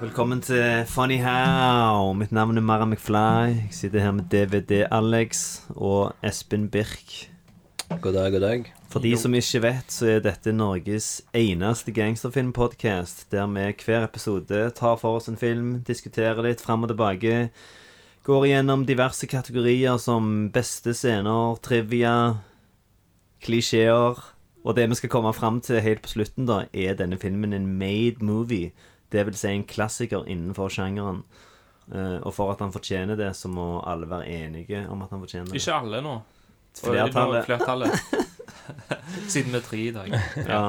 Velkommen 0.00 0.40
til 0.40 0.86
Funny 0.88 1.18
How. 1.20 2.14
Mitt 2.16 2.30
navn 2.32 2.56
er 2.56 2.64
Mara 2.64 2.86
McFly. 2.86 3.50
Jeg 3.68 3.74
sitter 3.76 4.00
her 4.00 4.14
med 4.16 4.30
DVD-Alex 4.32 5.60
og 5.76 6.14
Espen 6.24 6.70
Birk. 6.72 7.28
God 8.00 8.12
dag, 8.16 8.32
god 8.32 8.40
dag. 8.40 8.70
For 8.88 9.04
de 9.04 9.12
som 9.20 9.34
ikke 9.36 9.60
vet, 9.60 9.92
så 9.92 10.06
er 10.08 10.22
dette 10.24 10.54
Norges 10.56 11.20
eneste 11.36 11.92
gangsterfilmpodkast, 11.92 13.26
der 13.28 13.44
vi 13.52 13.66
hver 13.84 14.06
episode 14.06 14.70
tar 14.70 14.96
for 14.96 15.18
oss 15.18 15.28
en 15.28 15.36
film, 15.36 15.82
diskuterer 15.84 16.40
litt 16.48 16.64
fram 16.64 16.86
og 16.88 16.94
tilbake, 16.94 17.50
går 18.24 18.46
igjennom 18.48 18.86
diverse 18.88 19.28
kategorier 19.28 20.00
som 20.00 20.48
beste 20.54 20.94
scener, 20.96 21.58
trivia, 21.60 22.14
klisjeer. 23.44 24.16
Og 24.64 24.76
det 24.76 24.88
vi 24.88 24.96
skal 24.96 25.12
komme 25.12 25.34
fram 25.36 25.60
til 25.60 25.84
helt 25.84 26.00
på 26.00 26.14
slutten, 26.14 26.48
da, 26.48 26.62
er 26.72 26.96
denne 26.96 27.20
filmen 27.20 27.52
en 27.52 27.68
made 27.76 28.24
movie. 28.24 28.72
Det 29.10 29.24
vil 29.26 29.38
si 29.38 29.52
en 29.52 29.64
klassiker 29.68 30.28
innenfor 30.30 30.70
sjangeren. 30.72 31.24
Uh, 31.90 32.20
og 32.22 32.34
for 32.36 32.52
at 32.52 32.60
han 32.62 32.70
fortjener 32.70 33.18
det, 33.18 33.32
så 33.34 33.50
må 33.50 33.80
alle 33.82 34.06
være 34.10 34.28
enige 34.30 34.84
om 34.88 35.02
at 35.02 35.10
han 35.10 35.22
fortjener 35.24 35.50
det. 35.50 35.58
Ikke 35.58 35.74
alle 35.74 36.02
nå. 36.04 36.20
Flertallet. 36.78 37.44
Flertallet. 37.48 37.90
Siden 39.32 39.50
vi 39.50 39.58
er 39.58 39.66
tre 39.66 39.82
i 39.82 39.90
dag. 39.90 40.14
Ja. 40.46 40.62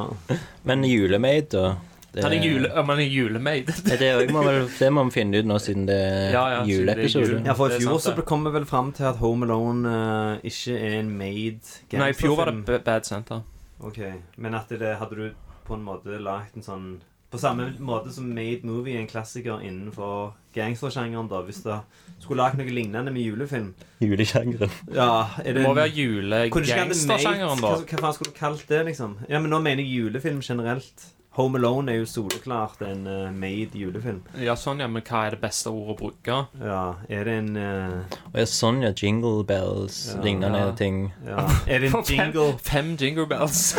Men 0.65 0.85
julemade, 0.87 1.47
da? 1.53 1.75
Det, 2.11 2.23
Han 2.25 2.33
er 2.35 2.43
jule, 2.43 2.69
om 2.75 2.89
han 2.91 2.99
er 2.99 3.07
julemade. 3.07 3.71
Det, 3.87 4.31
må 4.35 4.41
vel, 4.43 4.65
det 4.67 4.87
må 4.91 5.05
vi 5.07 5.13
finne 5.15 5.39
ut 5.39 5.47
nå, 5.47 5.55
siden 5.63 5.85
det 5.87 5.95
er 5.95 6.33
Ja, 6.33 6.41
ja, 6.57 6.63
juleepisode. 6.67 7.29
jul. 7.29 7.45
Ja, 7.47 7.53
for 7.55 7.71
i 7.71 7.77
fjor 7.79 8.01
sant, 8.03 8.17
så 8.19 8.25
kom 8.27 8.43
vi 8.43 8.51
vel 8.51 8.65
fram 8.67 8.89
til 8.97 9.07
at 9.07 9.21
Home 9.21 9.47
Alone 9.47 9.87
uh, 9.87 10.41
ikke 10.43 10.75
er 10.75 10.97
en 10.97 11.13
made 11.15 11.71
Nei, 11.95 12.09
i 12.11 12.17
fjor 12.17 12.35
var 12.41 12.51
det 12.51 12.81
Bad 12.83 13.07
Center. 13.07 13.45
Ok, 13.79 14.01
Men 14.35 14.59
at 14.59 14.73
det 14.75 14.97
hadde 14.99 15.15
du 15.21 15.23
på 15.63 15.77
en 15.77 15.85
måte 15.87 16.19
lagt 16.19 16.59
en 16.59 16.67
sånn 16.67 16.89
På 17.31 17.39
samme 17.39 17.69
måte 17.79 18.11
som 18.11 18.25
Made 18.35 18.67
Movie 18.67 18.97
er 18.97 19.05
en 19.05 19.07
klassiker 19.07 19.61
innenfor 19.63 20.33
gangstersjangeren, 20.53 21.29
da, 21.31 21.39
hvis 21.47 21.61
du 21.63 21.71
skulle 22.19 22.43
lagd 22.43 22.59
noe 22.59 22.67
lignende 22.75 23.13
med 23.15 23.23
julefilm. 23.23 23.69
Julesjangeren. 24.03 24.73
Ja, 24.91 25.29
Det 25.39 25.53
det 25.55 25.63
må 25.63 25.71
være 25.77 25.93
julegangstersjangeren, 25.95 27.63
da. 27.63 27.71
hva 27.79 28.03
faen 28.03 28.13
skulle 28.17 28.33
du 28.33 28.37
kalt 28.37 28.67
det, 28.67 28.83
liksom? 28.91 29.15
Ja, 29.31 29.39
men 29.39 29.49
nå 29.53 29.61
mener 29.63 29.79
jeg 29.83 30.01
julefilm 30.03 30.41
generelt. 30.43 31.07
Home 31.39 31.55
Alone 31.61 31.93
er 31.93 32.01
jo 32.01 32.05
soleklart 32.11 32.81
en 32.83 33.05
uh, 33.07 33.29
made 33.31 33.79
julefilm. 33.79 34.17
Ja, 34.35 34.51
sånn, 34.59 34.81
ja, 34.83 34.89
men 34.91 34.99
hva 35.07 35.21
er 35.29 35.37
det 35.37 35.39
beste 35.45 35.71
ordet 35.71 35.93
å 35.93 35.99
bruke? 36.01 36.39
Ja, 36.59 36.81
er 37.07 37.23
det 37.29 37.35
en 37.39 37.53
uh... 37.55 38.17
Ja, 38.35 38.43
sånn, 38.51 38.81
ja. 38.83 38.91
Jingle 38.91 39.45
bells, 39.47 40.01
Ja, 40.11 40.19
lignende 40.25 40.65
ja. 40.65 40.73
ting. 40.75 40.99
Ja, 41.23 41.45
er 41.71 41.79
det 41.85 41.93
en 41.95 42.03
jingle? 42.11 42.49
Fem 42.67 42.91
jingle 42.99 43.29
bells. 43.31 43.69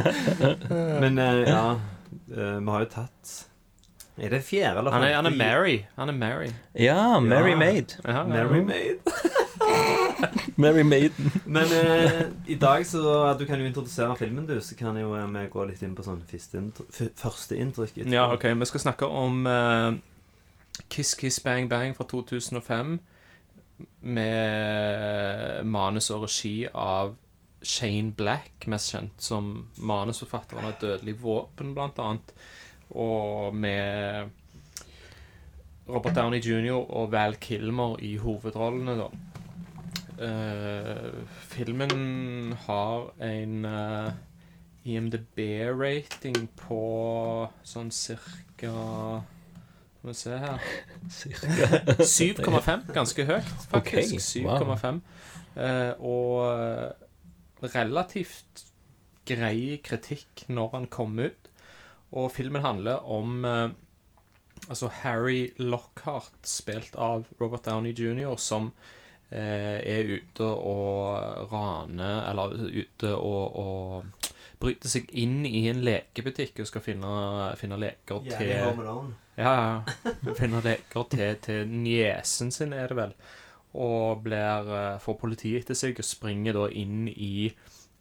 Men 1.00 1.16
uh, 1.16 1.40
ja, 1.48 1.64
vi 2.30 2.70
har 2.70 2.84
jo 2.84 2.88
tatt 2.94 3.30
Er 4.20 4.30
det 4.34 4.42
fjerde 4.44 4.78
eller 4.82 4.92
Han 4.94 5.02
er, 5.06 5.14
han 5.16 5.26
er? 5.26 5.36
Mary. 5.36 5.76
Han 5.96 6.08
er 6.08 6.16
Mary. 6.16 6.50
Ja, 6.76 7.18
Mary 7.20 7.50
Ja. 7.54 7.56
Maid. 7.58 7.94
Ja. 8.04 8.24
Mary 8.28 8.60
Maid. 8.60 8.98
Mary 10.60 10.82
Maiden. 10.84 11.30
Men 11.46 11.64
eh, 11.72 12.22
i 12.46 12.54
dag 12.60 12.84
så 12.86 13.32
Du 13.38 13.46
kan 13.48 13.60
jo 13.60 13.66
introdusere 13.66 14.16
filmen, 14.18 14.46
du. 14.46 14.58
Så 14.60 14.76
kan 14.76 14.96
jo 15.00 15.14
eh, 15.16 15.26
vi 15.32 15.46
gå 15.52 15.64
litt 15.70 15.82
inn 15.86 15.94
på 15.96 16.04
sånn 16.04 16.20
første, 16.28 16.58
intro, 16.60 16.84
f- 16.92 17.14
første 17.16 17.56
inntrykk. 17.56 18.02
Ja, 18.12 18.26
ok, 18.34 18.44
Vi 18.60 18.68
skal 18.68 18.80
snakke 18.84 19.06
om 19.08 19.46
eh, 19.48 19.94
Kiss 20.92 21.14
Kiss 21.14 21.40
Bang 21.44 21.68
Bang 21.72 21.96
fra 21.96 22.04
2005. 22.10 22.98
Med 24.02 25.64
manus 25.64 26.10
og 26.12 26.26
regi 26.26 26.66
av 26.74 27.14
Shane 27.62 28.12
Black, 28.16 28.66
mest 28.66 28.94
kjent 28.94 29.20
som 29.20 29.50
manusforfatteren 29.76 30.64
av 30.64 30.78
'Dødelig 30.80 31.16
våpen', 31.20 31.74
blant 31.74 31.98
annet. 31.98 32.32
Og 32.90 33.54
med 33.54 34.30
Robert 35.88 36.16
Downey 36.16 36.40
jr. 36.40 36.78
og 36.78 37.12
Val 37.12 37.36
Kilmer 37.40 37.96
i 38.00 38.16
hovedrollene, 38.16 38.96
da. 38.98 39.10
Uh, 40.20 41.24
filmen 41.48 42.52
har 42.66 43.06
en 43.24 43.64
uh, 43.64 44.10
IMDb-rating 44.84 46.48
på 46.60 46.80
sånn 47.64 47.88
cirka 47.92 48.74
Skal 50.00 50.10
vi 50.10 50.14
se 50.16 50.36
her 50.40 50.60
7,5. 52.44 52.92
Ganske 52.92 53.24
høyt, 53.28 53.54
faktisk. 53.72 54.40
Ok, 54.40 54.46
wow. 54.46 54.76
7,5. 54.76 55.00
Eh, 55.60 55.92
og 55.98 56.36
eh, 56.54 57.08
relativt 57.62 58.66
grei 59.28 59.78
kritikk 59.84 60.46
når 60.48 60.74
han 60.74 60.88
kom 60.92 61.18
ut. 61.20 61.50
Og 62.16 62.32
filmen 62.34 62.64
handler 62.64 63.04
om 63.06 63.44
eh, 63.46 63.68
altså 64.68 64.90
Harry 65.02 65.50
Lockhart, 65.58 66.40
spilt 66.42 66.96
av 66.96 67.28
Robert 67.40 67.64
Downey 67.68 67.94
jr., 67.94 68.34
som 68.40 68.72
eh, 69.30 69.78
er 69.78 70.10
ute 70.10 70.44
og 70.44 71.52
raner 71.52 72.24
Eller 72.30 72.56
ute 72.82 73.14
og, 73.14 73.56
og 73.56 74.30
bryter 74.60 74.92
seg 74.92 75.08
inn 75.16 75.44
i 75.46 75.68
en 75.70 75.80
lekebutikk 75.86 76.60
og 76.60 76.68
skal 76.68 76.84
finne, 76.84 77.12
finne 77.60 77.78
leker 77.80 78.26
til 78.26 78.50
Home 78.66 79.12
ja, 79.40 79.52
ja. 79.56 80.34
Finne 80.36 80.60
leker 80.64 81.06
til, 81.08 81.36
til 81.40 81.70
niesen 81.70 82.50
sin, 82.52 82.74
er 82.76 82.90
det 82.90 82.98
vel. 82.98 83.14
Og 83.78 84.22
blir, 84.24 84.72
eh, 84.74 84.98
får 84.98 85.18
politiet 85.20 85.62
etter 85.62 85.78
seg 85.78 85.98
og 85.98 86.06
springer 86.06 86.56
da 86.58 86.66
inn 86.74 87.06
i 87.08 87.50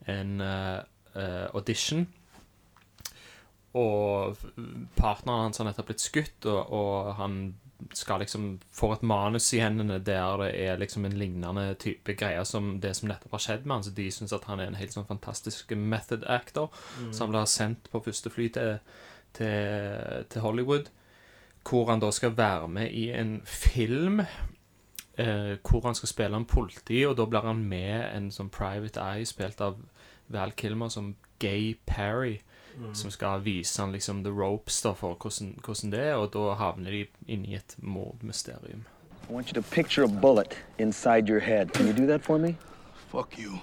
en 0.09 0.41
eh, 0.41 0.79
eh, 1.15 1.47
audition. 1.53 2.07
Og 3.77 4.37
partneren 4.97 5.45
hans 5.45 5.59
har 5.61 5.67
nettopp 5.67 5.91
blitt 5.91 6.01
skutt, 6.01 6.45
og, 6.49 6.71
og 6.73 7.11
han 7.19 7.41
skal 7.95 8.19
liksom 8.19 8.47
får 8.75 8.97
et 8.97 9.03
manus 9.07 9.45
i 9.55 9.61
hendene 9.61 10.01
der 10.03 10.41
det 10.41 10.49
er 10.59 10.79
liksom 10.81 11.05
en 11.07 11.15
lignende 11.15 11.77
type 11.79 12.11
greie 12.19 12.41
som 12.43 12.73
det 12.83 12.91
som 12.97 13.07
nettopp 13.07 13.37
har 13.37 13.43
skjedd 13.45 13.65
med 13.65 13.77
han. 13.77 13.85
Så 13.85 13.93
de 13.95 14.09
syns 14.11 14.33
at 14.35 14.49
han 14.49 14.59
er 14.59 14.71
en 14.71 14.79
helt 14.79 14.95
sånn 14.97 15.07
fantastisk 15.07 15.71
method 15.77 16.25
actor. 16.27 16.73
Så 17.11 17.23
han 17.23 17.31
blir 17.31 17.45
sendt 17.45 17.91
på 17.93 18.01
første 18.03 18.33
fly 18.33 18.49
til, 18.57 18.79
til, 19.37 20.25
til 20.33 20.43
Hollywood 20.43 20.89
hvor 21.69 21.89
han 21.91 22.01
da 22.01 22.09
skal 22.11 22.37
være 22.37 22.67
med 22.71 22.93
i 22.95 23.09
en 23.13 23.39
film 23.45 24.23
eh, 25.19 25.55
hvor 25.61 25.85
han 25.85 25.97
skal 25.97 26.11
spille 26.11 26.39
en 26.39 26.47
politi, 26.49 27.03
og 27.05 27.17
da 27.19 27.27
blir 27.29 27.47
han 27.47 27.65
med 27.67 28.05
en 28.15 28.29
sånn 28.33 28.51
private 28.53 29.03
eye 29.03 29.27
spilt 29.27 29.61
av 29.61 29.81
Val 30.31 30.53
Kilmer 30.57 30.89
som 30.93 31.15
Gay 31.39 31.75
Parry, 31.89 32.39
som 32.93 33.11
skal 33.11 33.41
vise 33.43 33.81
han 33.81 33.91
liksom 33.91 34.23
the 34.23 34.31
ropes 34.31 34.81
da 34.81 34.93
for 34.95 35.17
hvordan, 35.19 35.57
hvordan 35.65 35.91
det 35.91 35.99
er, 35.99 36.15
og 36.15 36.31
da 36.31 36.53
havner 36.55 36.91
de 36.95 37.01
inni 37.27 37.51
i 37.51 37.57
et 37.57 37.75
mordmysterium. 37.81 38.85
I 39.29 39.33
want 39.33 39.51
you 39.51 39.53
to 39.53 39.61
picture 39.61 40.03
a 40.03 40.07
bullet 40.07 40.55
inside 40.77 41.29
your 41.29 41.39
head. 41.39 41.73
Can 41.73 41.87
you 41.87 41.93
do 41.93 42.07
that 42.07 42.23
for 42.23 42.39
me? 42.39 42.55
Fuck 43.11 43.37
you. 43.37 43.59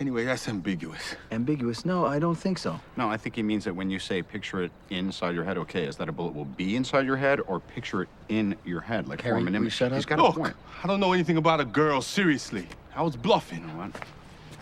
Anyway, 0.00 0.24
that's 0.24 0.48
ambiguous. 0.48 1.16
Ambiguous? 1.32 1.84
No, 1.84 2.06
I 2.06 2.20
don't 2.20 2.36
think 2.36 2.58
so. 2.58 2.78
No, 2.96 3.10
I 3.10 3.16
think 3.16 3.34
he 3.34 3.42
means 3.42 3.64
that 3.64 3.74
when 3.74 3.90
you 3.90 3.98
say 3.98 4.22
picture 4.22 4.62
it 4.62 4.70
inside 4.90 5.34
your 5.34 5.42
head, 5.42 5.58
okay, 5.58 5.84
is 5.84 5.96
that 5.96 6.08
a 6.08 6.12
bullet 6.12 6.34
will 6.36 6.44
be 6.44 6.76
inside 6.76 7.04
your 7.04 7.16
head 7.16 7.40
or 7.48 7.58
picture 7.58 8.02
it 8.02 8.08
in 8.28 8.54
your 8.64 8.80
head, 8.80 9.08
like 9.08 9.20
Harry, 9.22 9.34
form 9.36 9.48
an 9.48 9.56
image? 9.56 9.72
shut 9.72 9.90
He's 9.90 10.04
up? 10.04 10.08
got 10.10 10.18
a 10.20 10.22
Look, 10.22 10.36
point. 10.36 10.56
I 10.84 10.86
don't 10.86 11.00
know 11.00 11.12
anything 11.12 11.36
about 11.36 11.60
a 11.60 11.64
girl, 11.64 12.00
seriously. 12.00 12.66
I 12.94 13.02
was 13.02 13.16
bluffing. 13.16 13.60
You 13.62 13.66
know 13.66 13.74
what? 13.78 13.90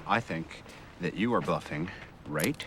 I 0.06 0.20
think 0.20 0.62
that 1.02 1.14
you 1.14 1.34
are 1.34 1.42
bluffing 1.42 1.90
right 2.28 2.64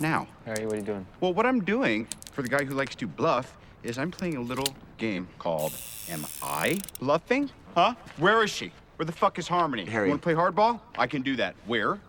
now. 0.00 0.28
Harry, 0.46 0.64
what 0.64 0.74
are 0.74 0.78
you 0.78 0.82
doing? 0.82 1.06
Well, 1.20 1.34
what 1.34 1.44
I'm 1.44 1.60
doing 1.62 2.06
for 2.32 2.40
the 2.40 2.48
guy 2.48 2.64
who 2.64 2.74
likes 2.74 2.94
to 2.96 3.06
bluff 3.06 3.54
is 3.82 3.98
I'm 3.98 4.10
playing 4.10 4.36
a 4.36 4.40
little 4.40 4.74
game 4.96 5.28
called 5.38 5.74
Am 6.08 6.24
I 6.42 6.80
Bluffing? 7.00 7.50
Huh? 7.74 7.94
Where 8.16 8.42
is 8.42 8.50
she? 8.50 8.72
Where 8.98 9.06
the 9.06 9.12
fuck 9.12 9.38
is 9.38 9.46
Harmony? 9.46 9.84
Harry. 9.84 10.06
You 10.08 10.10
want 10.10 10.22
to 10.22 10.26
play 10.26 10.34
hardball? 10.34 10.80
I 10.98 11.06
can 11.06 11.22
do 11.22 11.36
that. 11.36 11.54
Where 11.66 12.00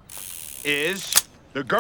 is 0.66 1.14
the 1.54 1.64
girl? 1.64 1.80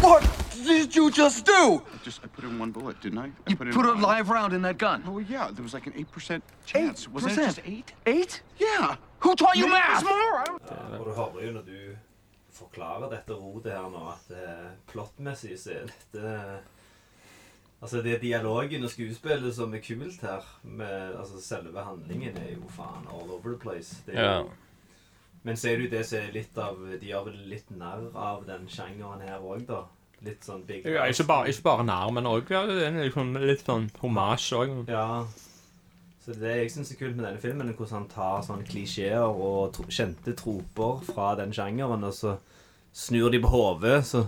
What 0.00 0.26
did 0.64 0.96
you 0.96 1.10
just 1.10 1.44
do? 1.44 1.82
I 1.92 1.98
just 2.02 2.22
I 2.24 2.28
put 2.28 2.44
in 2.44 2.58
one 2.58 2.70
bullet, 2.70 2.98
didn't 3.02 3.18
I? 3.18 3.24
I 3.24 3.28
You 3.48 3.56
in 3.60 3.72
put 3.72 3.84
a 3.84 3.88
one. 3.90 4.00
live 4.00 4.30
round 4.30 4.54
in 4.54 4.62
that 4.62 4.78
gun. 4.78 5.02
Oh 5.06 5.18
yeah, 5.18 5.50
there 5.52 5.62
was 5.62 5.74
like 5.74 5.86
an 5.86 5.92
eight 5.94 6.10
percent 6.10 6.42
chance. 6.64 7.06
Wasn't 7.06 7.32
it 7.32 7.36
just 7.36 7.60
eight? 7.66 7.92
Eight? 8.06 8.40
Yeah. 8.56 8.96
Who 9.18 9.34
taught 9.34 9.56
you 9.56 9.64
Maybe 9.66 9.76
it 9.76 9.78
math? 9.78 10.02
was 10.02 10.10
more. 10.10 10.40
I 10.40 10.44
don't. 10.46 10.62
Og 11.00 11.04
du 11.06 11.12
hører 11.12 11.44
jo 11.46 11.52
når 11.52 11.62
du 11.66 11.96
forklarer 12.56 13.10
dette 13.12 13.34
rodet 13.36 13.72
her 13.76 13.90
nå, 13.92 14.06
at 14.14 14.36
eh, 14.36 14.70
plottmessig 14.88 15.58
så 15.60 15.70
er 15.76 15.90
dette 15.92 16.36
Altså, 17.82 18.00
det 18.02 18.14
er 18.14 18.18
dialogen 18.22 18.84
og 18.84 18.90
skuespillet 18.90 19.52
som 19.54 19.74
er 19.76 19.82
kult 19.84 20.20
her. 20.24 20.44
Med, 20.64 21.16
altså, 21.18 21.40
selve 21.44 21.82
handlingen 21.84 22.36
er 22.40 22.54
jo 22.54 22.68
faen 22.72 23.04
all 23.12 23.30
over 23.30 23.50
the 23.52 23.58
place. 23.58 23.98
Det 24.06 24.14
er 24.16 24.22
Ja. 24.22 24.38
jo, 24.40 24.50
men 25.44 25.56
ser 25.56 25.76
du 25.78 25.88
det 25.88 26.06
som 26.06 26.18
er 26.18 26.32
litt 26.32 26.56
av 26.58 26.76
De 27.00 27.06
gjør 27.06 27.24
vel 27.28 27.42
litt 27.48 27.70
narr 27.70 28.08
av 28.16 28.46
den 28.46 28.66
sjangeren 28.66 29.20
her 29.20 29.38
òg, 29.38 29.66
da. 29.66 29.82
Litt 30.24 30.40
sånn 30.44 30.64
big 30.66 30.86
Ja, 30.86 31.04
ikke, 31.04 31.26
bare, 31.28 31.48
ikke 31.52 31.62
bare 31.62 31.84
nær, 31.84 32.10
men 32.16 32.24
òg 32.24 32.48
ja, 32.50 32.62
liksom, 32.64 33.34
litt 33.46 33.60
sånn 33.66 33.90
homasj 34.00 34.52
òg. 34.56 34.88
Ja. 34.88 35.26
Så 36.24 36.32
det 36.40 36.56
jeg 36.56 36.70
syns 36.72 36.90
er 36.90 36.96
kult 36.98 37.14
med 37.14 37.24
denne 37.26 37.38
filmen, 37.38 37.68
er 37.68 37.74
hvordan 37.74 38.00
han 38.00 38.08
tar 38.08 38.40
sånne 38.42 38.66
klisjeer 38.66 39.22
og 39.28 39.74
tro 39.76 39.84
kjente 39.84 40.32
troper 40.34 41.04
fra 41.12 41.34
den 41.36 41.52
sjangeren, 41.52 42.02
og 42.02 42.12
så 42.16 42.38
snur 42.96 43.30
de 43.30 43.38
på 43.44 43.52
hodet. 43.52 44.00
Så 44.08 44.24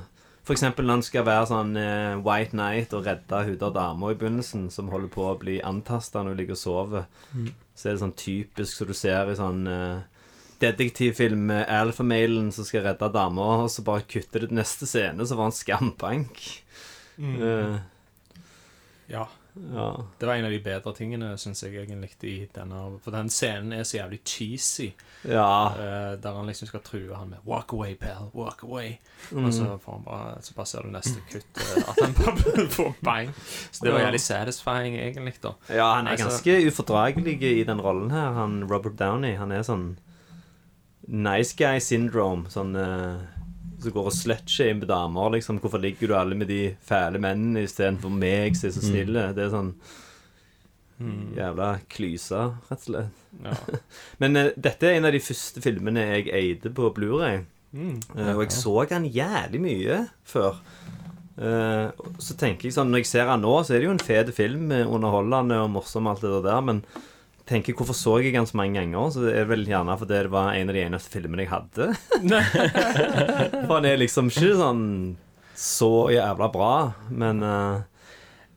for 0.48 0.56
eksempel 0.56 0.86
når 0.88 0.96
han 0.98 1.02
skal 1.04 1.26
være 1.28 1.46
sånn 1.50 1.74
uh, 1.76 2.18
White 2.24 2.56
Night 2.56 2.94
og 2.96 3.04
redde 3.06 3.42
hun 3.44 3.58
der 3.60 3.72
dama 3.76 4.10
i 4.14 4.16
begynnelsen, 4.18 4.70
som 4.72 4.88
holder 4.88 5.10
på 5.12 5.26
å 5.28 5.34
bli 5.40 5.58
antasta 5.60 6.22
når 6.24 6.32
hun 6.34 6.40
ligger 6.40 6.56
og 6.56 6.62
sover, 6.64 7.04
Mm. 7.34 7.50
så 7.76 7.88
er 7.90 7.92
det 7.92 8.00
sånn 8.00 8.14
typisk 8.16 8.72
som 8.80 8.88
du 8.88 8.94
ser 8.96 9.28
i 9.28 9.36
sånn 9.36 9.60
uh, 9.68 10.00
detektivfilm 10.62 11.44
med 11.52 11.68
alfamailen 11.70 12.48
som 12.56 12.64
skal 12.66 12.82
redde 12.88 13.12
dama, 13.14 13.50
og 13.62 13.68
så 13.70 13.84
bare 13.86 14.06
kutter 14.08 14.40
det 14.42 14.48
til 14.50 14.58
neste 14.58 14.88
scene, 14.88 15.26
så 15.28 15.36
var 15.36 15.50
han 15.50 15.52
skambank. 15.60 16.40
Mm. 17.18 17.36
Uh, 17.42 17.78
Ja. 19.08 19.26
Ja. 19.74 20.04
Det 20.18 20.26
var 20.26 20.34
en 20.34 20.44
av 20.44 20.50
de 20.50 20.58
bedre 20.62 20.92
tingene, 20.94 21.30
syns 21.38 21.62
jeg 21.62 21.74
egentlig, 21.74 22.10
i 22.22 22.48
denne 22.54 22.98
For 23.04 23.14
den 23.14 23.28
scenen 23.32 23.72
er 23.72 23.82
så 23.88 23.98
jævlig 23.98 24.20
cheesy. 24.24 24.90
Ja. 25.24 25.48
Uh, 25.74 26.14
der 26.22 26.36
han 26.36 26.46
liksom 26.46 26.68
skal 26.70 26.80
true 26.86 27.14
han 27.16 27.30
med 27.30 27.38
'Walk 27.46 27.72
away, 27.72 27.94
pal. 27.94 28.30
Walk 28.34 28.62
away'. 28.62 28.98
Mm. 29.32 29.44
Og 29.44 29.54
så, 29.54 29.78
får 29.84 29.92
han 29.92 30.04
bare, 30.04 30.42
så 30.42 30.54
bare 30.54 30.66
ser 30.66 30.82
du 30.82 30.90
neste 30.90 31.20
kutt, 31.32 31.62
uh, 31.62 31.88
at 31.88 32.02
han 32.04 32.14
bare 32.14 32.68
får 32.76 32.94
bang. 33.04 33.32
Så 33.72 33.84
det 33.84 33.92
var 33.92 34.00
jævlig 34.00 34.20
satisfying, 34.20 34.96
egentlig, 34.96 35.34
da. 35.42 35.52
Ja, 35.68 35.94
han 35.94 36.06
er 36.06 36.10
Altså- 36.10 36.28
ganske 36.28 36.66
ufordragelig 36.66 37.42
i 37.42 37.64
den 37.64 37.80
rollen 37.80 38.10
her, 38.10 38.32
han 38.32 38.64
Robert 38.70 38.98
Downey. 38.98 39.34
Han 39.36 39.52
er 39.52 39.62
sånn 39.62 39.98
nice 41.08 41.56
guy 41.56 41.78
syndrome. 41.80 42.50
Sånn 42.52 42.76
eh, 42.76 43.37
som 43.82 43.92
går 43.94 44.08
og 44.10 44.14
slutshamer 44.16 44.86
damer, 44.90 45.30
liksom. 45.36 45.60
Hvorfor 45.62 45.80
ligger 45.82 46.08
du 46.10 46.14
alle 46.18 46.34
med 46.38 46.48
de 46.50 46.74
fæle 46.84 47.20
mennene 47.22 47.62
istedenfor 47.68 48.10
meg 48.10 48.56
som 48.58 48.68
er 48.68 48.72
så 48.74 48.82
Mm. 48.82 48.88
snille? 48.90 49.34
Det 49.34 49.44
er 49.46 49.50
sånn 49.54 49.74
Mm. 51.00 51.36
jævla 51.36 51.66
klyse, 51.88 52.38
rett 52.68 52.72
og 52.72 52.86
slett. 52.88 53.18
Ja. 53.44 53.52
Men 54.18 54.36
uh, 54.36 54.48
dette 54.58 54.82
er 54.88 54.96
en 54.98 55.04
av 55.06 55.12
de 55.14 55.20
første 55.22 55.62
filmene 55.62 56.02
jeg 56.08 56.26
eide 56.34 56.72
på 56.74 56.88
Blu-ray. 56.96 57.44
Mm. 57.72 58.00
uh, 58.16 58.32
og 58.34 58.42
jeg 58.42 58.50
så 58.56 58.72
han 58.90 59.04
jævlig 59.06 59.60
mye 59.62 60.00
før. 60.26 60.58
Uh, 61.38 61.92
så 62.18 62.34
tenker 62.34 62.66
jeg 62.66 62.74
sånn 62.74 62.90
Når 62.90 63.04
jeg 63.04 63.06
ser 63.12 63.28
han 63.30 63.44
nå, 63.44 63.52
så 63.62 63.76
er 63.76 63.78
det 63.78 63.86
jo 63.86 63.92
en 63.94 64.02
fet 64.02 64.32
film. 64.34 64.72
Underholdende 64.72 65.60
og 65.62 65.70
morsom, 65.70 66.08
alt 66.10 66.24
det 66.26 66.42
der. 66.48 66.60
Men 66.66 66.82
tenker, 67.48 67.76
hvorfor 67.76 67.96
så 67.96 68.18
jeg 68.22 68.36
han 68.36 68.46
så 68.48 68.58
mange 68.60 68.78
ganger? 68.78 69.10
Så 69.12 69.24
det 69.24 69.34
er 69.38 69.48
vel 69.48 69.66
gjerne 69.68 69.96
fordi 69.98 70.18
det 70.26 70.32
var 70.32 70.52
en 70.54 70.72
av 70.72 70.76
de 70.76 70.84
eneste 70.84 71.12
filmene 71.12 71.44
jeg 71.46 71.52
hadde. 71.52 71.90
For 73.66 73.74
han 73.78 73.88
er 73.88 74.02
liksom 74.02 74.30
ikke 74.32 74.56
sånn 74.58 74.84
så 75.58 75.92
jævla 76.14 76.50
bra, 76.54 76.74
men 77.10 77.44
uh... 77.44 77.86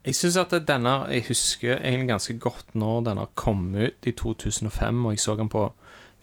Jeg 0.02 0.16
synes 0.18 0.38
at 0.42 0.54
denne 0.66 0.92
Jeg 1.14 1.28
husker 1.28 1.76
egentlig 1.78 2.08
ganske 2.10 2.34
godt 2.42 2.72
når 2.74 3.04
denne 3.06 3.28
kom 3.38 3.68
ut 3.76 4.08
i 4.10 4.14
2005, 4.18 5.06
og 5.06 5.14
jeg 5.14 5.22
så 5.22 5.36
den 5.38 5.52
på 5.54 5.68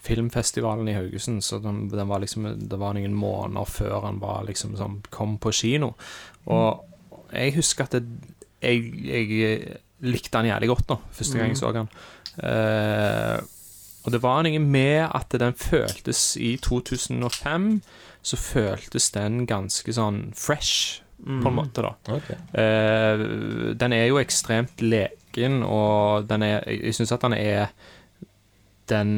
filmfestivalen 0.03 0.88
i 0.91 0.97
Haugesund, 0.97 1.43
så 1.43 1.61
den, 1.62 1.85
den 1.91 2.09
var 2.09 2.23
liksom 2.23 2.49
Det 2.59 2.79
var 2.79 2.97
noen 2.97 3.15
måneder 3.15 3.70
før 3.70 4.06
han 4.06 4.19
var 4.23 4.47
liksom 4.49 4.75
sånn, 4.79 4.99
kom 5.15 5.37
på 5.38 5.55
kino. 5.55 5.93
Og 6.50 6.82
jeg 7.31 7.55
husker 7.59 7.87
at 7.87 7.99
det, 7.99 8.35
jeg, 8.62 8.82
jeg 9.06 9.79
likte 10.02 10.38
han 10.38 10.46
jævlig 10.46 10.68
godt 10.68 10.88
nå, 10.88 10.96
første 11.12 11.38
gang 11.38 11.48
jeg 11.50 11.58
så 11.60 11.72
han. 11.74 11.88
Uh, 12.38 13.38
og 14.06 14.12
det 14.14 14.20
var 14.22 14.42
noe 14.46 14.58
med 14.62 15.08
at 15.14 15.34
den 15.40 15.52
føltes 15.58 16.36
I 16.40 16.56
2005 16.62 17.82
så 18.22 18.36
føltes 18.38 19.10
den 19.14 19.42
ganske 19.48 19.92
sånn 19.92 20.28
fresh, 20.38 21.02
på 21.18 21.32
en 21.32 21.42
Mhm. 21.42 21.54
måte, 21.56 21.82
da. 21.82 21.90
Okay. 22.14 22.36
Uh, 22.54 23.74
den 23.74 23.92
er 23.92 24.06
jo 24.06 24.20
ekstremt 24.22 24.80
leken, 24.80 25.62
og 25.66 26.28
den 26.28 26.42
er 26.42 26.60
Jeg 26.68 26.94
syns 26.94 27.12
at 27.12 27.22
den 27.22 27.32
er 27.34 27.72
Den 28.88 29.11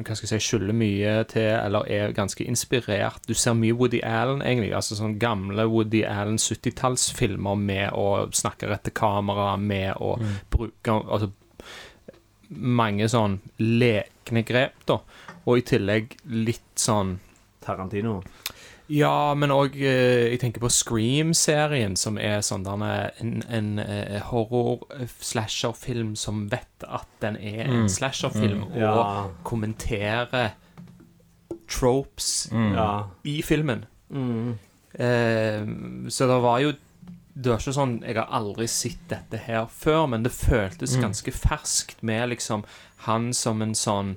Hva 0.00 0.14
skal 0.16 0.26
jeg 0.30 0.40
si 0.40 0.48
skylder 0.48 0.72
mye 0.76 1.12
til, 1.28 1.48
eller 1.60 1.84
er 1.92 2.14
ganske 2.16 2.44
inspirert. 2.48 3.26
Du 3.28 3.34
ser 3.34 3.54
mye 3.58 3.76
Woody 3.76 4.00
Allen, 4.06 4.40
egentlig. 4.42 4.72
Altså 4.76 4.96
sånn 4.96 5.18
gamle 5.20 5.66
Woody 5.68 6.00
Allen 6.08 6.38
70-tallsfilmer 6.40 7.58
med 7.60 7.90
å 7.92 8.30
snakke 8.32 8.70
rett 8.70 8.86
til 8.88 8.96
kamera, 8.96 9.56
med 9.58 9.94
å 10.00 10.16
Mm. 10.18 10.34
bruke 10.50 10.96
Altså 11.10 11.30
mange 12.50 13.06
sånn 13.08 13.38
lekne 13.60 14.42
grep, 14.46 14.74
da. 14.86 14.98
Og 15.46 15.58
i 15.58 15.62
tillegg 15.62 16.16
litt 16.30 16.74
sånn 16.76 17.18
Tarantino. 17.62 18.22
Ja, 18.90 19.34
men 19.38 19.50
òg 19.54 19.74
Jeg 19.78 20.40
tenker 20.42 20.60
på 20.60 20.68
Scream-serien, 20.70 21.96
som 21.96 22.18
er 22.18 22.40
sånn 22.42 22.64
der 22.66 23.12
en, 23.20 23.42
en 23.48 23.78
eh, 23.78 24.20
horror-slasher-film 24.30 26.16
som 26.18 26.48
vet 26.50 26.84
at 26.88 27.06
den 27.22 27.36
er 27.36 27.64
en 27.68 27.82
Mm. 27.84 27.88
slasher-film, 27.88 28.64
Mm. 28.72 28.82
og 28.82 29.30
kommenterer 29.44 30.52
tropes 31.68 32.48
Mm. 32.52 32.74
Ja. 32.74 33.08
i 33.24 33.42
filmen. 33.42 33.84
Mm. 34.12 34.58
Eh, 34.94 35.64
så 36.10 36.26
det 36.26 36.42
var 36.42 36.58
jo 36.60 36.72
Det 37.40 37.46
var 37.48 37.58
ikke 37.58 37.72
sånn 37.72 38.02
Jeg 38.02 38.16
har 38.16 38.26
aldri 38.26 38.66
sett 38.66 39.08
dette 39.08 39.38
her 39.38 39.66
før, 39.66 40.08
men 40.08 40.22
det 40.24 40.32
føltes 40.32 40.96
Mm. 40.96 41.02
ganske 41.02 41.32
ferskt 41.32 42.02
med 42.02 42.28
liksom 42.30 42.64
han 43.06 43.32
som 43.32 43.62
en 43.62 43.72
sånn 43.72 44.16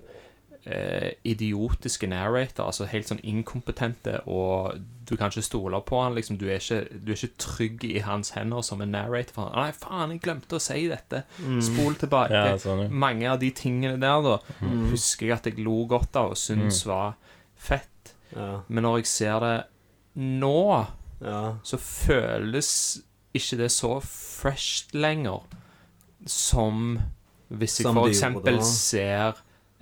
eh, 0.65 1.12
idiotiske 1.27 2.07
narrator, 2.07 2.65
altså 2.69 2.86
helt 2.88 3.07
sånn 3.10 3.19
inkompetente, 3.24 4.21
og 4.27 4.77
du 5.06 5.18
kan 5.19 5.30
ikke 5.33 5.44
stole 5.44 5.81
på 5.83 6.00
han, 6.01 6.15
liksom. 6.15 6.38
Du 6.39 6.45
er 6.48 6.62
ikke, 6.62 6.81
du 7.04 7.12
er 7.12 7.18
ikke 7.18 7.38
trygg 7.44 7.83
i 7.89 8.00
hans 8.06 8.30
hender 8.38 8.62
som 8.63 8.81
en 8.81 8.94
narrator. 8.95 9.33
For 9.36 9.50
han, 9.50 9.57
Nei, 9.60 9.71
faen, 9.75 10.13
jeg 10.15 10.21
glemte 10.24 10.56
å 10.56 10.62
si 10.63 10.88
dette. 10.88 11.24
Mm. 11.44 11.60
Spol 11.68 11.95
tilbake. 12.00 12.31
Ja, 12.33 12.56
sånn, 12.63 12.86
ja. 12.86 12.89
Mange 12.89 13.27
av 13.33 13.39
de 13.44 13.51
tingene 13.51 14.00
der, 14.00 14.21
da, 14.24 14.38
Mm. 14.62 14.89
husker 14.94 15.27
jeg 15.27 15.36
at 15.36 15.45
jeg 15.51 15.60
lo 15.65 15.86
godt 15.86 16.15
av 16.15 16.31
og 16.31 16.38
syntes 16.39 16.86
var 16.88 17.16
fett. 17.56 18.13
Ja. 18.36 18.62
Men 18.69 18.83
når 18.83 18.98
jeg 19.04 19.06
ser 19.07 19.39
det 19.39 19.66
nå, 20.16 20.88
Ja. 21.21 21.56
så 21.63 21.77
føles 21.77 23.01
ikke 23.36 23.57
det 23.57 23.71
så 23.71 24.00
fresh 24.04 24.88
lenger 24.94 25.42
som 26.26 26.99
hvis 27.54 27.80
jeg 27.81 27.94
for 27.94 28.07
eksempel 28.07 28.61
ser 28.64 29.33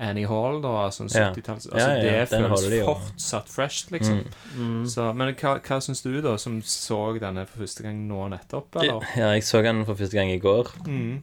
Annie 0.02 0.26
Hall, 0.30 0.58
da, 0.64 0.70
altså 0.88 1.04
70-talls 1.06 1.68
Ja, 1.72 1.78
ja, 1.78 1.88
ja, 2.02 2.24
det 2.26 2.30
den 2.32 2.48
føles 2.50 2.70
de 2.74 2.80
fortsatt 2.88 3.50
fresh, 3.54 3.92
liksom. 3.94 4.24
Mm. 4.58 4.80
Så, 4.90 5.02
men 5.14 5.30
hva, 5.38 5.52
hva 5.62 5.78
syns 5.86 6.02
du, 6.06 6.10
da, 6.26 6.34
som 6.42 6.58
så 6.66 6.98
denne 7.22 7.44
for 7.50 7.58
første 7.66 7.82
gang 7.86 7.98
nå 8.10 8.24
nettopp, 8.34 8.70
eller? 8.82 9.06
Ja, 9.20 9.28
jeg 9.38 9.44
så 9.46 9.62
den 9.66 9.84
for 9.86 9.96
første 10.00 10.18
gang 10.18 10.30
i 10.34 10.40
går, 10.42 10.66
Mm. 10.88 11.22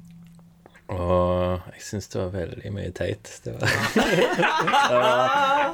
og 0.95 1.67
jeg 1.75 1.83
syns 1.85 2.07
det 2.09 2.17
var 2.23 2.31
veldig 2.33 2.71
mye 2.73 2.93
teit. 2.97 3.29
Det 3.45 3.53
var, 3.59 3.69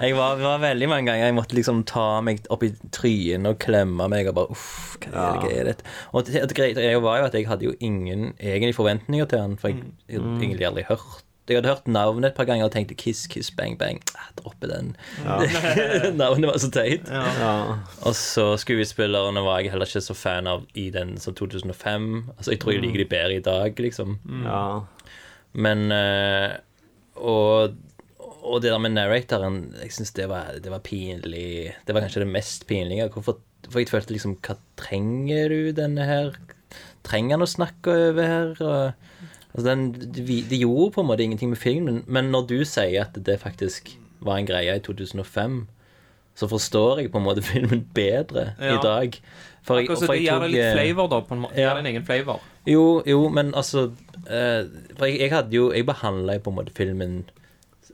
Jeg 0.04 0.16
var, 0.18 0.40
var 0.42 0.58
veldig 0.62 0.88
mange 0.90 1.06
ganger 1.06 1.28
jeg 1.28 1.34
måtte 1.36 1.54
liksom 1.54 1.84
ta 1.86 2.06
meg 2.26 2.40
opp 2.52 2.64
i 2.66 2.72
trynet 2.94 3.46
og 3.52 3.60
klemme 3.62 4.08
meg 4.10 4.26
og 4.32 4.36
bare 4.40 4.50
Uff, 4.56 4.96
hva 5.04 5.12
er 5.12 5.14
det, 5.14 5.20
hva 5.44 5.52
er 5.60 5.64
det? 5.70 5.76
Og 6.10 6.26
det, 6.26 6.42
det 6.50 6.56
greia 6.58 6.98
var 7.04 7.20
jo 7.20 7.28
at 7.28 7.36
jeg 7.38 7.46
hadde 7.46 7.68
jo 7.68 7.76
ingen 7.78 8.32
egentlig 8.40 8.74
forventninger 8.74 9.26
til 9.30 9.38
han, 9.44 9.54
for 9.60 9.70
jeg, 9.70 9.76
jeg 10.08 10.18
hadde 10.18 10.34
egentlig 10.42 10.66
aldri 10.72 10.84
hørt 10.90 11.22
jeg 11.52 11.58
hadde 11.58 11.68
hørt 11.68 11.88
navnet 11.92 12.30
et 12.30 12.36
par 12.38 12.46
ganger 12.48 12.64
og 12.64 12.72
tenkte 12.72 12.94
Kiss, 12.96 13.26
Kiss, 13.28 13.50
Bang, 13.52 13.74
Bang. 13.78 13.98
Ah, 14.16 14.30
Droppe 14.38 14.68
den. 14.70 14.94
navnet 16.20 16.48
var 16.48 16.58
så 16.62 16.70
teit. 16.72 17.08
Ja. 17.10 17.76
Og 18.06 18.14
så 18.16 18.46
skuespillerne 18.60 19.42
var 19.44 19.60
jeg 19.60 19.72
heller 19.74 19.88
ikke 19.90 20.00
så 20.04 20.16
fan 20.16 20.48
av 20.50 20.64
i 20.78 20.86
den 20.94 21.16
som 21.20 21.36
2005. 21.36 22.08
Altså 22.36 22.54
Jeg 22.54 22.60
tror 22.62 22.72
jeg 22.76 22.84
liker 22.86 23.02
de 23.04 23.08
bedre 23.12 23.36
i 23.36 23.44
dag, 23.44 23.80
liksom. 23.86 24.16
ja. 24.46 24.64
Men 25.54 25.84
eh, 25.94 26.56
og, 27.20 27.76
og 28.42 28.56
det 28.64 28.72
der 28.72 28.80
med 28.82 28.96
narratoren, 28.96 29.60
jeg 29.84 29.92
syns 29.94 30.10
det, 30.16 30.26
var- 30.32 30.56
det 30.64 30.72
var 30.72 30.80
pinlig. 30.82 31.74
Det 31.86 31.94
var 31.94 32.02
kanskje 32.06 32.24
det 32.24 32.32
mest 32.32 32.66
pinlige. 32.66 33.06
Hvorfor, 33.14 33.38
for 33.68 33.78
jeg 33.84 33.88
følte 33.92 34.16
liksom 34.16 34.34
Hva 34.44 34.56
trenger 34.80 35.52
du 35.52 35.70
denne 35.76 36.08
her? 36.08 36.34
Trenger 37.06 37.36
han 37.36 37.44
å 37.46 37.52
snakke 37.52 37.92
over 38.08 38.26
her? 38.32 38.50
Og, 38.64 39.10
altså 39.54 39.66
den, 39.70 39.92
de, 40.14 40.42
de 40.50 40.58
gjorde 40.58 40.90
på 40.94 41.00
en 41.00 41.06
måte 41.06 41.22
ingenting 41.22 41.50
med 41.54 41.58
filmen, 41.58 42.02
men 42.06 42.30
når 42.34 42.46
du 42.50 42.58
sier 42.64 43.04
at 43.06 43.14
det 43.24 43.38
faktisk 43.40 43.94
var 44.20 44.36
en 44.40 44.46
greie 44.48 44.74
i 44.76 44.80
2005, 44.82 45.66
så 46.34 46.48
forstår 46.50 46.98
jeg 47.04 47.12
på 47.12 47.18
en 47.20 47.24
måte 47.28 47.42
filmen 47.52 47.84
bedre 47.94 48.54
Ja. 48.60 48.74
i 48.78 48.82
dag. 48.82 49.20
For 49.64 49.78
jeg- 49.78 49.84
Akkurat 49.88 49.98
så 50.02 50.06
det 50.12 50.22
gjør 50.24 50.40
det 50.42 50.50
litt 50.50 50.64
eh, 50.64 50.72
flavor, 50.74 51.06
da, 51.08 51.20
på 51.20 51.34
en 51.34 51.40
måte. 51.46 51.56
ja. 51.60 51.70
Det 51.74 51.78
en 51.84 51.86
egen 51.86 52.04
flavor. 52.04 52.40
jo, 52.66 53.02
jo, 53.06 53.28
men 53.28 53.54
altså 53.54 53.84
eh, 54.28 54.64
For 54.98 55.06
jeg, 55.06 55.20
jeg 55.20 55.30
hadde 55.32 55.52
jo 55.56 55.70
Jeg 55.72 55.86
behandla 55.86 56.38
på 56.38 56.50
en 56.50 56.56
måte 56.56 56.72
filmen 56.76 57.24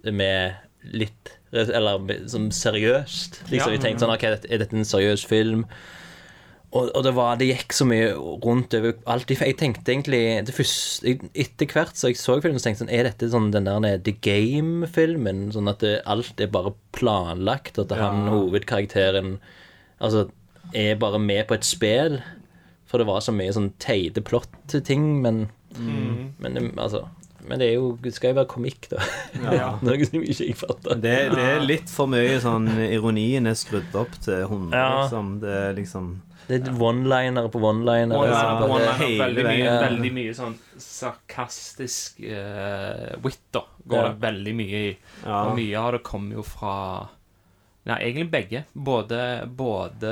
med 0.04 0.54
litt 0.94 1.36
Eller 1.52 2.26
som 2.28 2.48
seriøst. 2.50 3.42
Liksom, 3.50 3.70
Ja. 3.70 3.76
Jeg 3.76 3.80
tenkte 3.84 4.04
sånn 4.06 4.14
OK, 4.14 4.24
er 4.24 4.58
dette 4.58 4.72
en 4.76 4.84
seriøs 4.86 5.24
film? 5.26 5.64
Og, 6.72 6.90
og 6.94 7.02
det 7.02 7.12
var 7.16 7.36
Det 7.40 7.48
gikk 7.50 7.72
så 7.74 7.84
mye 7.88 8.12
rundt 8.44 8.74
over 8.78 8.92
alt. 9.10 9.30
Jeg 9.34 9.56
tenkte 9.58 9.90
egentlig 9.92 10.20
det 10.46 10.54
første, 10.54 11.02
jeg- 11.08 11.30
Etter 11.34 11.66
hvert 11.66 11.96
så 11.98 12.08
jeg 12.12 12.16
så 12.20 12.36
filmen, 12.40 12.58
så 12.62 12.68
tenkte 12.68 12.84
jeg 12.84 12.88
sånn 12.88 12.94
Er 12.98 13.08
dette 13.08 13.30
sånn 13.32 13.50
den 13.50 13.64
der 13.64 13.98
The 13.98 14.12
Game-filmen? 14.12 15.50
Sånn 15.54 15.68
at 15.70 15.80
det, 15.82 15.96
alt 16.06 16.40
er 16.40 16.46
bare 16.52 16.72
planlagt, 16.96 17.78
at 17.78 17.90
han 17.98 18.28
hovedkarakteren 18.30 19.38
Altså 20.00 20.28
er 20.74 20.94
bare 20.96 21.18
med 21.18 21.48
på 21.48 21.54
et 21.58 21.64
spill. 21.66 22.20
For 22.86 22.98
det 22.98 23.06
var 23.06 23.20
så 23.20 23.32
mye 23.34 23.52
sånn 23.54 23.72
teite 23.82 24.22
plott-ting, 24.22 25.20
men 25.22 25.48
Mm. 25.78 26.32
Men 26.40 26.54
det- 26.54 26.74
altså 26.76 27.08
Men 27.48 27.58
det 27.60 27.68
er 27.68 27.74
jo 27.74 27.96
Det 28.02 28.12
skal 28.12 28.34
jo 28.34 28.42
være 28.44 28.48
komikk, 28.48 28.88
da. 28.90 28.98
Ja. 29.52 29.78
Noe 29.82 30.04
som 30.04 30.20
ikke 30.20 30.46
jeg 30.48 30.56
fatter. 30.56 30.94
Det, 31.00 31.30
det 31.32 31.38
er 31.38 31.60
litt 31.60 31.88
for 31.88 32.06
mye 32.10 32.40
sånn 32.42 32.66
Ironien 32.92 33.46
er 33.46 33.54
skrudd 33.54 33.94
opp 33.94 34.10
til 34.20 34.42
100, 34.46 34.72
Ja. 34.74 35.02
liksom. 35.04 35.40
Det 35.40 35.48
er 35.48 35.72
liksom 35.74 36.20
Det 36.50 36.58
er 36.66 36.74
one-linere 36.82 37.50
på 37.54 37.60
one-linere. 37.62 38.18
One- 38.18 38.32
Ja, 38.34 38.42
one- 38.66 38.80
det- 38.82 38.98
one- 38.98 39.20
veldig, 39.22 39.44
mye, 39.46 39.76
veldig 39.86 40.12
mye 40.18 40.34
sånn 40.34 40.56
sarkastisk 40.82 42.20
uh, 42.26 43.16
wit, 43.24 43.40
da. 43.54 43.62
Går 43.86 43.96
Ja. 44.02 44.08
det 44.10 44.20
veldig 44.26 44.54
mye 44.58 44.82
i. 44.90 44.98
Ja. 45.24 45.44
Og 45.46 45.56
mye 45.58 45.76
av 45.78 45.92
det 45.96 46.02
kommer 46.02 46.34
jo 46.40 46.42
fra 46.42 46.76
Nei, 47.86 47.94
egentlig 48.12 48.30
begge. 48.30 48.64
Både, 48.76 49.48
både 49.56 50.10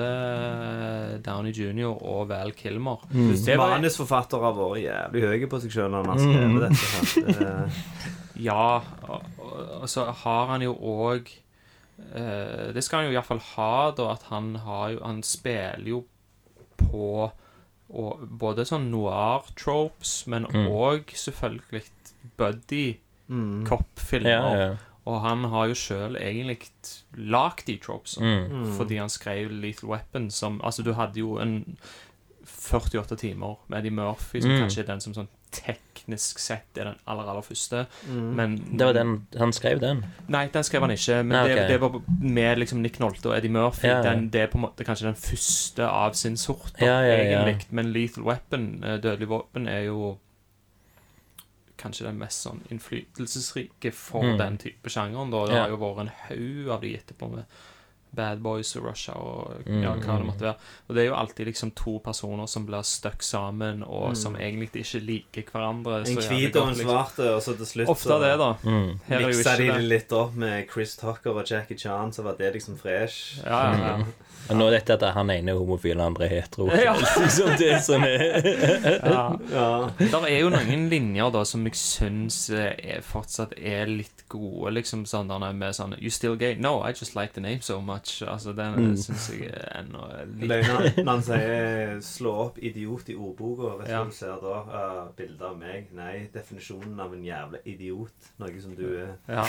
Downey 1.22 1.52
jr. 1.52 1.90
og 2.00 2.28
Val 2.30 2.52
Kilmer. 2.56 3.02
Mm. 3.12 3.34
Det 3.44 3.56
Manusforfatter 3.60 4.40
har 4.40 4.54
vært 4.56 4.80
jævlig 4.86 5.22
høy 5.28 5.44
på 5.52 5.60
seg 5.60 5.74
sjøl 5.74 5.90
når 5.92 6.06
han 6.06 6.18
har 6.18 6.48
Mm. 6.48 6.60
dette. 6.64 7.22
Det- 7.38 7.84
Ja, 8.40 8.80
og, 9.08 9.22
og, 9.42 9.82
og 9.82 9.88
så 9.90 10.06
har 10.14 10.46
han 10.46 10.62
jo 10.62 10.72
òg 10.74 11.26
Det 12.72 12.82
skal 12.84 13.00
han 13.02 13.08
jo 13.12 13.16
iallfall 13.18 13.40
ha, 13.56 13.90
da, 13.90 14.12
at 14.12 14.22
han 14.30 14.54
har 14.62 14.90
jo 14.94 15.00
Han 15.02 15.22
spiller 15.26 15.82
jo 15.90 16.04
på 16.78 17.30
og, 17.90 18.18
både 18.38 18.64
sånn 18.68 18.90
noir-tropes, 18.92 20.26
men 20.28 20.44
Mm. 20.44 20.66
selvfølgelig 21.14 21.82
buddy-cop-filmer. 22.36 24.30
Ja, 24.30 24.54
ja. 24.56 24.76
Og 25.08 25.20
han 25.24 25.44
har 25.48 25.68
jo 25.70 25.74
sjøl 25.78 26.16
egentlig 26.20 26.68
lagd 27.16 27.64
de 27.66 27.78
tropes, 27.78 28.18
Mm. 28.20 28.76
fordi 28.76 28.98
han 28.98 29.08
skrev 29.08 29.50
Lethal 29.50 29.88
Weapon 29.88 30.30
som 30.30 30.60
Altså, 30.62 30.82
du 30.84 30.92
hadde 30.92 31.16
jo 31.18 31.38
en 31.38 31.78
48 32.44 33.16
timer 33.16 33.56
med 33.68 33.78
Eddie 33.78 33.90
Murphy, 33.90 34.40
som 34.42 34.50
Mm. 34.50 34.60
kanskje 34.62 34.78
er 34.78 34.86
den 34.86 35.00
som 35.00 35.14
sånn 35.14 35.28
teknisk 35.50 36.38
sett 36.38 36.76
er 36.78 36.84
den 36.84 36.94
aller, 37.06 37.24
aller 37.30 37.42
første. 37.42 37.86
Mm. 38.08 38.34
Men 38.36 38.56
Det 38.78 38.86
var 38.86 38.92
den 38.94 39.26
Han 39.38 39.52
skrev 39.52 39.80
den. 39.80 40.04
Nei, 40.28 40.46
den 40.52 40.64
skrev 40.64 40.80
han 40.82 40.90
ikke. 40.90 41.22
Men 41.24 41.36
Ah, 41.36 41.46
det, 41.48 41.68
det 41.68 41.80
var 41.80 42.00
med 42.20 42.58
liksom 42.58 42.82
Nick 42.82 42.98
Nolte 43.00 43.26
og 43.30 43.36
Eddie 43.36 43.50
Murphy. 43.50 43.88
Ja, 43.88 43.96
ja. 44.02 44.02
Den, 44.14 44.28
det 44.30 44.40
er 44.42 44.46
på 44.46 44.58
en 44.58 44.64
måte 44.66 44.84
kanskje 44.84 45.06
den 45.10 45.14
første 45.14 45.88
av 45.88 46.12
sin 46.14 46.36
sort, 46.36 46.72
Ja, 46.80 47.00
egentlig. 47.02 47.66
Men 47.70 47.92
Lethal 47.92 48.24
Weapon, 48.24 48.82
eh, 48.84 48.96
Dødelig 49.00 49.28
våpen, 49.28 49.68
er 49.68 49.84
jo 49.88 50.16
kanskje 51.78 52.08
den 52.08 52.18
mest 52.18 52.42
sånn 52.42 52.60
innflytelsesrike 52.72 53.92
for 53.94 54.22
Mm. 54.24 54.38
den 54.38 54.56
type 54.58 54.88
sjangeren. 54.90 55.30
Da. 55.30 55.46
Det 55.46 55.54
Ja. 55.54 55.60
har 55.62 55.68
jo 55.68 55.76
vært 55.76 56.00
en 56.00 56.08
haug 56.28 56.68
av 56.74 56.80
de 56.80 56.96
etterpå 56.96 57.30
med 57.30 57.44
Bad 58.16 58.40
Boys 58.42 58.76
og 58.76 58.84
Russia 58.88 59.14
og 59.14 59.54
Mm, 59.66 59.82
ja, 59.82 59.92
hva 59.92 60.16
det 60.16 60.22
mm. 60.22 60.26
måtte 60.26 60.44
være. 60.46 60.56
Og 60.88 60.94
det 60.94 61.02
er 61.02 61.06
jo 61.08 61.14
alltid 61.14 61.46
liksom 61.46 61.70
to 61.76 61.98
personer 62.04 62.46
som 62.46 62.66
blir 62.66 62.82
stuck 62.82 63.22
sammen, 63.22 63.82
og 63.82 64.10
Mm. 64.10 64.14
som 64.14 64.36
egentlig 64.36 64.70
ikke 64.84 65.00
liker 65.04 65.42
hverandre. 65.52 65.98
En 66.00 66.06
så 66.06 66.28
hvit 66.28 66.56
og 66.56 66.68
en 66.68 66.74
liksom. 66.74 66.90
svart, 66.90 67.18
og 67.18 67.42
så 67.42 67.56
til 67.56 67.66
slutt 67.66 67.88
Ofte 67.88 68.20
det, 68.20 68.38
da. 68.38 68.52
Mm. 68.64 69.00
Miksa 69.08 69.56
de 69.56 69.66
det 69.72 69.84
litt 69.84 70.12
opp 70.12 70.34
med 70.34 70.66
Chris 70.72 70.96
Tucker 70.96 71.30
og 71.30 71.44
Jackie 71.50 71.76
Chan, 71.76 72.12
så 72.12 72.22
var 72.22 72.36
det 72.38 72.52
liksom 72.54 72.78
fresh. 72.78 73.40
Ja, 73.44 73.72
ja, 73.72 73.98
ja. 73.98 74.04
Og 74.50 74.56
nå 74.56 74.66
er 74.68 74.78
dette 74.78 74.94
at 74.96 75.02
han 75.14 75.28
ene 75.30 75.50
er 75.52 75.58
homofil, 75.58 75.98
og 76.00 76.06
andre 76.06 76.24
er 76.24 76.32
hetero. 76.40 76.68
Ja. 76.88 76.94
liksom 77.22 77.50
det 77.58 77.82
som 77.84 78.04
er 78.04 78.46
Ja. 79.04 79.24
Ja. 79.52 79.90
Der 79.98 80.24
er 80.28 80.38
jo 80.40 80.48
noen 80.54 80.86
linjer 80.88 81.30
da 81.34 81.42
som 81.44 81.64
jeg 81.68 81.74
syns 81.76 82.38
eh, 82.50 83.00
fortsatt 83.04 83.52
er 83.58 83.86
litt 83.90 84.24
gode. 84.28 84.72
Liksom 84.76 85.04
sånn 85.08 85.28
der 85.28 85.52
med 85.52 85.74
sånn 85.76 85.94
You 85.98 86.10
still 86.10 86.36
gay? 86.36 86.54
No, 86.56 86.78
I 86.84 86.92
just 86.92 87.14
like 87.16 87.32
the 87.34 87.40
name 87.44 87.60
so 87.62 87.80
much. 87.80 88.22
Altså, 88.22 88.52
Den 88.56 88.74
Mm. 88.78 88.96
syns 88.96 89.28
jeg 89.32 89.48
er 89.50 89.82
ennå 89.82 90.06
litt 90.40 90.96
når 91.04 91.10
han 91.12 91.22
sier 91.22 91.98
'slå 92.00 92.32
opp 92.46 92.58
idiot' 92.58 93.08
i 93.08 93.14
ordboka. 93.16 93.76
Vet 93.78 93.86
du 93.86 93.92
Ja. 93.92 94.02
hva 94.04 94.10
du 94.10 94.14
ser 94.16 94.36
da? 94.42 94.56
Uh, 94.68 95.08
bilde 95.16 95.42
av 95.44 95.58
meg? 95.58 95.86
Nei, 95.92 96.28
definisjonen 96.32 97.00
av 97.00 97.12
en 97.14 97.22
jævla 97.24 97.58
idiot. 97.66 98.12
Noe 98.38 98.60
som 98.60 98.74
du 98.76 98.84
er. 98.98 99.14
Ja. 99.28 99.44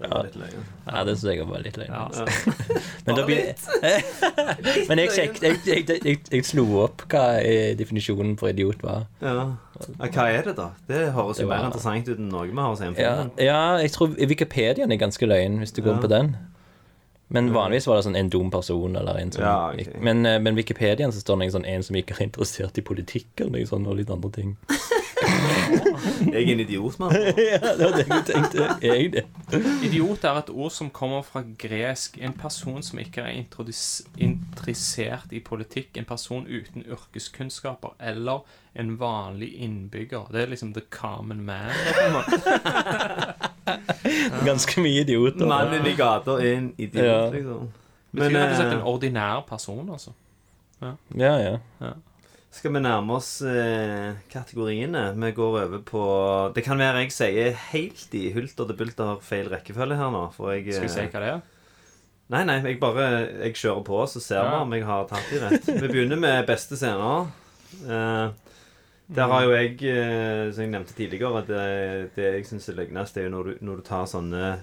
Det 0.00 0.10
var 0.10 0.22
litt 0.24 0.36
løgn. 0.36 0.64
Ja, 0.86 1.04
det 1.04 1.16
syns 1.18 1.34
jeg 1.34 1.46
var 1.48 1.58
litt 1.62 1.76
løgn. 1.76 1.90
Ja. 1.90 2.08
Men, 3.06 3.16
da 3.16 3.24
blir... 3.26 3.54
Men 4.88 5.00
jeg, 5.02 5.10
sjekket, 5.14 5.42
jeg, 5.42 5.58
jeg, 5.66 6.00
jeg, 6.04 6.18
jeg, 6.30 6.44
slo 6.46 6.64
opp 6.82 7.04
hva 7.12 7.24
eh, 7.40 7.74
definisjonen 7.78 8.34
for 8.40 8.50
idiot 8.52 8.82
var. 8.84 9.06
Ja. 9.22 9.34
ja. 9.34 10.08
Hva 10.08 10.26
er 10.30 10.48
det, 10.48 10.56
da? 10.58 10.70
Det 10.88 11.04
høres 11.16 11.40
jo 11.42 11.46
mer 11.50 11.68
interessant 11.68 12.08
ut 12.08 12.18
enn 12.18 12.28
noe 12.32 12.48
vi 12.48 12.56
har 12.56 12.72
å 12.72 12.78
si 12.78 12.88
om 12.88 12.98
Ja, 12.98 13.14
filmen. 13.20 13.32
ja, 13.42 13.60
jeg 13.82 13.94
tror 13.94 14.14
Wikipediaen 14.34 14.92
er 14.94 15.00
ganske 15.00 15.26
løgn, 15.28 15.60
hvis 15.62 15.74
du 15.76 15.82
går 15.82 15.96
Ja. 15.96 16.02
på 16.04 16.10
den. 16.12 16.34
Men 17.34 17.48
vanligvis 17.54 17.86
var 17.88 17.96
det 17.98 18.04
sånn 18.06 18.18
en 18.20 18.28
dum 18.30 18.50
person 18.52 18.94
eller 19.00 19.16
en 19.18 19.32
som 19.32 19.42
Ja, 19.42 19.54
okay. 19.72 19.96
men, 19.98 20.26
eh, 20.28 20.38
men 20.38 20.54
Wikipediaen 20.58 21.10
så 21.12 21.22
står 21.24 21.40
det 21.40 21.46
en, 21.48 21.54
sånn 21.58 21.66
en 21.66 21.82
som 21.82 21.96
ikke 21.96 22.14
er 22.18 22.26
interessert 22.28 22.78
i 22.78 22.84
politikk 22.84 23.40
eller 23.40 23.58
noe 23.58 23.66
sånt, 23.66 23.88
og 23.88 23.96
litt 23.98 24.10
andre 24.12 24.30
ting. 24.30 24.56
Jeg 26.20 26.42
er 26.42 26.52
en 26.52 26.60
idiot, 26.60 26.98
mann. 26.98 27.12
ja, 27.52 27.58
det 27.78 27.84
var 27.84 27.90
det 27.96 28.06
jeg 28.08 28.24
tenkte. 28.28 28.66
Jeg 28.82 29.12
det. 29.12 29.24
Idiot 29.84 30.24
er 30.24 30.34
et 30.40 30.50
ord 30.50 30.70
som 30.70 30.90
kommer 30.90 31.22
fra 31.26 31.42
gresk. 31.58 32.18
En 32.22 32.32
person 32.38 32.82
som 32.82 32.98
ikke 33.02 33.20
er 33.24 33.30
interessert 34.18 35.32
i 35.32 35.40
politikk. 35.44 35.96
En 35.96 36.04
person 36.08 36.46
uten 36.46 36.82
yrkeskunnskaper. 36.86 37.88
Eller 38.00 38.38
en 38.74 38.96
vanlig 39.00 39.52
innbygger. 39.64 40.28
Det 40.32 40.42
er 40.42 40.46
liksom 40.52 40.72
the 40.74 40.82
common 40.90 41.44
man. 41.44 41.70
Ganske 44.48 44.80
mye 44.82 45.00
idioter. 45.04 45.46
Mannen 45.48 45.86
i 45.86 45.94
gata 45.98 46.30
er 46.40 46.56
en 46.58 46.72
idiot, 46.78 47.04
Ja. 47.04 47.30
liksom. 47.30 47.68
Betyr 48.14 48.36
rett 48.38 48.50
og 48.50 48.56
slett 48.58 48.72
eh, 48.72 48.78
en 48.78 48.82
ordinær 48.86 49.40
person, 49.48 49.88
altså. 49.90 50.10
Ja, 50.82 50.92
Ja, 51.18 51.58
ja. 51.80 51.92
Skal 52.54 52.70
vi 52.76 52.80
nærme 52.84 53.16
oss 53.16 53.30
eh, 53.42 54.14
kategoriene? 54.30 55.08
Vi 55.18 55.30
går 55.34 55.56
over 55.64 55.80
på 55.86 56.04
Det 56.54 56.62
kan 56.64 56.78
være 56.78 57.02
jeg 57.02 57.14
sier 57.16 57.56
helt 57.72 58.14
i 58.14 58.28
hulter 58.34 58.68
til 58.68 58.78
bulter 58.78 59.16
feil 59.26 59.50
rekkefølge 59.50 59.98
her 59.98 60.12
nå. 60.14 60.28
For 60.36 60.52
jeg 60.54 60.68
Skal 60.76 60.86
vi 60.86 60.92
se 60.92 61.02
eh, 61.02 61.10
hva 61.10 61.22
det 61.24 61.32
er? 61.32 61.42
Nei, 62.32 62.42
nei, 62.48 62.56
jeg 62.64 62.78
bare 62.80 63.08
jeg 63.44 63.56
kjører 63.58 63.82
på, 63.84 63.98
så 64.08 64.22
ser 64.22 64.46
vi 64.46 64.54
Ja. 64.54 64.60
om 64.62 64.72
jeg 64.72 64.84
har 64.88 65.08
tatt 65.10 65.26
de 65.28 65.40
rett. 65.42 65.66
Vi 65.82 65.88
begynner 65.90 66.16
med 66.22 66.46
beste 66.48 66.78
scener. 66.80 67.26
Eh, 67.84 68.28
der 69.18 69.28
har 69.28 69.42
jo 69.44 69.50
jeg, 69.52 69.74
eh, 69.90 70.46
som 70.54 70.62
jeg 70.64 70.70
nevnte 70.72 70.94
tidligere, 70.96 71.42
at 71.42 71.50
det, 71.50 72.14
det 72.16 72.30
jeg 72.38 72.46
syns 72.48 72.68
er 72.70 72.78
løgnest, 72.78 73.18
er 73.18 73.26
jo 73.26 73.34
når 73.34 73.50
du, 73.50 73.58
når 73.68 73.82
du 73.82 73.84
tar 73.90 74.06
sånne 74.08 74.54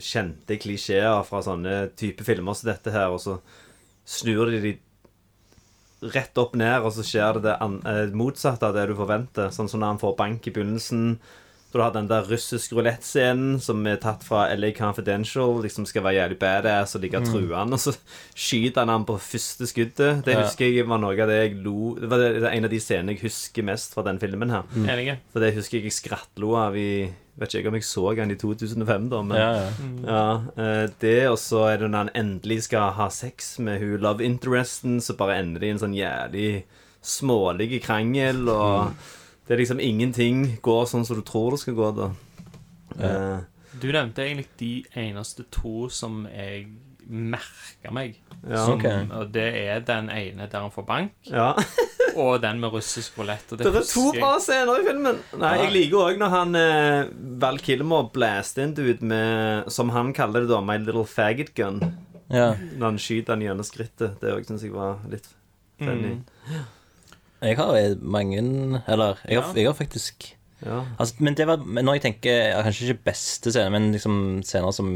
kjente 0.00 0.56
klisjeer 0.62 1.20
fra 1.28 1.42
sånne 1.44 1.90
type 2.00 2.24
filmer 2.24 2.56
som 2.56 2.70
dette 2.70 2.94
her, 2.94 3.12
og 3.12 3.20
så 3.20 3.36
snur 4.08 4.48
de 4.48 4.62
de 4.64 4.72
rett 6.02 6.38
opp 6.38 6.54
ned, 6.56 6.82
og 6.82 6.92
så 6.92 7.02
skjer 7.04 7.34
det 7.34 7.42
det 7.50 7.56
an 7.60 7.82
eh, 7.84 8.06
motsatte 8.16 8.62
av 8.66 8.74
det 8.74 8.88
du 8.88 8.94
forventer. 8.96 9.50
Sånn 9.52 9.68
som 9.68 9.80
når 9.80 9.86
han 9.94 9.98
får 10.02 10.16
bank 10.16 10.46
i 10.46 10.50
begynnelsen. 10.50 11.18
Da 11.70 11.78
du 11.78 11.82
har 11.84 11.92
den 11.94 12.08
der 12.10 12.24
russisk 12.26 12.72
rulett-scenen 12.74 13.60
som 13.62 13.84
er 13.86 14.00
tatt 14.02 14.24
fra 14.26 14.48
LA 14.56 14.72
Confidential. 14.74 15.60
Liksom 15.62 15.84
skal 15.86 16.02
være 16.02 16.16
jævlig 16.18 16.38
badass 16.40 16.96
og 16.96 17.02
ligge 17.04 17.20
Mm. 17.20 17.28
truende. 17.30 17.72
Og 17.74 17.78
så 17.78 17.92
skyter 18.34 18.80
han 18.82 18.88
ham 18.88 19.04
på 19.06 19.14
første 19.20 19.68
skuddet. 19.70 20.24
Det 20.24 20.34
Ja. 20.34 20.42
husker 20.42 20.66
jeg 20.66 20.88
var 20.88 20.98
noe 20.98 21.12
av 21.12 21.28
det 21.28 21.52
jeg 21.52 21.62
lo 21.62 21.94
Det 21.94 22.08
var 22.10 22.50
en 22.50 22.64
av 22.64 22.70
de 22.70 22.80
scenene 22.80 23.14
jeg 23.14 23.20
husker 23.22 23.62
mest 23.62 23.94
fra 23.94 24.02
den 24.02 24.18
filmen 24.18 24.50
her. 24.50 24.64
Mm. 24.74 25.18
For 25.32 25.38
det 25.38 25.54
husker 25.54 25.78
jeg 25.78 25.84
jeg 25.84 25.92
skrattlo 25.92 26.56
av 26.56 26.74
i 26.76 27.08
Vet 27.40 27.48
ikke 27.54 27.62
jeg 27.62 27.68
om 27.72 27.76
jeg 27.78 27.86
så 27.88 28.02
han 28.18 28.30
i 28.34 28.36
2005, 28.36 29.08
da, 29.08 29.22
men 29.24 29.38
Ja, 29.40 29.52
ja. 29.56 29.68
ja, 30.04 30.24
eh, 30.60 30.90
det, 31.00 31.14
og 31.30 31.38
så 31.40 31.62
er 31.70 31.78
det 31.80 31.88
når 31.90 32.04
han 32.04 32.10
endelig 32.14 32.62
skal 32.66 32.92
ha 32.98 33.06
sex 33.08 33.54
med 33.58 33.80
hun 33.80 34.00
love 34.04 34.24
interesten, 34.26 34.98
så 35.00 35.16
bare 35.16 35.38
ender 35.40 35.60
det 35.62 35.70
i 35.70 35.74
en 35.74 35.80
sånn 35.80 35.96
jævlig 35.96 36.64
smålig 37.00 37.80
krangel, 37.82 38.42
og 38.52 38.92
det 39.48 39.54
er 39.56 39.62
liksom 39.62 39.80
ingenting 39.80 40.58
går 40.62 40.84
sånn 40.90 41.06
som 41.08 41.16
du 41.16 41.24
tror 41.24 41.56
det 41.56 41.62
skal 41.62 41.78
gå, 41.78 41.88
da. 41.96 42.10
Eh, 43.00 43.38
Du 43.80 43.88
nevnte 43.92 44.20
egentlig 44.26 44.48
de 44.60 44.84
eneste 44.98 45.44
to 45.54 45.88
som 45.88 46.26
jeg 46.28 46.66
merka 47.10 47.90
meg. 47.92 48.16
Ja. 48.46 48.64
Som, 48.64 48.78
okay. 48.78 49.04
Og 49.18 49.32
det 49.34 49.46
er 49.60 49.80
den 49.84 50.08
ene 50.14 50.46
der 50.48 50.62
han 50.64 50.70
får 50.74 50.86
bank, 50.88 51.12
ja. 51.28 51.50
og 52.20 52.40
den 52.42 52.60
med 52.62 52.72
russisk 52.74 53.18
roulette. 53.20 53.58
Det, 53.58 53.66
Det 53.66 53.82
er 53.82 53.88
to 53.90 54.06
bra 54.16 54.32
scener 54.42 54.80
i 54.80 54.86
filmen. 54.86 55.18
Nei, 55.38 55.50
Ja. 55.56 55.64
Jeg 55.64 55.72
liker 55.76 56.04
òg 56.06 56.20
når 56.22 56.32
han 56.36 56.58
eh, 56.60 57.10
Val 57.42 57.58
Kilmer 57.62 58.08
blaster 58.14 58.64
en 58.64 58.74
dude 58.78 59.04
med 59.06 59.68
Som 59.72 59.90
han 59.94 60.12
kaller 60.16 60.46
det, 60.46 60.50
da, 60.52 60.60
My 60.64 60.78
Little 60.80 61.04
Faggot 61.06 61.52
Gun. 61.58 61.80
ja. 62.30 62.52
Når 62.78 62.86
han 62.92 62.98
skyter 63.02 63.34
han 63.36 63.44
gjennom 63.44 63.66
skrittet. 63.66 64.18
Det 64.22 64.32
òg 64.34 64.46
syns 64.48 64.62
jeg 64.66 64.72
var 64.74 64.98
litt 65.10 65.26
funny. 65.80 66.16
Mm. 66.20 66.66
Jeg 67.40 67.56
har 67.56 67.70
eh, 67.78 67.94
mange 68.02 68.42
Eller, 68.86 69.16
jeg 69.28 69.40
har, 69.40 69.56
jeg 69.56 69.66
har 69.70 69.74
faktisk 69.78 70.34
Ja. 70.60 70.82
altså, 71.00 71.14
Men 71.24 71.34
det 71.38 71.46
var 71.48 71.56
når 71.64 71.94
jeg 71.96 72.02
tenker 72.04 72.50
Kanskje 72.66 72.90
ikke 72.90 73.04
beste 73.08 73.48
scener, 73.54 73.70
men 73.72 73.92
liksom 73.94 74.42
scener 74.44 74.74
som 74.76 74.90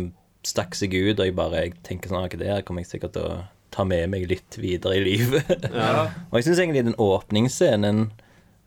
stakk 0.48 0.76
seg 0.78 0.94
ut, 0.94 1.18
og 1.18 1.26
jeg 1.26 1.36
bare 1.36 1.66
jeg 1.66 1.76
tenker 1.86 2.12
sånn 2.12 2.26
Ok, 2.26 2.38
det 2.40 2.50
her 2.50 2.64
kommer 2.66 2.84
jeg 2.84 2.94
sikkert 2.94 3.16
til 3.16 3.28
å 3.28 3.42
ta 3.74 3.86
med 3.88 4.06
meg 4.12 4.28
litt 4.30 4.58
videre 4.60 5.00
i 5.00 5.02
livet. 5.02 5.48
Ja. 5.74 6.10
og 6.30 6.38
jeg 6.38 6.46
syns 6.48 6.62
egentlig 6.62 6.84
den 6.86 6.98
åpningsscenen 7.00 8.04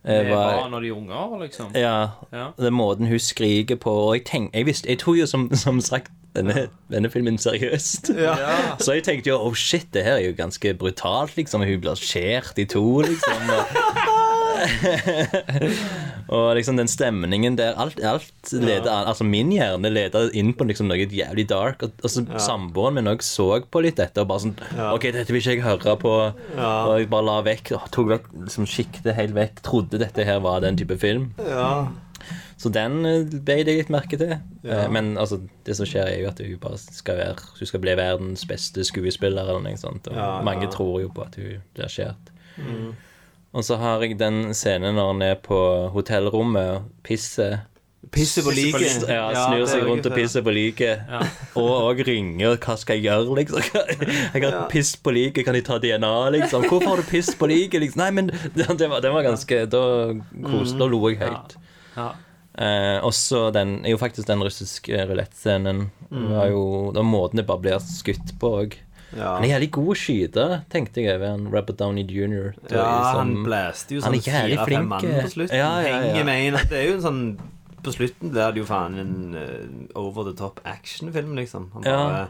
eh, 0.03 0.25
det 0.25 0.33
var 0.33 0.67
når 0.71 0.87
de 0.87 0.93
unger, 0.97 1.37
liksom. 1.45 1.71
Ja. 1.77 1.97
Ja. 2.35 2.49
Den 2.59 2.75
måten 2.75 3.07
hun 3.07 3.19
skriker 3.21 3.79
på 3.79 3.93
Og 4.09 4.15
jeg 4.17 4.25
tenk, 4.27 4.51
jeg, 4.55 4.67
visste, 4.67 4.89
jeg 4.91 4.99
tok 5.03 5.21
jo 5.21 5.29
som, 5.29 5.47
som 5.55 5.79
sagt 5.83 6.11
denne, 6.35 6.67
denne 6.91 7.09
filmen 7.09 7.39
seriøst. 7.41 8.11
Ja. 8.27 8.35
Så 8.83 8.97
jeg 8.97 9.07
tenkte 9.07 9.31
jo 9.31 9.39
oh 9.47 9.55
shit, 9.55 9.87
det 9.93 10.03
her 10.05 10.19
er 10.19 10.27
jo 10.27 10.35
ganske 10.37 10.73
brutalt, 10.77 11.37
liksom. 11.39 11.63
Hun 11.65 11.81
blir 11.81 11.99
skjært 11.99 12.59
i 12.61 12.67
to, 12.69 12.85
liksom. 13.07 13.53
Og, 13.55 13.77
og 16.33 16.47
liksom 16.57 16.77
den 16.79 16.89
stemningen 16.91 17.57
der 17.59 17.77
Alt, 17.79 17.99
alt 18.03 18.51
leder 18.53 18.89
an 18.91 19.07
Altså 19.11 19.25
min 19.27 19.51
hjerne 19.53 19.91
leder 19.93 20.29
inn 20.37 20.53
på 20.57 20.67
liksom 20.67 20.89
noe 20.91 20.97
jævlig 21.07 21.47
dark. 21.49 21.83
Og, 21.85 21.93
og 22.03 22.09
så 22.13 22.25
Ja. 22.27 22.41
samboeren 22.43 22.97
min 22.99 23.07
òg 23.11 23.21
så 23.25 23.47
på 23.71 23.81
litt 23.85 23.97
dette 24.01 24.21
og 24.23 24.27
bare 24.31 24.43
sånn 24.45 24.55
Ja. 24.75 24.91
OK, 24.95 25.09
dette 25.15 25.31
vil 25.33 25.41
ikke 25.41 25.55
jeg 25.57 25.63
høre 25.65 25.95
på. 26.01 26.15
Ja. 26.57 26.71
Og 26.87 26.99
jeg 26.99 27.09
bare 27.13 27.27
la 27.29 27.37
vekk. 27.45 27.71
og 27.77 27.87
Tok 27.91 28.07
vekk 28.15 28.27
liksom 28.47 28.65
sjiktet 28.67 29.15
helt 29.15 29.33
vekk. 29.37 29.61
Trodde 29.63 29.99
dette 30.01 30.25
her 30.27 30.39
var 30.43 30.59
den 30.61 30.77
type 30.77 30.97
film. 30.99 31.31
Ja. 31.39 31.87
Så 32.57 32.71
den 32.73 33.05
eh, 33.05 33.23
beit 33.45 33.67
jeg 33.69 33.77
litt 33.83 33.89
merke 33.93 34.17
til. 34.17 34.33
Ja. 34.65 34.83
Eh, 34.83 34.87
Men 34.91 35.15
altså, 35.17 35.37
det 35.63 35.75
som 35.77 35.85
skjer, 35.85 36.07
er 36.09 36.21
jo 36.23 36.27
at 36.31 36.39
hun 36.41 36.57
bare 36.59 36.77
skal 36.81 37.15
være 37.19 37.35
Hun 37.59 37.67
skal 37.69 37.79
bli 37.83 37.93
verdens 37.95 38.45
beste 38.49 38.83
skuespiller, 38.83 39.45
eller 39.47 39.61
noe 39.61 39.77
sånt. 39.77 40.07
Og 40.09 40.15
Ja, 40.17 40.41
mange 40.43 40.65
ja. 40.65 40.71
tror 40.73 40.99
jo 41.01 41.09
på 41.13 41.21
at 41.27 41.35
hun 41.37 41.61
blir 41.75 41.87
skjært. 41.93 42.33
Mm. 42.57 42.95
Og 43.55 43.63
så 43.63 43.77
har 43.79 44.03
jeg 44.03 44.17
den 44.19 44.53
scenen 44.53 44.95
når 44.99 45.07
han 45.13 45.21
er 45.21 45.35
på 45.41 45.57
hotellrommet 45.93 46.75
og 46.75 46.89
pisser. 47.07 47.61
Pisser 48.13 48.43
på 48.45 48.51
liket. 48.55 49.03
Ja, 49.09 49.31
Ja, 49.33 49.45
snur 49.47 49.65
seg 49.67 49.83
rundt 49.87 50.05
og 50.05 50.13
pisser 50.15 50.43
på 50.45 50.51
liket. 50.53 51.01
Og 51.59 51.71
òg 51.89 52.03
ringer. 52.07 52.55
Hva 52.61 52.75
skal 52.79 52.99
jeg 52.99 53.07
gjøre, 53.09 53.35
liksom? 53.39 53.63
Jeg 54.35 54.43
har 54.43 54.51
Ja. 54.53 54.61
piss 54.71 54.93
på 54.95 55.11
liket, 55.15 55.43
kan 55.47 55.55
jeg 55.57 55.65
ta 55.67 55.79
DNA, 55.79 56.29
liksom? 56.37 56.63
Hvorfor 56.69 56.87
har 56.93 56.97
du 57.01 57.07
piss 57.09 57.33
på 57.35 57.49
liket? 57.49 57.81
Liksom? 57.81 57.99
Nei, 58.03 58.11
men 58.11 58.27
det, 58.55 58.87
var, 58.89 59.01
det 59.01 59.11
var 59.11 59.23
ganske 59.27 59.65
Da, 59.71 59.81
koste 60.45 60.77
Mm. 60.77 60.79
da 60.79 60.85
lo 60.93 61.01
jeg 61.09 61.19
høyt. 61.23 61.57
Ja. 61.97 62.07
Eh, 62.57 62.99
også 63.05 63.51
den 63.53 63.81
jo 63.85 63.97
faktisk 64.01 64.27
den 64.27 64.41
russiske 64.45 65.03
rulettscenen. 65.09 65.89
Mm. 66.11 66.29
var 66.31 66.47
jo 66.53 66.91
Den 66.95 67.05
måten 67.11 67.37
det 67.41 67.47
bare 67.49 67.59
blir 67.65 67.79
skutt 67.83 68.37
på 68.39 68.53
òg. 68.63 68.77
Ja. 69.15 69.35
Han 69.37 69.45
er 69.45 69.53
jævlig 69.53 69.69
god 69.77 69.91
å 69.93 69.97
skyte, 69.97 70.45
tenkte 70.73 71.03
jeg 71.03 71.15
over 71.15 71.29
en 71.29 71.45
Robert 71.53 71.79
Downey 71.79 72.03
jr. 72.03 72.51
Ja, 72.67 72.87
som, 73.13 73.21
han 73.21 73.45
blæste 73.45 73.95
jo 73.95 74.03
sånn 74.03 74.17
fire-fem 74.19 74.89
mann 74.89 75.05
på 75.05 75.31
slutten. 75.31 75.55
Ja, 75.55 75.71
ja, 75.79 75.93
ja. 75.93 76.01
Henger 76.09 76.27
med 76.27 76.59
at 76.59 76.67
Det 76.73 76.81
er 76.81 76.89
jo 76.89 76.97
en 76.97 77.05
sånn 77.05 77.21
På 77.85 77.93
slutten 77.95 78.33
blir 78.33 78.51
det 78.51 78.59
jo 78.59 78.67
faen 78.67 78.97
en 78.99 79.15
uh, 79.37 79.87
over 79.95 80.27
the 80.27 80.35
top 80.35 80.59
actionfilm, 80.67 81.35
liksom. 81.39 81.69
Han 81.77 81.87
Ja. 81.87 82.27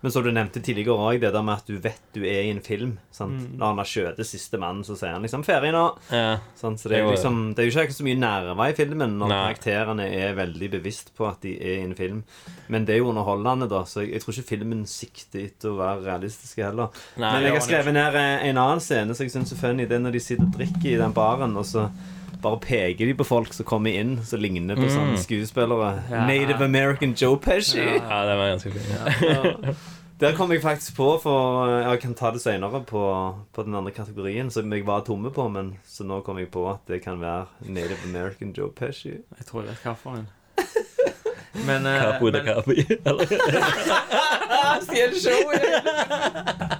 Men 0.00 0.12
som 0.12 0.24
du 0.24 0.30
nevnte 0.32 0.62
tidligere 0.64 0.96
òg, 0.96 1.18
det 1.20 1.32
der 1.34 1.44
med 1.44 1.60
at 1.60 1.66
du 1.68 1.76
vet 1.82 2.00
du 2.14 2.22
er 2.24 2.46
i 2.46 2.52
en 2.54 2.62
film. 2.64 2.94
Sant? 3.12 3.36
Mm. 3.36 3.58
Når 3.60 3.66
han 3.66 3.80
har 3.82 3.88
skjøtet 3.90 4.28
siste 4.28 4.60
mannen, 4.60 4.84
så 4.86 4.96
sier 4.96 5.12
han 5.12 5.26
liksom 5.26 5.44
'ferdig 5.44 5.72
nå'. 5.76 5.86
Ja. 6.08 6.38
Så 6.56 6.72
det 6.88 6.96
er, 6.96 7.04
jo 7.04 7.10
liksom, 7.12 7.40
det 7.54 7.62
er 7.62 7.68
jo 7.68 7.84
ikke 7.84 7.98
så 7.98 8.06
mye 8.06 8.20
nerver 8.20 8.62
i 8.70 8.76
filmen 8.78 9.18
når 9.20 9.28
Nei. 9.28 9.40
karakterene 9.44 10.06
er 10.08 10.38
veldig 10.38 10.70
bevisst 10.76 11.12
på 11.16 11.28
at 11.28 11.42
de 11.44 11.52
er 11.58 11.80
i 11.80 11.84
en 11.84 11.96
film. 11.98 12.22
Men 12.68 12.86
det 12.88 12.94
er 12.94 13.02
jo 13.02 13.10
underholdende, 13.12 13.68
da, 13.68 13.82
så 13.84 14.00
jeg, 14.04 14.14
jeg 14.14 14.24
tror 14.24 14.38
ikke 14.38 14.52
filmen 14.54 14.86
sikter 14.88 15.44
etter 15.44 15.72
å 15.72 15.76
være 15.80 16.06
realistiske 16.06 16.64
heller. 16.64 16.88
Nei, 17.16 17.32
Men 17.34 17.48
jeg 17.48 17.58
har 17.58 17.66
skrevet 17.68 17.94
ned 17.94 18.16
en 18.16 18.62
annen 18.64 18.80
scene 18.80 19.14
som 19.14 19.26
jeg 19.26 19.34
syns 19.36 19.52
er 19.52 19.60
funny. 19.60 19.84
Det 19.84 19.98
er 19.98 20.04
når 20.06 20.16
de 20.16 20.24
sitter 20.24 20.48
og 20.48 20.56
drikker 20.56 20.94
i 20.94 21.00
den 21.00 21.12
baren, 21.16 21.56
og 21.60 21.68
så 21.68 21.90
bare 22.42 22.58
peker 22.60 23.06
de 23.06 23.14
på 23.14 23.24
folk 23.26 23.52
som 23.56 23.66
kommer 23.68 23.90
inn, 24.00 24.18
som 24.24 24.40
ligner 24.40 24.76
på 24.76 24.86
Mm. 24.88 24.94
sånne 24.96 25.18
skuespillere. 25.22 26.02
Ja. 26.10 26.26
Native 26.26 26.64
American 26.64 27.14
Joe 27.14 27.36
Pesci. 27.36 27.78
Ja, 27.80 28.20
det 28.26 28.36
var 28.36 28.50
ganske 28.56 28.72
fint. 28.72 29.22
Ja. 29.22 29.74
Der 30.20 30.34
kom 30.36 30.50
jeg 30.52 30.60
faktisk 30.60 30.96
på, 30.98 31.14
for 31.22 31.66
jeg 31.80 32.00
kan 32.02 32.12
ta 32.14 32.28
det 32.30 32.42
senere 32.42 32.82
på, 32.84 33.02
på 33.56 33.62
den 33.64 33.74
andre 33.74 33.90
kategorien, 33.90 34.50
som 34.52 34.68
jeg 34.72 34.84
var 34.84 35.00
tomme 35.00 35.30
på, 35.32 35.46
men 35.48 35.78
så 35.88 36.04
nå 36.04 36.18
kom 36.26 36.36
jeg 36.38 36.50
på 36.52 36.66
at 36.68 36.82
det 36.92 36.98
kan 37.02 37.16
være 37.22 37.46
Native 37.64 37.96
American 38.04 38.52
Joe 38.52 38.68
Pesci. 38.68 39.08
Jeg 39.16 39.46
tror 39.48 39.62
jeg 39.64 39.70
vet 39.70 39.96
hvilken. 40.04 40.26
Men 41.66 41.86
eh, 41.86 42.02
Capo 42.02 42.30
de 42.30 42.40
Capi. 42.44 42.84
eller? 43.04 43.26
Stjel 44.84 45.16
showet! 45.16 45.64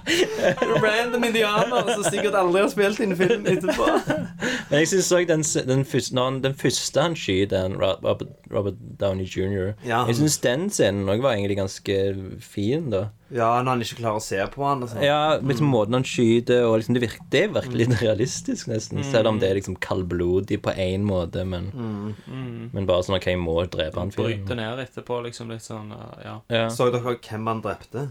Random 0.83 1.23
indianer 1.23 1.93
som 1.93 2.03
sikkert 2.07 2.35
aldri 2.37 2.61
har 2.63 2.69
spilt 2.73 2.99
i 2.99 3.07
en 3.09 3.15
film 3.19 3.45
etterpå. 3.51 3.87
Men 4.71 4.79
jeg 4.81 4.87
synes 4.91 5.11
også 5.11 5.27
den, 5.29 5.43
den, 5.69 6.41
den 6.45 6.55
første 6.57 7.01
han 7.05 7.15
skyter, 7.19 7.73
Robert, 7.81 8.23
Robert 8.51 8.77
Downey 9.01 9.25
jr. 9.27 9.73
Ja, 9.85 10.01
han- 10.03 10.07
Jeg 10.11 10.15
syns 10.21 10.37
den 10.43 10.69
scenen 10.73 11.09
òg 11.11 11.21
var 11.23 11.35
egentlig 11.35 11.57
ganske 11.59 11.97
fin, 12.41 12.89
da. 12.93 13.09
Ja, 13.31 13.61
når 13.63 13.69
han 13.77 13.81
ikke 13.85 13.95
klarer 14.01 14.19
å 14.19 14.23
se 14.23 14.39
på 14.51 14.63
han 14.67 14.81
sånn. 14.91 15.03
Ja, 15.05 15.37
liksom 15.39 15.69
måten 15.71 15.95
han 15.95 16.03
skyter 16.03 16.65
og 16.67 16.81
liksom 16.81 16.97
det, 16.97 17.01
virker, 17.05 17.23
det 17.31 17.45
virker 17.53 17.77
litt 17.79 17.93
realistisk, 18.01 18.67
nesten. 18.67 18.99
Mm. 18.99 19.05
Selv 19.11 19.27
om 19.31 19.39
det 19.39 19.47
er 19.49 19.55
liksom 19.55 19.77
kaldblodig 19.79 20.57
på 20.65 20.73
én 20.75 21.05
måte, 21.07 21.45
men, 21.47 21.69
Mm. 21.71 22.15
Mm. 22.27 22.69
men 22.73 22.85
bare 22.89 23.03
sånn 23.07 23.15
OK, 23.15 23.29
jeg 23.31 23.39
må 23.39 23.55
drepe 23.71 23.95
han 24.01 24.11
fyren. 24.11 24.43
Bryte 24.43 24.55
ned 24.59 24.79
etterpå, 24.83 25.21
liksom 25.23 25.49
litt 25.53 25.63
sånn 25.63 25.93
Ja. 26.25 26.41
Ja. 26.49 26.67
Så 26.69 26.91
dere 26.91 27.15
hvem 27.15 27.47
han 27.47 27.61
drepte? 27.63 28.09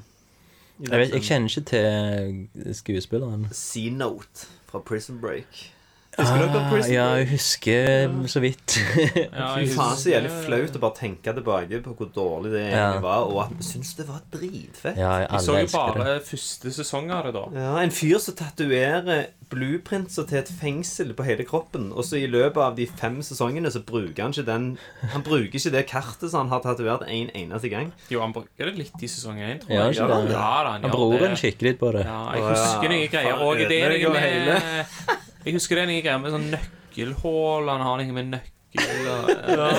Jeg, 0.81 0.99
vet, 0.99 1.12
jeg 1.12 1.23
kjenner 1.23 1.49
ikke 1.49 1.61
til 1.71 2.75
skuespilleren. 2.75 3.49
C-Note 3.53 4.47
fra 4.71 4.79
Prison 4.79 5.21
Break. 5.21 5.73
Husker 6.20 6.42
dere 6.44 6.61
Ah, 6.61 6.68
Prison 6.70 6.92
ja, 6.94 7.06
jeg 7.20 7.28
husker 7.30 8.14
så 8.28 8.40
vidt. 8.44 8.76
Fy 9.56 9.66
faen, 9.72 9.96
så 9.98 10.12
jævlig 10.12 10.30
flaut 10.44 10.76
å 10.76 10.83
bare 10.83 10.96
tenke 10.98 11.35
tilbake 11.37 11.80
på 11.85 11.94
hvor 11.98 12.11
dårlig 12.14 12.52
det 12.54 12.64
Ja. 12.70 12.90
egentlig 12.90 13.04
var, 13.06 13.26
og 13.30 13.38
at 13.46 13.54
vi 13.59 13.66
syntes 13.66 13.94
det 13.98 14.06
var 14.09 14.20
dritfett. 14.35 14.96
Ja, 15.00 15.12
Jeg 15.24 15.40
så 15.46 15.56
jo 15.59 15.70
bare 15.74 16.18
første 16.26 16.72
sesong 16.76 17.11
av 17.14 17.24
det, 17.28 17.35
da. 17.38 17.44
Ja, 17.56 17.76
En 17.83 17.90
fyr 17.94 18.18
som 18.20 18.35
tatoverer 18.38 19.26
blueprinter 19.50 20.26
til 20.30 20.38
et 20.38 20.50
fengsel 20.61 21.14
på 21.18 21.24
hele 21.26 21.42
kroppen, 21.48 21.88
og 21.92 22.04
så 22.06 22.20
i 22.20 22.28
løpet 22.30 22.61
av 22.62 22.76
de 22.78 22.87
fem 22.87 23.16
sesongene 23.26 23.72
så 23.74 23.80
bruker 23.83 24.22
han 24.22 24.30
ikke 24.37 24.46
den 24.46 24.68
Han 25.14 25.24
bruker 25.26 25.59
ikke 25.59 25.72
det 25.74 25.87
kartet 25.90 26.30
som 26.30 26.44
han 26.46 26.52
har 26.54 26.61
tatovert 26.62 27.02
en 27.09 27.30
eneste 27.35 27.68
gang. 27.72 27.90
Jo, 28.12 28.20
han 28.22 28.33
bruker 28.37 28.70
det 28.70 28.76
litt 28.78 29.02
i 29.02 29.11
sesong 29.11 29.40
én, 29.42 29.59
tror 29.64 29.74
jeg. 29.74 29.96
Ja, 29.98 30.06
han, 30.06 30.28
han 30.30 30.85
Han 30.85 30.85
gjør 30.87 30.94
broren 30.94 31.35
det. 31.35 31.40
kikker 31.42 31.66
litt 31.70 31.80
på 31.80 31.90
det. 31.96 32.04
Ja, 32.06 32.20
jeg 32.37 32.46
husker 32.52 32.88
noen 32.94 33.11
greier. 33.11 33.42
òg. 33.42 33.64
Det 33.70 33.80
er 33.83 33.98
noe 34.04 34.22
hele. 34.22 34.61
med 34.61 35.26
Jeg 35.44 35.57
husker 35.57 35.79
det 35.79 35.85
er 35.85 35.90
noen 35.90 36.03
greier 36.05 36.20
med 36.20 36.35
sånn 36.35 36.50
nøkkelhull. 36.53 37.70
Han 37.70 37.85
har 37.87 38.03
noe 38.03 38.16
med 38.16 38.35
nøkkel 38.35 39.09
og 39.11 39.31
Ja. 39.55 39.70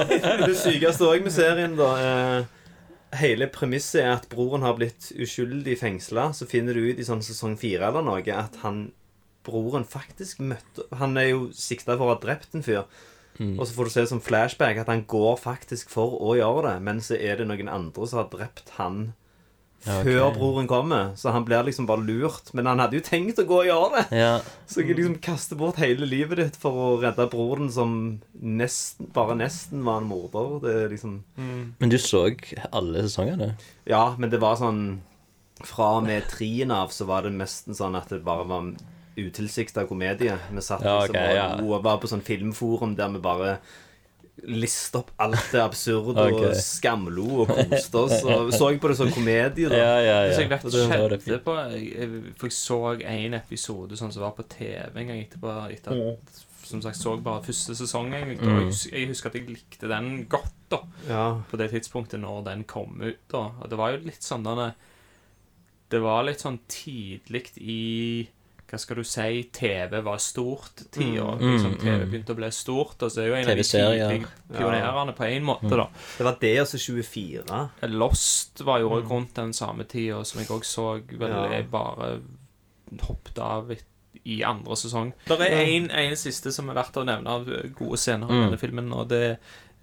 Det 0.42 0.56
sykeste 0.58 1.08
òg 1.08 1.24
med 1.26 1.36
serien, 1.36 1.78
da 1.80 1.92
eh, 2.00 2.58
Hele 3.22 3.50
premisset 3.52 4.02
er 4.06 4.14
at 4.16 4.28
broren 4.32 4.64
har 4.64 4.78
blitt 4.80 5.12
uskyldig 5.12 5.78
fengsla. 5.80 6.32
Så 6.36 6.48
finner 6.50 6.76
du 6.76 6.90
ut 6.90 7.00
i 7.00 7.08
sånn 7.08 7.24
sesong 7.24 7.58
fire 7.60 7.90
eller 7.92 8.06
noe 8.08 8.24
at 8.36 8.62
han 8.64 8.90
broren 9.46 9.86
faktisk 9.90 10.42
møtte 10.46 10.86
Han 11.00 11.18
er 11.18 11.32
jo 11.32 11.48
sikta 11.56 11.96
for 11.96 12.08
å 12.08 12.14
ha 12.16 12.22
drept 12.24 12.56
en 12.58 12.66
fyr. 12.66 12.86
Mm. 13.40 13.56
Og 13.58 13.66
så 13.66 13.76
får 13.76 13.88
du 13.88 13.94
se 13.94 14.06
som 14.10 14.22
flashback 14.24 14.82
at 14.82 14.90
han 14.92 15.06
går 15.10 15.40
faktisk 15.42 15.90
for 15.94 16.18
å 16.22 16.36
gjøre 16.38 16.68
det, 16.68 16.78
men 16.86 17.00
så 17.04 17.18
er 17.18 17.40
det 17.40 17.48
noen 17.50 17.72
andre 17.72 18.08
som 18.08 18.22
har 18.22 18.30
drept 18.34 18.74
han 18.78 19.12
Ja, 19.86 19.98
ok. 19.98 20.06
før 20.06 20.34
broren 20.36 20.68
kommer. 20.70 21.12
Så 21.18 21.32
han 21.34 21.46
blir 21.46 21.64
liksom 21.66 21.88
bare 21.90 22.04
lurt. 22.06 22.54
Men 22.54 22.68
han 22.70 22.80
hadde 22.84 23.00
jo 23.00 23.06
tenkt 23.06 23.40
å 23.42 23.46
gå 23.50 23.62
og 23.64 23.70
gjøre 23.70 23.90
det. 23.96 24.20
Ja. 24.22 24.34
Så 24.70 24.84
jeg 24.84 24.96
liksom 24.98 25.18
kaster 25.24 25.58
bort 25.58 25.80
hele 25.82 26.06
livet 26.06 26.38
ditt 26.38 26.60
for 26.62 26.72
å 26.72 26.90
redde 27.02 27.26
broren 27.32 27.72
som 27.74 27.96
nesten, 28.42 29.10
bare 29.16 29.38
nesten 29.40 29.84
var 29.88 30.02
en 30.04 30.10
morder. 30.12 30.60
Det 30.66 30.76
er 30.84 30.94
liksom 30.94 31.20
Men 31.82 31.90
du 31.90 31.98
så 31.98 32.28
alle 32.72 33.06
sesongene? 33.08 33.56
Ja, 33.90 34.16
men 34.18 34.30
det 34.30 34.42
var 34.42 34.60
sånn 34.62 35.02
Fra 35.62 35.98
og 36.00 36.06
med 36.08 36.26
trien 36.30 36.72
av 36.74 36.90
så 36.90 37.06
var 37.06 37.26
det 37.28 37.36
nesten 37.36 37.78
sånn 37.78 37.98
at 37.98 38.10
det 38.10 38.24
bare 38.26 38.48
var 38.50 38.72
utilsikta 39.18 39.84
komedie. 39.90 40.38
Vi 40.50 40.62
satt 40.66 40.82
Ja, 40.86 41.02
liksom 41.04 41.16
ok, 41.16 41.22
og 41.22 41.36
ja. 41.36 41.48
og 41.62 41.84
var 41.86 42.00
på 42.02 42.10
sånn 42.10 42.24
filmforum 42.26 42.96
der 42.98 43.12
vi 43.14 43.22
bare 43.22 43.58
liste 44.42 44.98
opp 44.98 45.12
alt 45.22 45.52
det 45.52 45.62
absurde 45.62 46.24
okay. 46.24 46.48
og 46.50 46.56
skamlo 46.58 47.26
og 47.44 47.52
koste 47.52 48.00
oss. 48.00 48.24
Og 48.24 48.54
så 48.56 48.70
på 48.82 48.90
det 48.90 48.98
som 48.98 49.12
komedie. 49.14 49.70
da 49.70 49.78
Ja, 49.78 49.98
ja, 50.02 50.16
ja. 50.26 50.34
Så 50.34 50.46
jeg 50.46 50.50
vet 50.50 50.66
skjedde 50.72 51.40
på 51.46 51.58
jeg, 51.72 51.92
jeg- 51.94 52.34
For 52.40 52.48
jeg 52.48 52.58
så 52.58 52.80
en 53.02 53.34
episode 53.38 54.00
sånn 54.00 54.12
som 54.14 54.24
var 54.24 54.32
på 54.38 54.48
TV 54.50 54.96
en 54.96 55.08
gang 55.12 55.22
etterpå. 55.22 55.54
Etter 55.72 55.98
at, 56.14 56.42
som 56.64 56.82
sagt, 56.82 56.98
så 56.98 57.18
bare 57.22 57.44
første 57.44 57.76
sesong. 57.76 58.10
Mm. 58.10 58.34
Jeg, 58.40 58.72
jeg 58.92 59.08
husker 59.12 59.30
at 59.30 59.36
jeg 59.36 59.50
likte 59.50 59.88
den 59.92 60.26
godt 60.32 60.54
da 60.72 60.80
Ja. 61.08 61.42
på 61.52 61.58
det 61.58 61.72
tidspunktet 61.72 62.20
når 62.20 62.44
den 62.46 62.64
kom 62.64 63.02
ut. 63.02 63.20
da 63.32 63.52
Og 63.62 63.70
det 63.70 63.78
var 63.78 63.92
jo 63.92 64.06
litt 64.06 64.24
sånn 64.24 64.44
denne 64.44 64.74
Det 65.92 66.00
var 66.02 66.24
litt 66.24 66.40
sånn 66.40 66.60
tidlig 66.72 67.52
i 67.60 68.30
hva 68.72 68.80
skal 68.80 68.96
du 68.96 69.04
si 69.04 69.44
TV 69.52 69.98
var 70.06 70.18
stort 70.24 70.84
tida. 70.96 71.26
Mm. 71.36 71.42
Liksom, 71.52 71.72
Mm, 71.74 71.78
TV 71.82 71.98
mm. 72.06 72.10
begynte 72.12 72.32
å 72.34 72.38
bli 72.40 72.50
stort. 72.56 73.04
Og 73.04 73.12
så 73.12 73.22
er 73.22 73.28
jo 73.28 73.34
en 73.36 73.50
av 73.50 73.58
de 73.60 73.64
tidlige 73.68 74.28
pionerene 74.56 75.14
på 75.18 75.28
en 75.28 75.44
måte, 75.44 75.70
da. 75.76 75.88
Det 76.18 76.24
var 76.30 76.38
det, 76.40 76.54
altså 76.64 76.78
24. 76.80 77.62
Lost 77.92 78.62
var 78.64 78.80
jo 78.80 78.90
også 78.96 79.10
rundt 79.12 79.34
den 79.36 79.54
samme 79.54 79.84
tida, 79.84 80.24
som 80.24 80.40
jeg 80.40 80.48
òg 80.50 80.64
så 80.64 80.88
vel 81.20 81.30
Ja. 81.30 81.50
jeg 81.58 81.70
bare 81.72 82.22
hoppet 83.08 83.40
av 83.40 83.72
i 84.26 84.42
andre 84.44 84.76
sesong. 84.76 85.14
Det 85.28 85.40
er 85.42 85.62
en, 85.66 85.90
en 85.92 86.16
siste 86.16 86.52
som 86.54 86.70
er 86.70 86.76
verdt 86.76 86.98
å 87.00 87.06
nevne 87.08 87.28
av 87.28 87.46
gode 87.76 87.98
scener 87.98 88.28
i 88.30 88.34
Mm. 88.34 88.44
denne 88.50 88.60
filmen, 88.60 88.94
og 88.94 89.08
det 89.10 89.38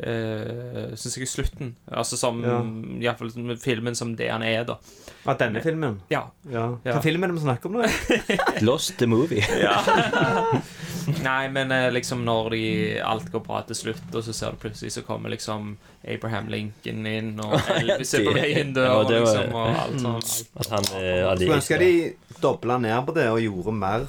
uh, 0.07 0.95
syns 0.97 1.17
jeg 1.19 1.29
slutten. 1.29 1.75
Altså 1.91 2.17
som 2.21 2.43
Ja. 2.45 2.61
i 2.63 3.05
hvert 3.07 3.19
fall 3.19 3.33
med 3.43 3.59
filmen 3.63 3.95
som 3.99 4.15
det 4.17 4.29
han 4.31 4.43
er, 4.43 4.65
da. 4.65 4.79
Av 5.27 5.37
denne 5.39 5.61
filmen? 5.63 6.01
Ja. 6.11 6.27
Ja. 6.51 6.79
Ja. 6.85 6.93
Hva 6.95 7.03
film 7.03 7.25
er 7.25 7.29
det 7.33 7.37
vi 7.41 7.43
snakker 7.47 7.67
om 7.67 7.79
nå? 7.81 7.89
Lost 8.69 8.97
the 8.99 9.07
movie. 9.07 9.43
Nei, 11.25 11.49
men 11.49 11.73
eh, 11.73 11.91
liksom 11.93 12.21
når 12.27 12.51
de, 12.53 12.63
alt 13.01 13.31
går 13.33 13.41
bra 13.47 13.63
til 13.69 13.79
slutt, 13.79 14.09
og 14.13 14.25
så 14.27 14.35
ser 14.37 14.53
du 14.55 14.61
plutselig 14.61 14.93
så 14.93 15.03
kommer 15.07 15.33
liksom 15.33 15.77
Abraham 16.05 16.51
Lincoln 16.53 17.07
inn, 17.09 17.31
og 17.41 17.55
Elvis 17.79 18.13
er 18.19 18.27
på 18.29 18.35
vei 18.37 18.51
inn 18.61 18.75
døra, 18.77 18.99
Ja, 19.09 19.23
liksom, 19.25 19.55
og 19.57 19.79
alt 19.85 20.03
sånt. 20.05 20.35
At 20.61 20.73
han 20.77 20.91
er 21.01 21.23
hadde 21.31 21.47
Skulle 21.47 21.59
ønske 21.63 21.79
de 21.81 22.41
dobla 22.45 22.77
ned 22.83 23.07
på 23.09 23.15
det 23.17 23.29
og 23.33 23.41
gjorde 23.43 23.75
mer. 23.81 24.05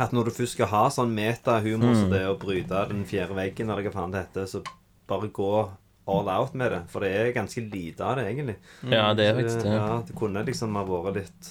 At 0.00 0.14
når 0.16 0.30
du 0.30 0.36
først 0.38 0.56
skal 0.56 0.70
ha 0.72 0.86
sånn 0.88 1.12
metahumor 1.12 1.92
som 1.94 2.06
Mm. 2.08 2.12
det 2.16 2.22
å 2.30 2.36
bryte 2.40 2.86
den 2.88 3.04
fjerde 3.04 3.36
veggen, 3.36 3.68
eller 3.70 3.84
hva 3.84 3.92
faen 3.92 4.12
det 4.14 4.24
heter, 4.24 4.46
så 4.48 4.62
bare 5.10 5.28
gå 5.34 5.50
all 6.10 6.28
out 6.32 6.54
med 6.58 6.72
det. 6.72 6.80
For 6.90 7.04
det 7.04 7.10
er 7.20 7.32
ganske 7.36 7.60
lite 7.70 8.02
av 8.06 8.16
det, 8.18 8.24
egentlig. 8.32 8.56
Ja, 8.90 9.10
det 9.14 9.26
er 9.30 9.34
faktisk 9.38 9.62
det. 9.62 9.74
Ja, 9.76 10.02
det 10.08 10.14
kunne 10.18 10.42
liksom 10.48 10.74
ha 10.78 10.82
vært 10.88 11.14
litt 11.20 11.50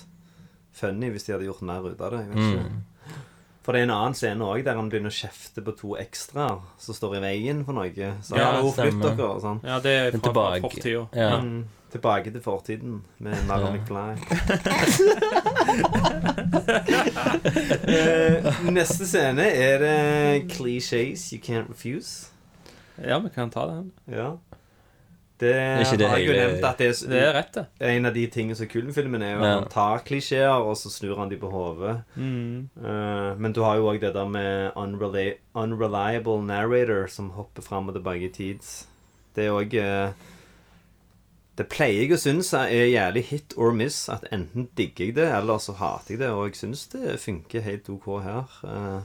funny 0.79 1.09
hvis 1.13 1.25
de 1.27 1.33
hadde 1.35 1.47
gjort 1.47 1.61
mer 1.67 1.85
ut 1.91 2.01
av 2.01 2.11
det. 2.15 2.19
Jeg 2.25 2.29
vet 2.33 2.43
ikke. 2.49 2.63
Mm. 2.69 2.85
For 3.63 3.75
det 3.75 3.79
er 3.81 3.85
en 3.85 3.91
annen 3.93 4.15
scene 4.17 4.45
òg 4.49 4.63
der 4.65 4.75
han 4.79 4.87
begynner 4.89 5.11
å 5.11 5.17
kjefte 5.19 5.61
på 5.61 5.71
to 5.77 5.89
ekstraer 5.99 6.59
som 6.81 6.95
står 6.97 7.17
i 7.19 7.19
veien 7.27 7.59
for 7.67 7.73
noe. 7.77 7.91
Så 8.25 8.35
Ja, 8.39 8.45
hallo, 8.55 8.71
flytt 8.73 9.01
dere. 9.03 9.27
og 9.27 9.41
Sånn. 9.43 9.59
Ja, 9.67 9.79
det 9.83 9.91
er 9.99 10.11
Men 10.15 10.21
fra, 10.23 10.31
fra 10.33 10.45
tilbake. 10.57 10.61
fortida. 10.63 11.03
Ja. 11.13 11.37
Mm, 11.43 11.65
tilbake 11.91 12.31
til 12.33 12.41
fortiden 12.41 13.01
med 13.19 13.35
Mara 13.47 13.69
Ja. 13.69 13.71
McFly. 13.75 14.09
Eh, 17.89 18.45
neste 18.71 19.05
scene 19.07 19.45
er 19.49 19.79
det 19.83 20.47
clichés 20.53 21.31
you 21.33 21.39
can't 21.41 21.69
refuse. 21.69 22.29
Ja, 23.07 23.19
vi 23.19 23.29
kan 23.29 23.49
ta 23.49 23.65
den. 23.67 23.91
Ja. 24.11 24.37
Det, 25.39 25.53
ikke 25.85 25.97
det 26.01 26.07
har 26.09 26.17
jeg 26.19 26.27
jo 26.27 26.33
hele- 26.33 26.47
nevnt 26.49 26.65
at 26.67 26.77
det 26.81 26.87
er, 26.89 27.07
Det 27.07 27.19
er 27.23 27.33
rett, 27.33 27.53
det. 27.53 27.65
en 27.79 28.05
av 28.05 28.13
de 28.13 28.25
tingene 28.27 28.55
som 28.59 28.65
er 28.65 28.69
kult 28.73 28.85
med 28.89 28.93
filmen, 28.95 29.21
er 29.23 29.31
jo 29.31 29.37
at 29.39 29.45
Ja. 29.47 29.59
han 29.61 29.69
tar 29.69 29.99
klisjeer, 30.03 30.49
og 30.67 30.75
så 30.75 30.89
snur 30.91 31.15
han 31.17 31.29
de 31.29 31.37
på 31.37 31.49
hodet. 31.49 32.01
Mm. 32.17 32.69
Eh, 32.83 33.35
men 33.39 33.53
du 33.53 33.61
har 33.63 33.77
jo 33.77 33.87
òg 33.87 34.01
det 34.01 34.13
der 34.13 34.27
med 34.27 34.73
unreli 34.75 35.35
unreliable 35.55 36.41
narrator 36.43 37.07
som 37.07 37.29
hopper 37.29 37.61
fram 37.61 37.87
og 37.87 37.95
tilbake 37.95 38.25
i 38.25 38.33
tids. 38.35 38.87
Det 39.33 39.45
er 39.45 39.51
òg 39.51 40.13
Det 41.55 41.67
pleier 41.67 42.05
jeg 42.07 42.11
å 42.11 42.17
synes 42.17 42.53
er 42.53 42.67
jævlig 42.87 43.23
hit 43.23 43.53
or 43.57 43.71
miss. 43.75 44.07
At 44.09 44.23
enten 44.31 44.69
digger 44.77 45.05
jeg 45.09 45.15
det, 45.15 45.25
eller 45.35 45.57
så 45.57 45.73
hater 45.75 46.13
jeg 46.15 46.19
det. 46.19 46.29
Og 46.29 46.45
jeg 46.47 46.55
synes 46.55 46.87
det 46.93 47.17
funker 47.19 47.61
helt 47.61 47.89
OK 47.89 48.21
her. 48.23 48.45
Eh, 48.63 49.01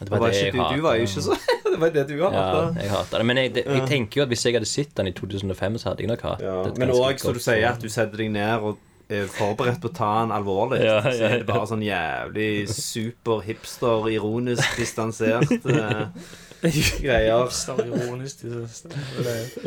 Det 0.00 0.10
var 0.10 0.18
var 0.24 0.30
det 0.32 0.40
ikke, 0.48 0.58
du, 0.58 0.76
du 0.76 0.82
var 0.82 0.96
jo 0.98 1.02
ikke 1.06 1.22
så 1.22 1.36
Det 1.74 1.80
var 1.80 1.90
det 1.94 2.02
du 2.08 2.16
Ja, 2.18 2.30
hata. 2.30 2.80
jeg 2.80 2.90
hata 2.90 3.18
det. 3.18 3.26
Men 3.26 3.36
jeg, 3.38 3.52
det, 3.54 3.62
jeg 3.66 3.86
tenker 3.90 4.20
jo 4.20 4.24
at 4.24 4.32
hvis 4.32 4.44
jeg 4.46 4.54
hadde 4.56 4.66
sett 4.70 4.96
den 4.98 5.06
i 5.10 5.12
2005, 5.14 5.78
så 5.78 5.88
hadde 5.92 6.02
jeg 6.02 6.10
nok 6.10 6.24
hatt 6.26 6.42
Ja, 6.42 6.56
det 6.66 6.78
men 6.82 6.90
òg 6.94 7.18
som 7.22 7.34
du 7.34 7.40
sier 7.42 7.68
at 7.70 7.82
du 7.82 7.88
setter 7.92 8.18
deg 8.24 8.30
ned 8.34 8.66
og 8.66 8.78
er 9.12 9.26
forberedt 9.28 9.82
på 9.82 9.90
å 9.90 9.92
ta 9.94 10.10
den 10.22 10.30
alvorlig. 10.32 10.78
Ja, 10.80 11.00
Så 11.04 11.12
ja, 11.20 11.28
er 11.28 11.42
det 11.42 11.46
bare 11.50 11.66
sånn 11.68 11.82
jævlig 11.84 12.46
super 12.72 13.42
hipster, 13.44 14.06
ironisk 14.08 14.78
distansert 14.80 15.50
eh, 15.74 16.06
greier. 17.04 17.42
Hipster, 17.44 17.82
ironisk 17.84 18.46
distansert 18.46 18.96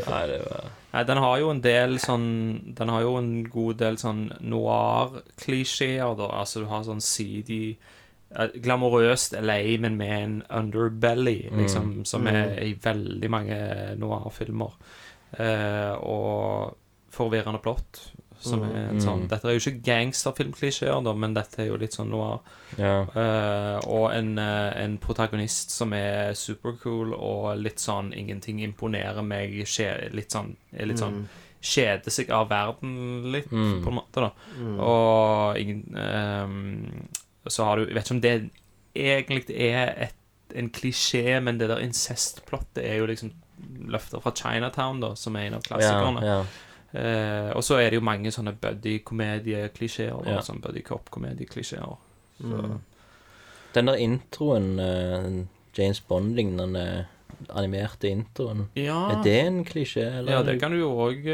Nei, 0.09 0.23
det 0.31 0.39
var 0.47 0.65
Nei, 0.95 1.03
den 1.11 1.21
har 1.21 1.35
jo 1.43 1.51
en 1.53 1.61
del 1.61 1.99
sånn 2.01 2.25
Den 2.79 2.89
har 2.89 3.03
jo 3.05 3.13
en 3.19 3.29
god 3.53 3.77
del 3.83 3.99
sånn 4.01 4.23
noir-klisjeer, 4.41 6.15
da. 6.17 6.31
Altså, 6.41 6.63
du 6.63 6.71
har 6.71 6.83
sånn 6.87 7.03
seedy 7.03 7.77
Glamorøst 8.62 9.34
LA, 9.41 9.78
men 9.82 9.97
med 9.97 10.23
en 10.23 10.43
underbelly, 10.50 11.50
liksom, 11.58 12.06
som 12.06 12.28
er 12.28 12.52
i 12.63 12.73
veldig 12.84 13.30
mange 13.34 13.58
noir-filmer. 13.97 14.76
Eh, 15.39 15.93
og 16.02 16.78
forvirrende 17.12 17.60
plott. 17.63 18.12
Som 18.39 18.62
er 18.67 18.91
en 18.91 19.00
sånn 19.02 19.23
Dette 19.28 19.47
er 19.50 19.56
jo 19.58 19.63
ikke 19.63 19.82
gangsterfilmklisjeer, 19.88 21.00
da, 21.04 21.13
men 21.17 21.34
dette 21.34 21.63
er 21.63 21.71
jo 21.71 21.78
litt 21.82 21.95
sånn 21.97 22.12
noir. 22.13 22.38
Yeah. 22.78 23.08
Eh, 23.17 23.80
og 23.89 24.12
en, 24.13 24.38
eh, 24.38 24.84
en 24.84 24.97
protagonist 25.02 25.71
som 25.73 25.91
er 25.97 26.34
supercool 26.38 27.15
og 27.17 27.58
litt 27.58 27.80
sånn 27.82 28.13
Ingenting 28.13 28.60
imponerer 28.62 29.26
meg. 29.26 29.58
Skje, 29.65 30.12
litt 30.13 30.30
sånn, 30.38 30.56
er 30.71 30.86
litt 30.86 31.00
sånn 31.02 31.23
Kjeder 31.67 32.12
seg 32.13 32.30
av 32.30 32.47
verden 32.52 33.32
litt, 33.34 33.50
Mm. 33.52 33.82
på 33.84 33.89
en 33.89 33.95
måte, 33.97 34.21
da. 34.21 34.30
Og 34.86 35.58
ingen 35.58 35.82
ehm, 35.97 37.08
Så 37.49 37.63
har 37.65 37.77
du 37.77 37.88
Jeg 37.88 37.95
vet 37.95 38.05
ikke 38.05 38.15
om 38.15 38.21
det 38.21 38.49
egentlig 38.97 39.43
er 39.55 39.93
et, 40.07 40.15
en 40.55 40.69
klisjé, 40.73 41.39
men 41.43 41.60
det 41.60 41.69
der 41.69 41.83
incestplottet 41.83 42.83
er 42.86 42.97
jo 43.01 43.10
liksom 43.10 43.33
løfter 43.89 44.21
fra 44.23 44.31
Chinatown, 44.36 45.01
da, 45.01 45.13
som 45.15 45.36
er 45.36 45.47
en 45.47 45.57
av 45.60 45.65
klassikerne. 45.65 46.23
Ja, 46.25 46.39
ja. 46.39 46.45
Eh, 46.97 47.49
og 47.51 47.63
så 47.63 47.81
er 47.81 47.91
det 47.91 47.99
jo 47.99 48.05
mange 48.05 48.31
sånne 48.31 48.53
buddy-komedie-klisjeer. 48.62 50.23
Ja. 50.29 50.39
Sånn 50.45 50.62
buddy 50.63 50.81
cop-komedie-klisjeer. 50.88 51.97
Mm. 52.39 52.77
Den 53.75 53.91
der 53.91 54.01
introen, 54.01 54.71
uh, 54.79 55.17
den 55.25 55.39
James 55.77 55.99
Bond-lignende 56.01 57.05
animerte 57.53 58.10
introen, 58.10 58.69
Ja. 58.75 59.12
er 59.12 59.23
det 59.23 59.39
en 59.45 59.63
klisjé? 59.65 60.07
Eller? 60.19 60.31
Ja, 60.31 60.43
det 60.43 60.60
kan 60.62 60.71
du 60.71 60.79
jo 60.79 60.89
òg 60.95 61.27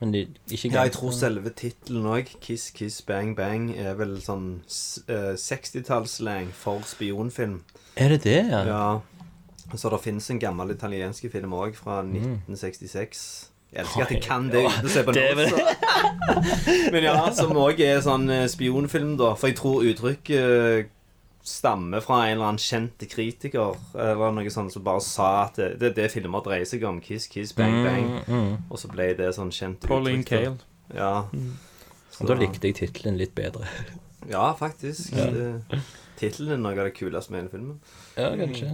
Men 0.00 0.12
de, 0.12 0.26
ikke 0.50 0.70
Ja, 0.74 0.82
jeg 0.82 0.92
tror 0.92 1.10
selve 1.16 1.50
tittelen 1.56 2.04
òg, 2.04 2.26
'Kiss 2.40 2.70
Kiss 2.70 3.00
Bang 3.02 3.34
Bang', 3.36 3.70
er 3.78 3.94
vel 3.94 4.18
sånn 4.20 4.60
s- 4.68 5.00
eh, 5.08 5.32
60-tallsslang 5.36 6.50
for 6.52 6.80
spionfilm. 6.84 7.62
Er 7.96 8.08
det 8.08 8.22
det, 8.24 8.50
ja? 8.50 8.64
Ja. 8.66 9.00
Så 9.74 9.90
det 9.90 10.00
finnes 10.04 10.30
en 10.30 10.38
gammel 10.38 10.70
italiensk 10.70 11.30
film 11.32 11.52
òg, 11.52 11.74
fra 11.74 12.02
1966. 12.02 13.48
Jeg 13.72 13.80
elsker 13.84 14.02
at 14.02 14.10
jeg 14.10 14.22
kan 14.22 14.48
det 14.50 14.64
uten 14.66 14.86
å 14.86 14.88
se 14.88 15.02
på 15.02 15.12
noe. 15.12 16.90
Men 16.92 17.02
ja, 17.04 17.30
som 17.34 17.50
òg 17.56 17.80
er 17.80 18.00
sånn 18.04 18.28
eh, 18.30 18.46
spionfilm, 18.48 19.16
da. 19.18 19.32
For 19.34 19.48
jeg 19.50 19.56
tror 19.58 19.82
uttrykket 19.82 20.30
eh, 20.38 20.84
stammer 21.46 22.02
fra 22.02 22.24
en 22.26 22.32
eller 22.36 22.48
annen 22.48 22.62
kjent 22.62 23.04
kritiker, 23.10 23.76
eller 23.94 24.32
noe 24.34 24.50
sånt 24.50 24.74
som 24.74 24.84
bare 24.86 25.02
sa 25.04 25.28
at 25.44 25.60
det, 25.60 25.68
det 25.80 25.92
er 25.92 25.98
det 26.00 26.08
filmer 26.16 26.42
dreier 26.44 26.66
seg 26.68 26.82
om. 26.88 26.98
Kiss, 27.02 27.28
kiss, 27.30 27.54
bang, 27.56 27.76
bang. 27.86 28.08
Mm, 28.26 28.32
mm. 28.32 28.56
Og 28.66 28.80
så 28.82 28.90
ble 28.90 29.12
det 29.18 29.30
sånn 29.36 29.52
kjent 29.54 29.86
Pauline 29.86 30.26
Kale. 30.26 30.56
Ja. 30.94 31.28
Mm. 31.30 31.54
Og 32.16 32.30
da 32.30 32.36
likte 32.40 32.70
jeg 32.70 32.80
tittelen 32.82 33.20
litt 33.20 33.36
bedre. 33.38 33.68
Ja, 34.26 34.48
faktisk. 34.58 35.12
Ja. 35.14 35.52
Tittelen 36.18 36.56
er 36.56 36.58
noe 36.58 36.72
av 36.74 36.88
det 36.88 36.96
kuleste 36.96 37.30
med 37.30 37.44
hele 37.44 37.50
filmen. 37.52 37.76
Ja, 38.16 38.32
kanskje. 38.34 38.72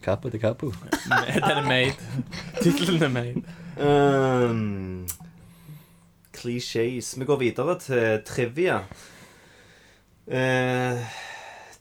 Capo 0.00 0.30
de 0.32 0.40
capo. 0.40 0.70
Den 1.34 1.58
er 1.58 1.66
made. 1.66 2.22
Tittelen 2.62 3.04
er 3.04 3.12
made. 3.12 3.42
Um, 3.76 5.04
Clichés. 6.32 7.12
Vi 7.18 7.28
går 7.28 7.42
videre 7.42 7.76
til 7.82 8.22
trivia. 8.24 8.78
Eh, 10.28 11.04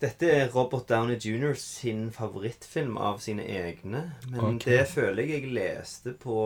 dette 0.01 0.29
er 0.29 0.51
Robert 0.53 0.89
Downey 0.89 1.17
Jr. 1.17 1.55
sin 1.57 2.12
favorittfilm 2.13 2.97
av 2.97 3.17
sine 3.23 3.45
egne. 3.49 4.03
Men 4.29 4.55
okay. 4.55 4.77
det 4.77 4.86
føler 4.91 5.23
jeg 5.23 5.41
jeg 5.41 5.55
leste 5.57 6.13
på 6.21 6.38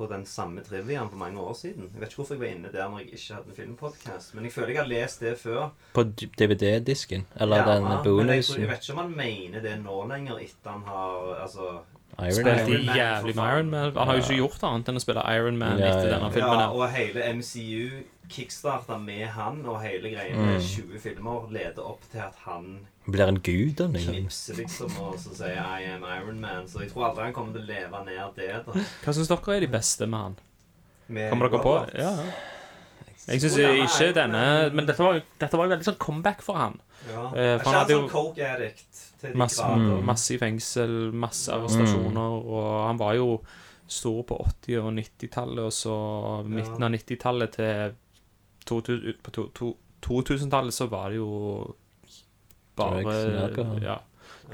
på 0.00 0.06
den 0.08 0.22
samme 0.24 0.62
triviaen 0.64 1.10
for 1.12 1.20
mange 1.20 1.40
år 1.44 1.52
siden. 1.58 1.90
Jeg 1.92 2.00
vet 2.00 2.08
ikke 2.08 2.22
hvorfor 2.22 2.38
jeg 2.38 2.40
var 2.40 2.52
inne 2.54 2.70
der 2.72 2.86
når 2.88 3.02
jeg 3.02 3.18
ikke 3.18 3.34
hadde 3.34 3.50
en 3.50 3.56
filmpodkast, 3.58 4.30
men 4.34 4.46
jeg 4.46 4.54
føler 4.54 4.72
jeg 4.72 4.78
har 4.80 4.88
lest 4.88 5.20
det 5.20 5.32
før. 5.36 5.66
På 5.92 6.04
DVD-disken? 6.40 7.26
Eller 7.36 7.60
Ja, 7.60 7.66
den 7.74 7.84
men 7.84 7.92
jeg, 7.92 8.04
bonusen? 8.04 8.62
jeg 8.62 8.70
vet 8.70 8.86
ikke 8.86 8.96
om 8.96 9.02
han 9.02 9.16
mener 9.18 9.60
det 9.66 9.74
nå 9.82 9.98
lenger, 10.08 10.40
etter 10.40 10.70
han 10.70 10.86
har 10.88 11.34
altså 11.42 11.66
Iron 12.22 12.32
Spilte 12.32 12.56
Man? 12.56 12.70
Iron 12.70 12.96
jævlig 12.96 13.34
med. 13.36 13.44
Iron 13.54 13.70
Man. 13.70 13.92
Han 13.96 14.06
har 14.08 14.14
jo 14.16 14.22
ikke 14.22 14.36
gjort 14.42 14.62
annet 14.70 14.88
enn 14.88 14.96
å 14.96 15.00
spille 15.04 15.24
Iron 15.36 15.58
Man 15.58 15.78
Ja, 15.78 15.86
etter 15.86 16.08
ja. 16.08 16.14
denne 16.18 16.32
filmen. 16.32 16.58
Ja, 16.60 16.66
her. 16.66 16.74
og 16.76 16.90
hele 16.90 17.20
MCU 17.34 18.02
kickstarta 18.30 18.98
med 19.02 19.26
han, 19.34 19.64
og 19.66 19.80
hele 19.82 20.08
greia 20.12 20.34
Mm. 20.36 20.46
med 20.46 20.60
20 20.62 20.98
filmer 21.02 21.48
leder 21.50 21.82
opp 21.82 22.02
til 22.12 22.18
at 22.20 22.34
han 22.44 22.86
Blir 23.10 23.26
en 23.28 23.40
gud 23.40 23.80
av 23.80 23.92
liksom? 23.92 24.14
knipser 24.14 24.54
liksom 24.54 24.92
og 25.00 25.14
så 25.18 25.34
sier 25.34 25.58
'I 25.58 25.82
am 25.94 26.04
Iron 26.04 26.38
Man'. 26.40 26.68
Så 26.68 26.80
jeg 26.80 26.90
tror 26.92 27.08
aldri 27.10 27.24
han 27.24 27.32
kommer 27.32 27.52
til 27.52 27.62
å 27.62 27.66
leve 27.66 28.04
ned 28.04 28.36
det. 28.36 28.66
da 28.66 28.72
Hva 28.72 29.12
syns 29.12 29.28
dere 29.28 29.56
er 29.56 29.60
de 29.60 29.66
beste 29.66 30.06
med 30.06 30.18
han? 30.20 30.36
Med 31.08 31.30
Kommer 31.32 31.48
dere 31.48 31.58
på? 31.62 31.74
Robert. 31.80 31.94
Ja. 31.94 32.10
ja. 32.10 32.32
Jeg 33.30 33.40
syns 33.44 33.56
ikke 33.58 34.12
denne 34.16 34.42
Men 34.74 34.86
dette 34.86 34.98
var, 35.02 35.14
jo- 35.18 35.26
dette 35.38 35.56
var 35.58 35.66
jo 35.68 35.72
veldig 35.76 35.86
sånn 35.88 35.98
comeback 36.02 36.42
for 36.42 36.54
han. 36.58 36.80
Ja. 37.08 37.24
Eh, 37.34 37.58
for 37.60 37.70
han 37.70 37.78
hadde 37.80 37.94
jo- 37.96 38.00
sånn 38.02 38.10
coke 38.12 38.46
addict 38.54 39.00
til 39.20 39.32
de 39.32 39.38
Masse, 39.38 39.62
grader? 39.62 40.02
masse 40.02 40.30
i 40.34 40.38
fengsel, 40.38 40.94
masse 41.12 41.48
arrestasjoner, 41.52 42.36
og 42.44 42.86
han 42.86 42.96
var 43.00 43.14
jo 43.14 43.40
stor 43.90 44.22
på 44.24 44.36
80- 44.46 44.78
og 44.84 44.92
90-tallet, 44.94 45.58
og 45.64 45.72
så 45.72 45.94
midten 46.46 46.82
av 46.82 46.90
90-tallet 46.94 47.52
til 47.52 47.94
2000 48.66 49.08
ut 49.08 49.22
på 49.22 49.30
to- 49.32 49.50
to- 49.54 49.76
2000-tallet 50.02 50.72
så 50.72 50.86
var 50.88 51.08
det 51.10 51.16
jo 51.16 51.74
bare 52.76 53.02
Drugs 53.02 53.16
and 53.24 53.36
alcohol. 53.44 53.82
Ja. 53.82 53.96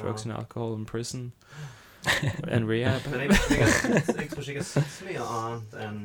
Drugs 0.01 0.25
and 0.25 0.33
alcohol 0.35 0.75
in 0.79 0.85
prison. 0.85 1.33
And 2.49 2.69
rehab. 2.71 3.01
Men 3.11 3.21
jeg, 3.21 3.31
jeg, 3.31 3.59
jeg, 3.59 3.95
jeg 3.95 4.31
tror 4.31 4.41
ikke 4.41 4.53
jeg 4.53 4.57
har 4.57 4.63
sett 4.65 4.91
så 4.95 5.05
mye 5.09 5.25
annet 5.27 5.75
enn 5.87 6.01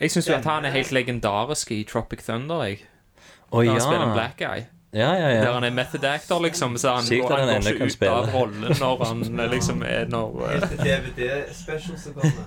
Jeg 0.00 0.10
syns 0.10 0.28
jo 0.28 0.34
at 0.34 0.44
han 0.44 0.64
er 0.64 0.74
helt 0.74 0.92
legendarisk 0.92 1.70
i 1.70 1.84
Tropic 1.88 2.24
Thunder, 2.26 2.64
jeg. 2.66 2.80
Å 3.50 3.60
Når 3.60 3.64
ja. 3.64 3.72
han 3.72 3.80
spiller 3.80 4.06
en 4.06 4.16
black 4.16 4.38
guy. 4.38 4.64
Ja, 4.94 5.12
ja, 5.14 5.28
ja. 5.28 5.40
Der 5.42 5.52
han 5.52 5.64
er 5.64 5.70
method 5.70 6.04
actor, 6.04 6.40
liksom. 6.42 6.76
Så 6.78 6.90
han, 6.94 7.02
Sykt 7.02 7.24
at 7.24 7.38
han 7.40 7.48
han 7.48 7.62
går 7.62 7.70
ikke 7.70 7.86
ut 7.86 8.02
av 8.08 8.28
rollen 8.34 8.76
når 8.78 9.04
han 9.04 9.40
eh, 9.40 9.48
liksom 9.50 9.82
er 9.82 10.06
når, 10.06 10.36
uh, 10.38 10.50
Helt 10.50 10.84
DVD-special 10.84 11.98
som 11.98 12.14
kommer. 12.14 12.44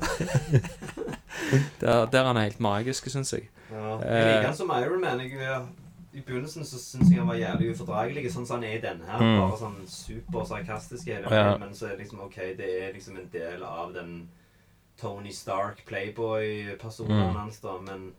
der, 1.82 2.06
der 2.06 2.24
han 2.24 2.38
er 2.38 2.48
helt 2.48 2.60
magisk, 2.60 3.10
syns 3.12 3.34
jeg. 3.34 3.50
Ja. 3.72 3.98
Eh, 4.00 4.16
Jeg 4.16 4.32
liker 4.32 4.48
han 4.48 4.56
som 4.56 4.72
Iron 4.80 5.02
Man. 5.02 5.20
Jeg, 5.20 5.36
eh, 5.44 5.68
I 6.14 6.24
begynnelsen 6.24 6.66
så 6.66 6.80
syns 6.80 7.12
jeg 7.12 7.20
han 7.20 7.28
var 7.28 7.36
jævlig 7.36 7.74
ufordragelig, 7.76 8.32
sånn 8.32 8.48
som 8.48 8.62
han 8.62 8.70
er 8.70 8.78
i 8.80 8.82
denne 8.86 9.12
her. 9.12 9.24
Mm. 9.24 9.36
Bare 9.42 9.60
sånn 9.60 9.78
supersarkastisk 9.98 11.12
hele 11.12 11.28
Ja. 11.28 11.58
Men 11.60 11.76
Så 11.76 11.90
er 11.90 11.98
det 11.98 12.06
liksom 12.06 12.24
OK, 12.30 12.40
det 12.58 12.72
er 12.88 12.94
liksom 12.96 13.20
en 13.20 13.28
del 13.34 13.64
av 13.64 13.92
den 13.94 14.30
Tony 14.98 15.32
Stark, 15.32 15.84
Playboy-personen 15.86 17.30
Mm. 17.30 17.36
hans, 17.36 17.60
da. 17.60 17.78
Men 17.82 18.14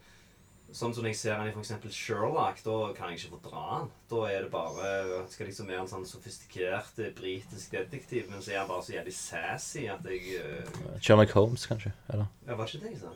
sånn 0.72 0.94
som 0.94 1.04
jeg 1.04 1.16
ser 1.16 1.34
han 1.36 1.46
i 1.48 1.50
eksempel 1.52 1.90
Sherlock, 1.90 2.62
da 2.64 2.92
kan 2.94 3.10
jeg 3.10 3.18
ikke 3.18 3.38
fordra 3.40 3.62
han. 3.78 3.90
Da 4.10 4.24
er 4.28 4.42
det 4.42 4.50
bare 4.52 5.24
Skal 5.28 5.46
liksom 5.46 5.66
være 5.66 5.80
en 5.80 5.88
sånn 5.88 6.04
sofistikert 6.06 6.98
eh, 6.98 7.10
britisk 7.16 7.70
detektiv, 7.72 8.28
men 8.30 8.40
så 8.40 8.52
er 8.52 8.58
han 8.58 8.68
bare 8.68 8.82
så 8.82 8.92
jævlig 8.98 9.14
sassy 9.16 9.86
at 9.88 10.04
jeg 10.04 10.36
eh, 10.38 11.00
Sherlock 11.00 11.30
Holmes, 11.32 11.66
kanskje? 11.66 11.92
Eller? 12.12 12.26
Ja, 12.46 12.54
var 12.54 12.66
ikke 12.66 12.80
det 12.84 12.90
jeg 12.92 13.00
sa? 13.00 13.14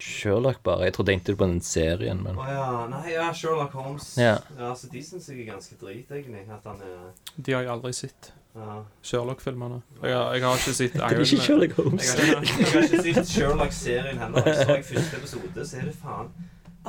Sherlock, 0.00 0.60
bare. 0.62 0.84
Jeg 0.86 0.92
trodde 0.94 1.10
egentlig 1.12 1.36
på 1.38 1.46
den 1.46 1.60
serien, 1.60 2.20
men 2.22 2.36
Å 2.38 2.44
ja. 2.46 2.86
Nei, 2.92 3.12
ja, 3.16 3.32
Sherlock 3.34 3.72
Holmes. 3.74 4.12
Ja. 4.16 4.36
så 4.74 4.86
de 4.92 5.00
syns 5.02 5.26
jeg 5.28 5.40
er 5.42 5.52
ganske 5.54 5.74
drit, 5.80 6.10
egentlig. 6.10 6.44
At 6.50 6.64
han 6.70 6.80
er 6.82 7.12
De 7.36 7.52
har 7.52 7.62
jeg 7.62 7.70
aldri 7.72 7.92
sett. 7.92 8.32
Ja. 8.58 8.76
Sherlock-filmene. 9.06 9.80
Jeg, 10.02 10.14
har- 10.16 10.32
jeg 10.34 10.42
har 10.42 10.56
ikke 10.58 10.72
sett 10.74 10.92
Det 10.92 11.02
er 11.02 11.10
Iron 11.14 11.20
ikke. 11.22 11.42
Sherlock 11.46 11.72
Holmes. 11.78 12.08
Jeg 12.18 12.26
har, 12.34 12.42
ikke- 12.42 12.58
jeg 12.58 12.70
har 12.72 12.82
ikke 12.82 13.02
sett 13.14 13.32
Sherlock-serien 13.36 14.18
heller. 14.18 14.42
Så 14.42 14.68
jeg 14.76 14.84
første 14.92 15.16
episode, 15.22 15.66
så 15.70 15.76
er 15.78 15.88
det 15.90 15.96
faen 16.02 16.30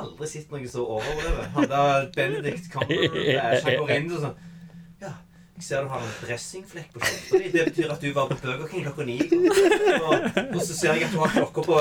aldri 0.00 0.26
sett 0.32 0.50
noe 0.54 0.68
så 0.68 0.84
overdrevet. 0.96 1.50
Han 1.54 1.68
der 1.70 2.06
Benedict 2.16 2.70
Cumberbatch, 2.72 3.64
han 3.68 3.82
går 3.84 3.90
inn 3.98 4.12
og 4.16 4.22
sånn 4.26 4.34
Ja, 5.04 5.12
jeg 5.60 5.64
ser 5.68 5.82
du 5.84 5.88
har 5.92 6.00
en 6.06 6.12
dressingflekk 6.24 6.92
på 6.94 7.00
skjorta 7.04 7.38
di. 7.44 7.50
Det 7.54 7.64
betyr 7.70 7.90
at 7.94 8.00
du 8.00 8.12
var 8.16 8.28
på 8.30 8.38
Burger 8.42 8.68
King 8.72 8.84
klokka 8.88 9.04
ni. 9.04 9.18
Og, 10.00 10.14
og 10.56 10.60
så 10.64 10.74
ser 10.78 10.94
jeg 10.96 11.04
at 11.10 11.12
du 11.14 11.18
har 11.20 11.34
klokka 11.36 11.64
på 11.68 11.78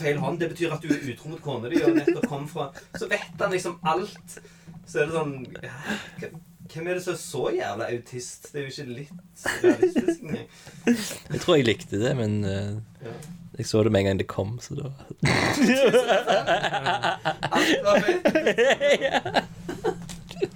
feil 0.00 0.18
hånd. 0.22 0.40
Det 0.40 0.48
betyr 0.54 0.72
at 0.78 0.82
du 0.82 0.88
er 0.94 1.02
utro 1.12 1.28
mot 1.34 1.42
kona 1.44 1.68
di 1.72 1.82
og 1.84 1.94
nettopp 2.00 2.26
kom 2.32 2.48
fra 2.48 2.70
Så 2.96 3.06
vet 3.10 3.28
han 3.40 3.52
liksom 3.52 3.78
alt. 3.84 4.38
Så 4.88 5.02
er 5.02 5.10
det 5.10 5.18
sånn 5.18 5.34
hæ? 5.60 6.30
Hvem 6.72 6.86
er 6.86 6.92
det 6.98 7.02
som 7.04 7.12
er 7.14 7.18
så 7.22 7.44
jævla 7.56 7.84
autist? 7.94 8.42
Det 8.52 8.58
er 8.60 8.64
jo 8.66 8.70
ikke 8.72 8.86
litt 8.92 9.18
realistisk 9.64 10.18
engang. 10.22 10.48
Jeg 11.32 11.40
tror 11.44 11.54
jeg 11.56 11.64
likte 11.68 11.96
det, 12.00 12.12
men 12.16 12.32
uh, 12.44 12.50
Ja. 13.04 13.12
jeg 13.58 13.66
så 13.66 13.82
det 13.82 13.92
med 13.92 14.00
en 14.00 14.06
gang 14.06 14.18
det 14.20 14.26
kom, 14.30 14.58
så 14.62 14.74
da 14.78 14.82
Alt 17.58 17.78
var 17.84 17.96
fint. 18.06 18.26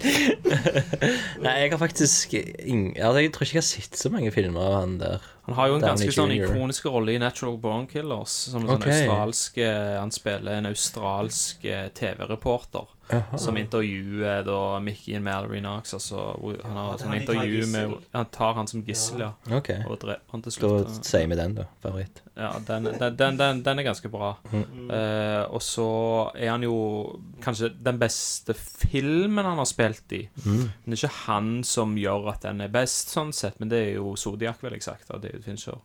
Nei, 1.43 1.55
jeg 1.63 1.71
har 1.73 1.79
faktisk 1.81 2.35
ing... 2.35 2.93
altså, 2.99 3.21
Jeg 3.23 3.33
tror 3.35 3.47
ikke 3.47 3.57
jeg 3.57 3.63
har 3.63 3.69
sett 3.69 3.99
så 3.99 4.11
mange 4.13 4.31
filmer 4.35 4.63
av 4.63 4.75
han 4.81 4.97
der. 5.01 5.25
Han 5.49 5.57
har 5.59 5.71
jo 5.71 5.75
en 5.79 5.85
Downey 5.85 6.07
ganske 6.07 6.15
sånn 6.17 6.35
ikonisk 6.37 6.87
rolle 6.91 7.17
i 7.17 7.21
Natural 7.23 7.57
Born 7.63 7.87
Killers. 7.91 8.35
Som 8.53 8.65
en 8.65 8.75
sånn 8.75 8.87
australsk 8.87 9.59
eh, 9.63 9.95
Han 9.99 10.13
spiller 10.15 10.61
en 10.61 10.71
australsk 10.71 11.65
eh, 11.67 11.89
TV-reporter 11.99 12.87
Jaha. 13.13 13.39
som 13.39 13.57
intervjuer 13.61 14.43
da 14.47 14.59
Mickey 14.81 15.17
og 15.19 15.23
Mallory 15.27 15.61
Knox. 15.61 15.93
Altså, 15.95 16.23
han 16.63 16.77
har 16.77 16.87
Ja, 16.93 17.13
et 17.13 17.21
intervju 17.21 17.67
med. 17.73 17.95
Han 18.13 18.27
tar 18.33 18.55
han 18.55 18.67
som 18.71 18.83
gissel, 18.87 19.21
ja. 19.21 19.33
Ok. 19.53 19.71
Og 19.87 19.99
dreper 20.01 20.33
han 20.33 20.43
til 20.43 20.57
Da 20.63 20.73
sier 21.03 21.29
vi 21.29 21.37
den, 21.37 21.55
da. 21.61 21.67
Favoritt. 21.83 22.23
Ja, 22.35 22.53
den, 22.67 22.85
den, 22.85 23.17
den, 23.17 23.37
den, 23.37 23.63
den 23.63 23.79
er 23.79 23.83
ganske 23.83 24.09
bra. 24.09 24.33
Mm. 24.53 24.89
Uh, 24.89 25.45
og 25.53 25.61
så 25.63 25.89
er 26.35 26.51
han 26.55 26.65
jo 26.65 27.21
kanskje 27.45 27.69
den 27.77 28.01
beste 28.01 28.55
filmen 28.57 29.45
han 29.45 29.61
har 29.61 29.69
spilt 29.69 30.13
i. 30.17 30.25
Mm. 30.45 30.71
Men 30.85 30.89
det 30.89 30.97
er 30.97 31.05
ikke 31.05 31.27
han 31.27 31.53
som 31.69 31.97
gjør 32.01 32.31
at 32.33 32.43
den 32.49 32.65
er 32.65 32.73
best, 32.73 33.13
sånn 33.13 33.33
sett, 33.37 33.61
men 33.61 33.69
det 33.73 33.85
er 33.91 33.95
jo 33.99 34.17
Zodiac, 34.17 34.63
vil 34.65 34.73
jeg 34.79 34.83
sagt, 34.89 35.11
av 35.13 35.21
David 35.21 35.45
Fincher. 35.45 35.79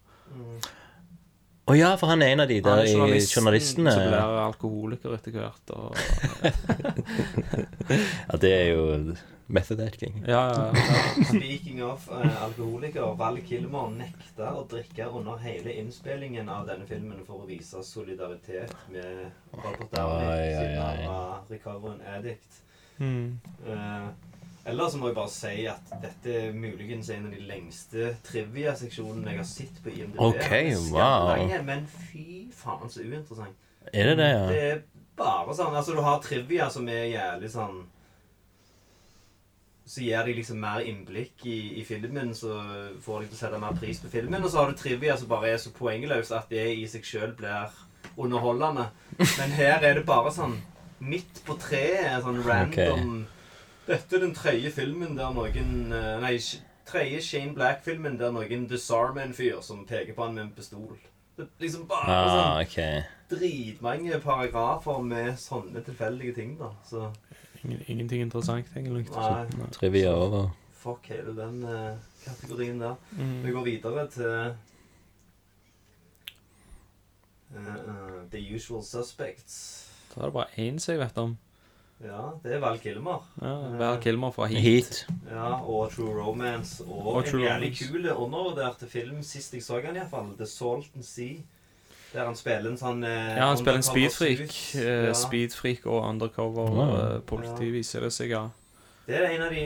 Å 1.67 1.75
ja, 1.75 1.89
for 1.99 2.07
han 2.07 2.21
er 2.23 2.31
en 2.31 2.39
av 2.45 2.47
de 2.47 2.61
der 2.63 2.79
er 2.79 2.87
i 2.87 2.93
journalisten 2.93 3.41
journalistene. 3.41 3.91
som 3.91 4.05
blir 4.07 4.37
alkoholiker 4.45 5.15
etter 5.17 5.31
hvert. 5.35 5.73
Og, 5.75 5.97
Ja, 8.27 8.37
det 8.39 8.51
er 8.53 8.69
jo 8.71 9.15
method 9.47 9.79
acting. 9.83 10.23
ja, 10.27 10.41
ja, 10.51 10.71
ja. 10.75 11.23
Speaking 11.27 11.83
of 11.83 12.07
uh, 12.11 12.43
alkoholiker, 12.43 13.15
Val 13.19 13.39
Kilmer 13.47 13.91
nekta 13.95 14.53
å 14.59 14.63
drikke 14.67 15.07
under 15.11 15.37
hele 15.43 15.75
innspillingen 15.81 16.49
av 16.51 16.67
denne 16.67 16.87
filmen 16.87 17.23
for 17.27 17.43
å 17.43 17.47
vise 17.47 17.83
solidaritet 17.83 18.73
med 18.91 19.27
Robert 19.55 19.91
Downey, 19.95 20.51
siden 20.55 20.81
han 20.81 21.03
var 21.07 21.43
recovering 21.51 22.01
addict. 22.15 22.63
Mm. 22.97 23.39
Eh, 23.67 24.07
Eller 24.67 24.89
så 24.89 24.99
må 24.99 25.07
jeg 25.07 25.15
bare 25.15 25.31
si 25.31 25.65
at 25.71 25.91
dette 26.03 26.33
er 26.35 26.55
muligens 26.55 27.07
en 27.13 27.29
av 27.29 27.31
de 27.31 27.45
lengste 27.47 28.09
trivia-seksjonene 28.27 29.31
jeg 29.31 29.39
har 29.39 29.47
sett 29.47 29.77
på 29.83 29.93
IMDb. 29.93 30.17
Ok, 30.25 30.49
er 30.51 30.81
wow. 30.91 31.53
Men 31.63 31.85
fy 31.87 32.49
faen, 32.55 32.91
så 32.91 33.05
uinteressant. 33.05 33.55
Er 33.93 34.09
det 34.11 34.17
det, 34.19 34.27
ja? 34.33 34.41
Det 34.51 34.63
er 34.65 34.81
bare 35.17 35.55
sånn 35.55 35.75
Altså, 35.79 35.93
du 35.95 36.01
har 36.03 36.19
trivia 36.19 36.67
som 36.69 36.89
er 36.91 37.05
jævlig 37.07 37.47
sånn 37.53 37.77
Så 39.87 40.03
gir 40.03 40.27
de 40.27 40.33
liksom 40.35 40.59
mer 40.59 40.83
innblikk 40.83 41.45
i, 41.47 41.79
i 41.79 41.85
filmen, 41.87 42.33
så 42.35 42.57
får 43.05 43.23
de 43.23 43.29
til 43.29 43.37
å 43.37 43.39
sette 43.39 43.61
mer 43.61 43.79
pris 43.79 44.01
på 44.03 44.11
filmen. 44.11 44.43
Og 44.43 44.51
så 44.51 44.59
har 44.59 44.73
du 44.73 44.81
trivia 44.81 45.15
som 45.15 45.31
bare 45.31 45.53
er 45.53 45.61
så 45.63 45.71
poengløs 45.71 46.33
at 46.35 46.51
det 46.51 46.65
i 46.75 46.83
seg 46.91 47.07
sjøl 47.07 47.31
blir 47.39 47.71
underholdende. 48.19 48.89
Men 49.21 49.55
her 49.55 49.79
er 49.79 50.01
det 50.01 50.03
bare 50.09 50.35
sånn 50.35 50.57
midt 50.99 51.39
på 51.47 51.55
treet, 51.61 52.19
sånn 52.25 52.43
random 52.43 53.23
Dette 53.87 54.15
er 54.15 54.19
den 54.19 54.33
tredje 54.35 54.71
filmen 54.75 55.15
der 55.17 55.31
noen 55.35 55.93
eh, 55.95 56.17
Nei, 56.19 56.33
tredje 56.87 57.21
Shane 57.23 57.53
Black-filmen 57.55 58.17
der 58.19 58.33
noen 58.35 58.67
disarmer 58.67 59.23
en 59.23 59.35
fyr 59.35 59.61
som 59.63 59.85
peker 59.87 60.15
på 60.15 60.25
han 60.25 60.35
med 60.35 60.43
en 60.47 60.55
pistol. 60.55 60.97
Det 61.37 61.45
er 61.45 61.63
liksom 61.63 61.85
bare 61.87 62.19
sånn 62.27 62.61
okay. 62.65 63.01
dritmange 63.31 64.19
paragrafer 64.23 65.03
med 65.05 65.35
sånne 65.39 65.83
tilfeldige 65.85 66.35
ting, 66.35 66.55
da. 66.59 66.73
Så 66.87 67.11
Ingen, 67.63 67.81
ingenting 67.87 68.21
interessant, 68.21 68.67
egentlig. 68.75 69.07
Nei. 69.11 69.69
Trivia 69.73 70.13
over. 70.13 70.51
fuck 70.77 71.07
hele 71.09 71.33
den 71.35 71.63
uh, 71.63 71.97
kategorien 72.23 72.79
der. 72.79 72.95
Mm. 73.17 73.43
Vi 73.43 73.51
går 73.51 73.63
videre 73.65 74.07
til 74.13 74.29
uh, 74.29 74.53
uh, 77.57 78.31
The 78.31 78.55
Usual 78.55 78.83
Suspects. 78.83 79.57
Da 80.13 80.21
er 80.21 80.25
det 80.25 80.33
bare 80.33 80.67
én 80.67 80.79
som 80.79 80.93
jeg 80.93 81.01
vet 81.01 81.17
om. 81.17 81.37
Ja, 82.03 82.29
det 82.43 82.53
er 82.53 82.59
Val 82.61 82.77
Kilmer. 82.79 83.23
Ja, 83.41 83.53
Val 83.79 83.97
Kilmer 84.03 84.31
fra 84.31 84.45
Heat. 84.45 84.61
Heat. 84.61 85.07
Ja, 85.31 85.53
og 85.65 85.91
True 85.95 86.13
Romance. 86.21 86.83
Og, 86.85 87.07
Og 87.07 87.23
en 87.23 87.29
True 87.31 87.41
jævlig 87.47 87.71
kul 87.79 88.05
undervurderte 88.13 88.87
film 88.89 89.23
sist 89.25 89.53
jeg 89.53 89.63
så 89.65 89.79
den, 89.81 89.95
iallfall. 89.97 90.29
The 90.37 90.45
Salt 90.45 90.91
and 90.95 91.03
Sea. 91.03 91.39
Der 92.13 92.23
han 92.25 92.35
spiller 92.39 92.69
en 92.71 92.77
sånn 92.79 93.01
eh, 93.03 93.33
Ja, 93.35 93.47
han 93.49 93.57
spiller 93.59 93.81
en 93.81 93.83
speedfreak. 93.83 94.53
Eh, 94.79 95.07
Ja. 95.09 95.13
Speedfreak 95.17 95.85
og 95.85 96.05
undercover 96.09 96.69
Wow. 96.71 96.93
eh, 96.99 97.19
politi, 97.27 97.71
viser 97.73 98.05
det 98.05 98.13
seg, 98.13 98.29
ja. 98.31 98.45
Det 99.07 99.15
er 99.17 99.29
en 99.33 99.41
av 99.41 99.51
de 99.51 99.65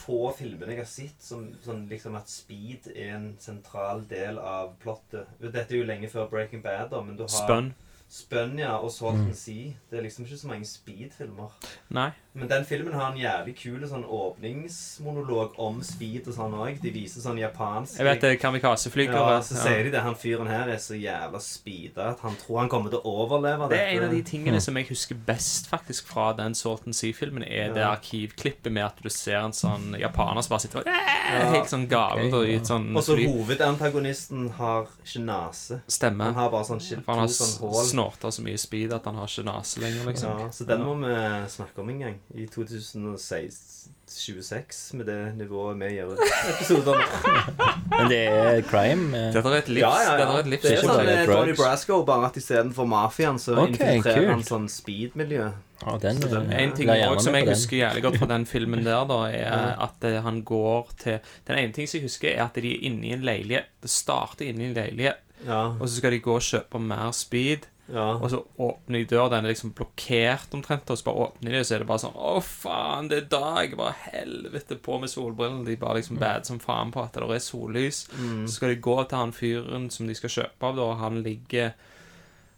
få 0.00 0.32
filmene 0.34 0.72
jeg 0.72 0.78
har 0.80 0.88
sett 0.88 1.22
som 1.22 1.44
sånn 1.64 1.84
liksom 1.90 2.16
at 2.16 2.28
speed 2.30 2.88
er 2.96 3.14
en 3.18 3.36
sentral 3.38 4.02
del 4.08 4.38
av 4.38 4.72
plottet. 4.82 5.28
Dette 5.40 5.66
er 5.68 5.76
jo 5.82 5.84
lenge 5.84 6.08
før 6.10 6.28
Breaking 6.30 6.62
Bad, 6.64 6.88
da, 6.90 7.00
men 7.02 7.16
du 7.18 7.22
har 7.26 7.28
Spun. 7.28 7.72
Spun, 8.10 8.58
ja, 8.58 8.72
og 8.76 8.90
Salton 8.90 9.28
Mm. 9.28 9.34
Sea. 9.34 9.72
Det 9.90 9.98
er 9.98 10.02
liksom 10.02 10.24
ikke 10.26 10.36
så 10.38 10.48
mange 10.48 10.66
speed-filmer. 10.66 11.52
Nei. 11.94 12.10
Men 12.34 12.48
den 12.48 12.64
filmen 12.64 12.92
har 12.94 13.12
en 13.12 13.18
jævlig 13.18 13.54
kul 13.58 13.80
sånn 13.86 14.04
åpningsmonolog 14.06 15.54
om 15.58 15.80
speed 15.82 16.28
og 16.30 16.34
sånn 16.34 16.52
òg. 16.54 16.80
De 16.82 16.90
viser 16.94 17.22
sånn 17.22 17.38
japansk 17.40 17.98
Jeg 17.98 18.06
vet 18.06 18.20
det 18.22 18.30
er 18.32 18.36
kamikazeflygere. 18.42 19.14
Ja, 19.14 19.40
så 19.40 19.54
Ja. 19.56 19.62
sier 19.64 19.82
de 19.84 19.90
det. 19.90 20.00
Han 20.02 20.14
fyren 20.14 20.46
her 20.46 20.68
er 20.68 20.76
så 20.78 20.94
jævla 21.00 21.40
speeda 21.40 22.10
at 22.10 22.20
han 22.20 22.36
tror 22.36 22.58
han 22.60 22.68
kommer 22.68 22.90
til 22.90 23.00
å 23.00 23.04
overleve 23.04 23.68
Det 23.68 23.78
er 23.80 23.96
en 23.98 24.04
av 24.04 24.10
de 24.10 24.22
tingene 24.22 24.60
som 24.60 24.74
jeg 24.76 24.88
husker 24.88 25.14
best 25.26 25.68
faktisk 25.70 26.06
fra 26.06 26.32
den 26.32 26.54
Salton 26.54 26.92
Sea-filmen, 26.92 27.42
er 27.44 27.72
det 27.74 27.82
arkivklippet 27.84 28.72
med 28.72 28.84
at 28.84 29.02
du 29.02 29.08
ser 29.08 29.36
en 29.44 29.52
sånn 29.52 29.98
japaner 29.98 30.42
som 30.42 30.50
bare 30.50 30.60
sitter 30.60 30.78
og 30.80 30.86
Helt 31.54 31.68
sånn 31.70 31.88
gal 31.88 32.32
og 32.34 32.46
ja. 32.48 32.58
sånn 32.60 32.96
Og 32.96 33.02
så 33.04 33.14
hovedantagonisten 33.16 34.50
har 34.50 34.86
ikke 35.04 35.20
nese. 35.24 35.80
Stemme. 35.88 36.24
Han 36.24 36.34
har 36.34 36.50
bare 36.50 36.64
sånn 36.64 36.80
skilt, 36.80 37.04
to 37.06 37.28
sånn 37.28 37.60
hål. 37.70 37.84
Snorta 38.00 38.30
så 38.32 38.40
mye 38.42 38.56
speed 38.58 38.92
at 38.96 39.04
han 39.04 39.14
har 39.20 39.26
ikke 39.28 39.44
nese 39.50 39.80
lenger, 39.84 40.04
liksom. 40.08 40.38
Ja, 40.40 40.48
så 40.56 40.64
den 40.68 40.80
må 40.86 40.94
vi 41.04 41.12
snakke 41.52 41.80
om 41.84 41.88
en 41.92 41.98
gang. 42.06 42.16
I 42.34 42.46
2026, 42.46 44.94
med 44.98 45.06
det 45.06 45.34
nivået 45.38 45.78
vi 45.80 45.88
gjør 45.94 46.16
episoder 46.50 46.94
med. 46.98 47.06
Men 48.00 48.08
det 48.10 48.18
er 48.26 48.60
crime. 48.66 49.16
eh. 49.16 49.32
Dette 49.34 49.48
er 49.52 49.56
et 49.60 49.68
livs... 49.70 49.84
Ja, 49.84 49.90
ja, 50.02 50.14
ja. 50.18 50.24
er 50.34 50.38
et 50.44 50.48
livs 50.50 50.62
Det 50.66 50.72
er 50.72 50.76
sånn 50.84 51.00
det 51.06 51.14
er 51.14 51.26
drugs. 51.28 51.38
Tony 51.40 51.54
Brasco, 51.58 51.94
bare 52.08 52.26
at 52.30 52.36
istedenfor 52.40 52.84
mafiaen, 52.90 53.38
så 53.42 53.52
okay, 53.64 53.72
infiltrerer 53.98 54.30
han 54.34 54.42
sånn 54.46 54.66
speed-miljø. 54.72 55.44
Ah, 55.86 55.96
den, 56.02 56.16
Så 56.20 56.28
den- 56.28 56.50
eh, 56.52 56.62
En 56.66 56.72
ting 56.76 56.88
også 56.92 57.24
som 57.30 57.34
jeg 57.38 57.46
husker 57.48 57.76
jævlig 57.80 58.02
godt 58.04 58.18
fra 58.20 58.26
den 58.34 58.44
filmen 58.46 58.82
der, 58.84 59.04
da, 59.08 59.20
er 59.32 59.76
at 59.86 59.98
eh, 60.04 60.18
han 60.26 60.42
går 60.44 60.82
til 61.00 61.16
Den 61.48 61.56
ene 61.62 61.72
ting 61.72 61.86
som 61.88 61.96
jeg 62.00 62.06
husker, 62.10 62.28
er 62.34 62.42
at 62.50 62.54
de 62.60 62.68
er 62.74 62.80
inne 62.90 63.04
i 63.08 63.14
en 63.16 63.24
leilighet. 63.24 63.66
Det 63.80 63.90
starter 63.90 64.44
inne 64.50 64.62
i 64.66 64.68
en 64.72 64.76
leilighet, 64.76 65.18
Ja. 65.46 65.62
og 65.80 65.86
så 65.88 65.94
skal 66.02 66.10
de 66.12 66.18
gå 66.20 66.34
og 66.36 66.42
kjøpe 66.44 66.78
mer 66.84 67.12
speed. 67.16 67.64
Ja. 67.90 68.06
Og 68.16 68.30
så 68.32 68.40
åpner 68.56 68.98
de 68.98 69.08
døra, 69.10 69.28
den 69.34 69.46
er 69.46 69.52
liksom 69.52 69.72
blokkert 69.76 70.54
omtrent, 70.56 70.90
og 70.90 70.98
så 70.98 71.08
bare 71.08 71.26
åpner 71.26 71.54
de, 71.54 71.60
og 71.60 71.66
så 71.66 71.74
er 71.76 71.82
det 71.82 71.88
bare 71.90 72.02
sånn 72.04 72.18
Å, 72.18 72.34
faen, 72.44 73.10
det 73.10 73.18
er 73.18 73.30
dag! 73.32 73.76
Bare 73.80 73.96
helvete 74.10 74.78
på 74.82 74.98
med 75.02 75.12
solbrillene. 75.12 75.66
De 75.66 75.78
bare 75.80 76.00
liksom 76.00 76.20
bad 76.20 76.48
som 76.48 76.60
faen 76.62 76.92
på 76.94 77.02
at 77.02 77.16
det 77.16 77.26
er 77.26 77.42
sollys. 77.44 78.04
Mm. 78.18 78.44
Så 78.46 78.58
skal 78.58 78.74
de 78.74 78.82
gå 78.84 78.96
til 79.02 79.22
han 79.22 79.34
fyren 79.36 79.90
som 79.94 80.10
de 80.10 80.18
skal 80.18 80.36
kjøpe 80.36 80.70
av, 80.70 80.78
da, 80.78 80.90
og 80.92 81.02
han 81.02 81.22
ligger 81.26 81.74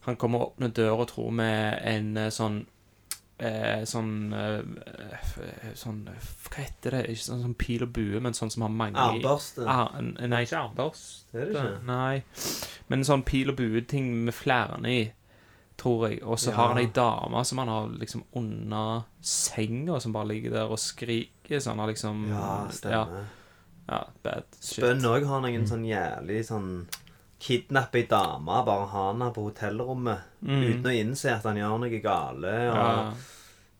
Han 0.02 0.16
kommer 0.18 0.40
og 0.40 0.46
åpner 0.52 0.72
døra, 0.74 1.04
tror 1.06 1.30
med 1.30 1.78
en 1.86 2.16
eh, 2.18 2.32
sånn 2.34 2.64
Eh, 3.42 3.82
sånn 3.88 4.30
eh, 4.36 5.70
Sånn 5.74 6.02
Hva 6.06 6.60
heter 6.60 6.94
det? 6.94 7.00
Ikke 7.10 7.24
sånn, 7.24 7.40
sånn 7.42 7.56
pil 7.58 7.82
og 7.82 7.90
bue, 7.96 8.20
men 8.22 8.36
sånn 8.38 8.52
som 8.54 8.66
har 8.66 8.74
mange 8.74 9.00
Armbørste. 9.02 9.64
Ah, 9.66 9.96
nei, 9.98 10.44
ikke 10.44 10.60
armbørste. 10.60 11.32
Det 11.32 11.48
det 11.48 11.56
ikke. 11.56 11.80
Nei. 11.88 12.22
Men 12.90 13.00
en 13.00 13.08
sånn 13.08 13.24
pil 13.26 13.50
og 13.50 13.58
bue-ting 13.58 14.12
med 14.28 14.36
flærene 14.36 14.92
i, 14.92 15.02
tror 15.82 16.08
jeg. 16.08 16.22
Og 16.22 16.38
så 16.38 16.50
Ja. 16.50 16.56
har 16.56 16.68
han 16.68 16.78
ei 16.78 16.86
dame 16.94 17.44
som 17.44 17.58
han 17.58 17.68
har 17.68 17.88
liksom 17.98 18.22
under 18.38 19.02
senga, 19.20 20.00
som 20.00 20.12
bare 20.12 20.28
ligger 20.30 20.50
der 20.50 20.70
og 20.70 20.78
skriker. 20.78 21.58
Så 21.60 21.70
han 21.70 21.78
har 21.78 21.88
liksom 21.90 22.28
Ja, 22.28 22.68
stemmer. 22.70 23.24
Ja, 23.88 23.96
ja 23.96 24.04
bad 24.22 24.44
shit. 24.60 24.78
Spønn 24.84 25.02
òg 25.10 25.26
har 25.26 25.40
noen 25.40 25.66
sånn 25.66 25.84
jævlig 25.86 26.44
sånn 26.46 26.86
Kidnappe 27.42 27.96
ei 27.98 28.06
dame, 28.06 28.62
bare 28.64 28.86
ha 28.86 29.08
henne 29.12 29.32
på 29.34 29.42
hotellrommet 29.50 30.20
Mm. 30.44 30.62
uten 30.62 30.84
å 30.84 30.92
innse 30.94 31.32
at 31.34 31.42
han 31.42 31.56
gjør 31.56 31.80
noe 31.80 32.00
gale. 32.00 32.70
Og 32.70 32.76
Ja. 32.76 33.12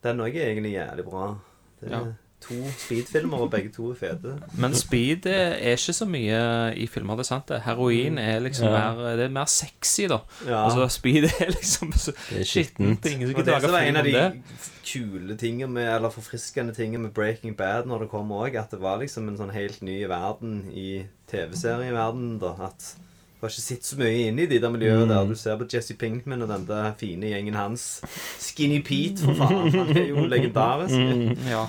Den 0.03 0.19
òg 0.19 0.35
er 0.35 0.49
egentlig 0.51 0.73
jævlig 0.75 1.05
bra. 1.09 1.37
Det 1.81 1.91
Ja. 1.93 2.01
To 2.43 2.55
speed-filmer, 2.79 3.39
og 3.47 3.51
begge 3.51 3.71
to 3.75 3.91
er 3.93 3.95
fete. 4.01 4.35
Men 4.59 4.75
speed 4.75 5.27
er 5.31 5.55
ikke 5.77 5.95
så 5.97 6.07
mye 6.09 6.41
i 6.77 6.87
filmer, 6.91 7.17
det 7.17 7.25
er 7.27 7.31
sant 7.31 7.49
det. 7.49 7.61
Heroin 7.67 8.19
er 8.19 8.41
liksom 8.41 8.67
Ja. 8.69 8.93
mer 8.95 9.17
Det 9.17 9.25
er 9.27 9.29
mer 9.35 9.45
sexy, 9.47 10.07
da. 10.11 10.19
Ja. 10.47 10.65
Altså, 10.67 10.89
speed 10.91 11.25
er 11.31 11.51
liksom 11.55 11.93
så 11.93 12.13
Det 12.31 12.41
er 12.41 12.45
skittent. 12.45 13.03
det 13.03 13.63
var 13.71 13.79
en 13.81 13.97
av 13.97 14.05
de 14.05 14.43
kule 14.85 15.37
tingene 15.39 15.71
med, 15.71 15.89
eller 15.95 16.11
forfriskende 16.11 16.75
tingene 16.75 17.03
med 17.07 17.15
Breaking 17.15 17.55
Bad 17.57 17.87
når 17.87 18.01
det 18.05 18.11
kom 18.11 18.29
òg, 18.35 18.57
at 18.59 18.71
det 18.71 18.81
var 18.81 18.99
liksom 18.99 19.29
en 19.29 19.37
sånn 19.39 19.53
helt 19.55 19.81
ny 19.83 20.03
verden 20.11 20.71
i 20.75 21.07
TV-serieverdenen. 21.31 22.39
da, 22.41 22.55
At 22.67 22.95
har 23.43 23.53
ikke 23.53 23.63
sett 23.65 23.85
så 23.85 23.97
mye 23.99 24.29
inn 24.29 24.39
i 24.39 24.47
de 24.47 24.59
der 24.63 24.71
miljøene 24.71 25.05
Mm. 25.05 25.09
der. 25.13 25.25
Du 25.29 25.35
ser 25.35 25.57
på 25.59 25.67
Jesse 25.73 25.95
Pinkman 25.99 26.43
og 26.43 26.49
den 26.49 26.67
der 26.67 26.93
fine 26.99 27.27
gjengen 27.33 27.55
hans. 27.55 28.01
Skinny 28.39 28.81
Pete, 28.83 29.25
for 29.25 29.35
faen. 29.35 29.73
Han 29.75 29.97
er 29.97 30.07
jo 30.09 30.27
legendarisk. 30.27 30.95
Mm. 30.95 31.37
Ja. 31.51 31.67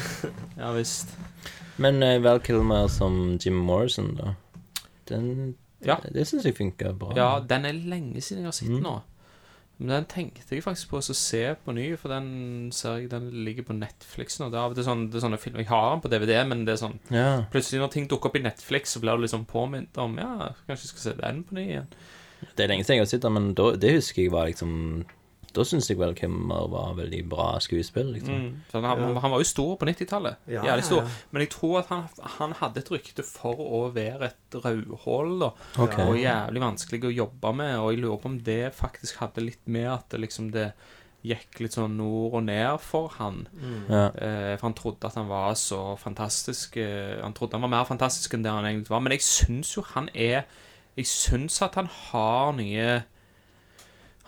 ja 0.62 0.72
visst. 0.76 1.08
Men 1.80 2.02
uh, 2.02 2.18
Val 2.24 2.40
Kilmer 2.40 2.86
som 2.88 3.38
Jim 3.44 3.54
Morrison, 3.56 4.14
da. 4.16 4.34
Den, 5.08 5.54
Ja. 5.84 5.96
Det 6.12 6.26
syns 6.28 6.44
jeg 6.44 6.56
funker 6.58 6.92
bra. 6.92 7.12
Ja, 7.16 7.28
den 7.48 7.64
er 7.64 7.72
lenge 7.72 8.20
siden 8.20 8.42
jeg 8.42 8.46
har 8.46 8.52
sett 8.52 8.68
Mm. 8.68 8.82
nå. 8.84 9.00
Men 9.80 9.94
den 9.94 10.06
tenkte 10.12 10.54
jeg 10.54 10.62
faktisk 10.64 10.90
på 10.90 10.98
å 11.00 11.14
se 11.16 11.40
på 11.64 11.72
ny, 11.72 11.86
for 11.96 12.12
den 12.12 12.26
ser 12.76 12.98
jeg 13.00 13.10
Den 13.14 13.30
ligger 13.46 13.64
på 13.64 13.76
Netflix 13.78 14.36
nå. 14.38 14.50
Det 14.52 14.58
er 14.58 14.66
av 14.66 14.74
og 14.74 14.76
til 14.76 14.84
sånn, 14.84 15.06
det 15.08 15.16
er 15.16 15.24
sånne 15.24 15.38
filmer 15.40 15.64
Jeg 15.64 15.70
har 15.72 15.86
den 15.94 16.02
på 16.04 16.10
DVD, 16.12 16.34
men 16.50 16.66
det 16.68 16.74
er 16.74 16.82
sånn 16.82 16.98
Ja. 17.08 17.28
Plutselig 17.52 17.80
når 17.80 17.94
ting 17.94 18.08
dukker 18.10 18.28
opp 18.28 18.36
i 18.36 18.44
Netflix, 18.44 18.92
så 18.92 19.00
blir 19.00 19.16
du 19.16 19.24
liksom 19.24 19.46
påminnet 19.48 19.96
om 20.04 20.18
Ja, 20.20 20.50
kanskje 20.68 20.84
jeg 20.84 20.92
skal 20.92 21.06
se 21.06 21.14
den 21.22 21.40
på 21.48 21.56
ny 21.56 21.64
igjen. 21.70 21.88
Det 22.56 22.64
er 22.64 22.70
lenge 22.72 22.84
siden 22.84 23.00
jeg 23.00 23.06
har 23.06 23.10
sett 23.14 23.24
den, 23.24 23.36
men 23.36 23.48
da, 23.56 23.70
det 23.80 23.94
husker 23.96 24.22
jeg 24.22 24.32
var 24.32 24.48
liksom 24.52 24.76
Da 25.56 25.64
syns 25.66 25.88
jeg 25.90 25.98
vel 26.00 26.14
Kimmer 26.18 26.68
var 26.70 26.94
veldig 26.98 27.20
bra 27.30 27.48
skuespill, 27.62 28.12
liksom. 28.16 28.36
Mm. 28.36 28.60
Han, 28.74 28.86
han, 28.86 29.18
han 29.24 29.34
var 29.34 29.42
jo 29.42 29.48
stor 29.48 29.74
på 29.80 29.88
90-tallet. 29.88 30.46
Ja, 30.50 30.62
ja, 30.68 30.76
ja. 30.78 31.00
Men 31.30 31.44
jeg 31.44 31.52
tror 31.54 31.80
at 31.82 31.90
han, 31.90 32.06
han 32.38 32.54
hadde 32.60 32.84
et 32.84 32.92
rykte 32.92 33.24
for 33.26 33.58
å 33.60 33.82
være 33.94 34.30
et 34.30 34.58
rødhål, 34.60 35.34
okay. 35.48 35.84
Ok. 35.86 35.98
Og 36.06 36.20
jævlig 36.20 36.64
vanskelig 36.64 37.02
å 37.10 37.12
jobbe 37.22 37.52
med. 37.62 37.74
Og 37.80 37.92
jeg 37.92 38.02
lurer 38.04 38.22
på 38.22 38.32
om 38.32 38.40
det 38.46 38.62
faktisk 38.78 39.22
hadde 39.24 39.46
litt 39.48 39.62
med 39.70 39.90
at 39.92 40.08
det 40.14 40.24
liksom 40.24 40.50
det 40.54 40.70
gikk 41.26 41.58
litt 41.60 41.76
sånn 41.76 41.98
nord 41.98 42.38
og 42.38 42.44
ned 42.46 42.80
for 42.80 43.12
han. 43.18 43.42
Ja. 43.90 44.06
Eh, 44.14 44.54
for 44.56 44.68
han 44.70 44.76
trodde 44.78 45.08
at 45.10 45.18
han 45.20 45.28
var 45.28 45.52
så 45.58 45.96
fantastisk 46.00 46.78
eh, 46.80 47.18
Han 47.20 47.34
trodde 47.36 47.58
han 47.58 47.66
var 47.66 47.74
mer 47.74 47.88
fantastisk 47.88 48.34
enn 48.34 48.46
det 48.46 48.54
han 48.54 48.68
egentlig 48.68 48.92
var. 48.92 49.04
Men 49.04 49.16
jeg 49.16 49.26
syns 49.26 49.74
jo 49.76 49.84
han 49.92 50.08
er 50.14 50.46
Jeg 50.96 51.08
syns 51.10 51.60
at 51.64 51.76
han 51.78 51.90
har 51.92 52.54
nye 52.56 53.02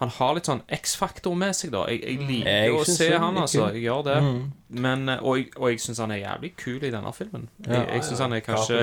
Han 0.02 0.10
har 0.10 0.32
litt 0.34 0.48
sånn 0.48 0.64
X-faktor 0.72 1.34
med 1.38 1.54
seg, 1.54 1.70
da. 1.74 1.84
Jeg, 1.90 2.00
jeg 2.02 2.18
liker 2.26 2.42
Mm. 2.42 2.64
Jeg 2.66 2.74
å 2.74 2.84
se 2.88 3.06
han 3.12 3.22
han, 3.22 3.36
altså. 3.44 3.68
Jeg 3.70 3.84
gjør 3.84 4.04
det. 4.08 4.16
Mm. 4.24 4.40
Men, 4.82 5.08
eh, 5.12 5.22
og 5.22 5.36
jeg, 5.38 5.48
og 5.56 5.68
jeg 5.70 5.82
syns 5.84 6.00
han 6.02 6.14
er 6.14 6.22
jævlig 6.24 6.50
kul 6.58 6.78
i 6.82 6.90
denne 6.90 7.12
filmen. 7.14 7.48
Ja. 7.66 7.82
jeg 7.84 7.88
jeg 7.92 8.06
syns 8.08 8.22
han 8.24 8.34
er 8.34 8.42
kanskje 8.46 8.80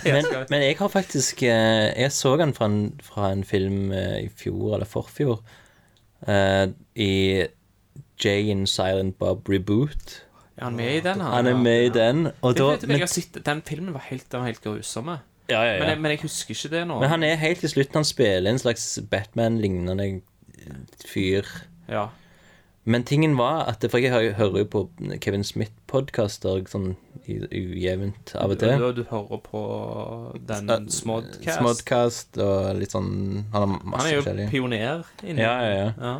Men, 0.00 0.28
men 0.48 0.62
jeg 0.64 0.78
har 0.78 0.88
faktisk 0.88 1.42
eh, 1.44 1.90
Jeg 1.92 2.12
så 2.16 2.36
han 2.40 2.54
fra 2.56 2.70
en, 2.70 3.00
fra 3.04 3.32
en 3.34 3.42
film 3.44 3.92
eh, 3.92 4.22
i 4.24 4.28
fjor, 4.32 4.76
eller 4.78 4.88
forfjor, 4.88 5.42
uh, 6.28 6.66
i 6.94 7.12
Jay 8.20 8.50
and 8.52 8.68
Silent 8.70 9.18
Bob 9.18 9.48
Reboot. 9.48 10.22
Er 10.56 10.64
han 10.64 10.76
med 10.76 10.94
i 10.94 11.02
den? 11.04 11.20
Han 11.20 11.46
er 11.46 11.56
med 11.56 11.84
i 11.84 11.92
den, 11.92 12.28
og 12.40 12.56
da 12.56 12.70
men, 12.82 12.96
jeg 12.96 13.04
har 13.04 13.12
sett, 13.12 13.38
den 13.44 13.62
filmen 13.66 13.94
var 13.96 14.06
helt, 14.08 14.26
den 14.32 14.40
var 14.40 14.52
helt 14.52 14.64
grusom. 14.64 15.12
Ja, 15.50 15.60
ja, 15.66 15.78
Men, 15.80 15.88
jeg, 15.88 16.00
men 16.00 16.10
jeg 16.14 16.20
husker 16.22 16.54
ikke 16.54 16.70
det 16.76 16.86
nå. 16.88 17.00
Men 17.02 17.08
han 17.12 17.22
er 17.26 17.34
helt 17.40 17.60
til 17.64 17.68
slutten 17.72 18.00
Han 18.00 18.04
spiller 18.08 18.50
en 18.50 18.58
slags 18.62 18.86
Batman-lignende 19.10 20.20
fyr. 21.06 21.46
Ja. 21.88 22.08
Men 22.84 23.04
tingen 23.04 23.34
var 23.36 23.66
at 23.68 23.84
For 23.90 23.98
jeg 24.00 24.10
hø- 24.14 24.32
hører 24.38 24.62
jo 24.62 24.64
på 24.72 24.82
Kevin 25.20 25.44
Smith-podkaster 25.44 26.62
sånn 26.70 26.94
ujevnt 27.28 28.32
av 28.40 28.50
og 28.54 28.58
til. 28.58 28.72
Du, 28.80 29.02
du 29.02 29.04
hører 29.10 29.40
på 29.44 29.60
den 30.48 30.70
Smodcast. 30.90 31.58
Smodcast 31.60 32.38
og 32.42 32.70
litt 32.80 32.94
sånn 32.94 33.10
Han 33.54 33.76
Han 33.84 34.06
er 34.06 34.14
jo 34.16 34.22
forskjellig. 34.22 34.48
pioner 34.50 35.04
inni 35.22 35.44
Ja, 35.44 35.52
ja, 35.62 35.74
ja. 35.76 35.90
Ja. 36.00 36.14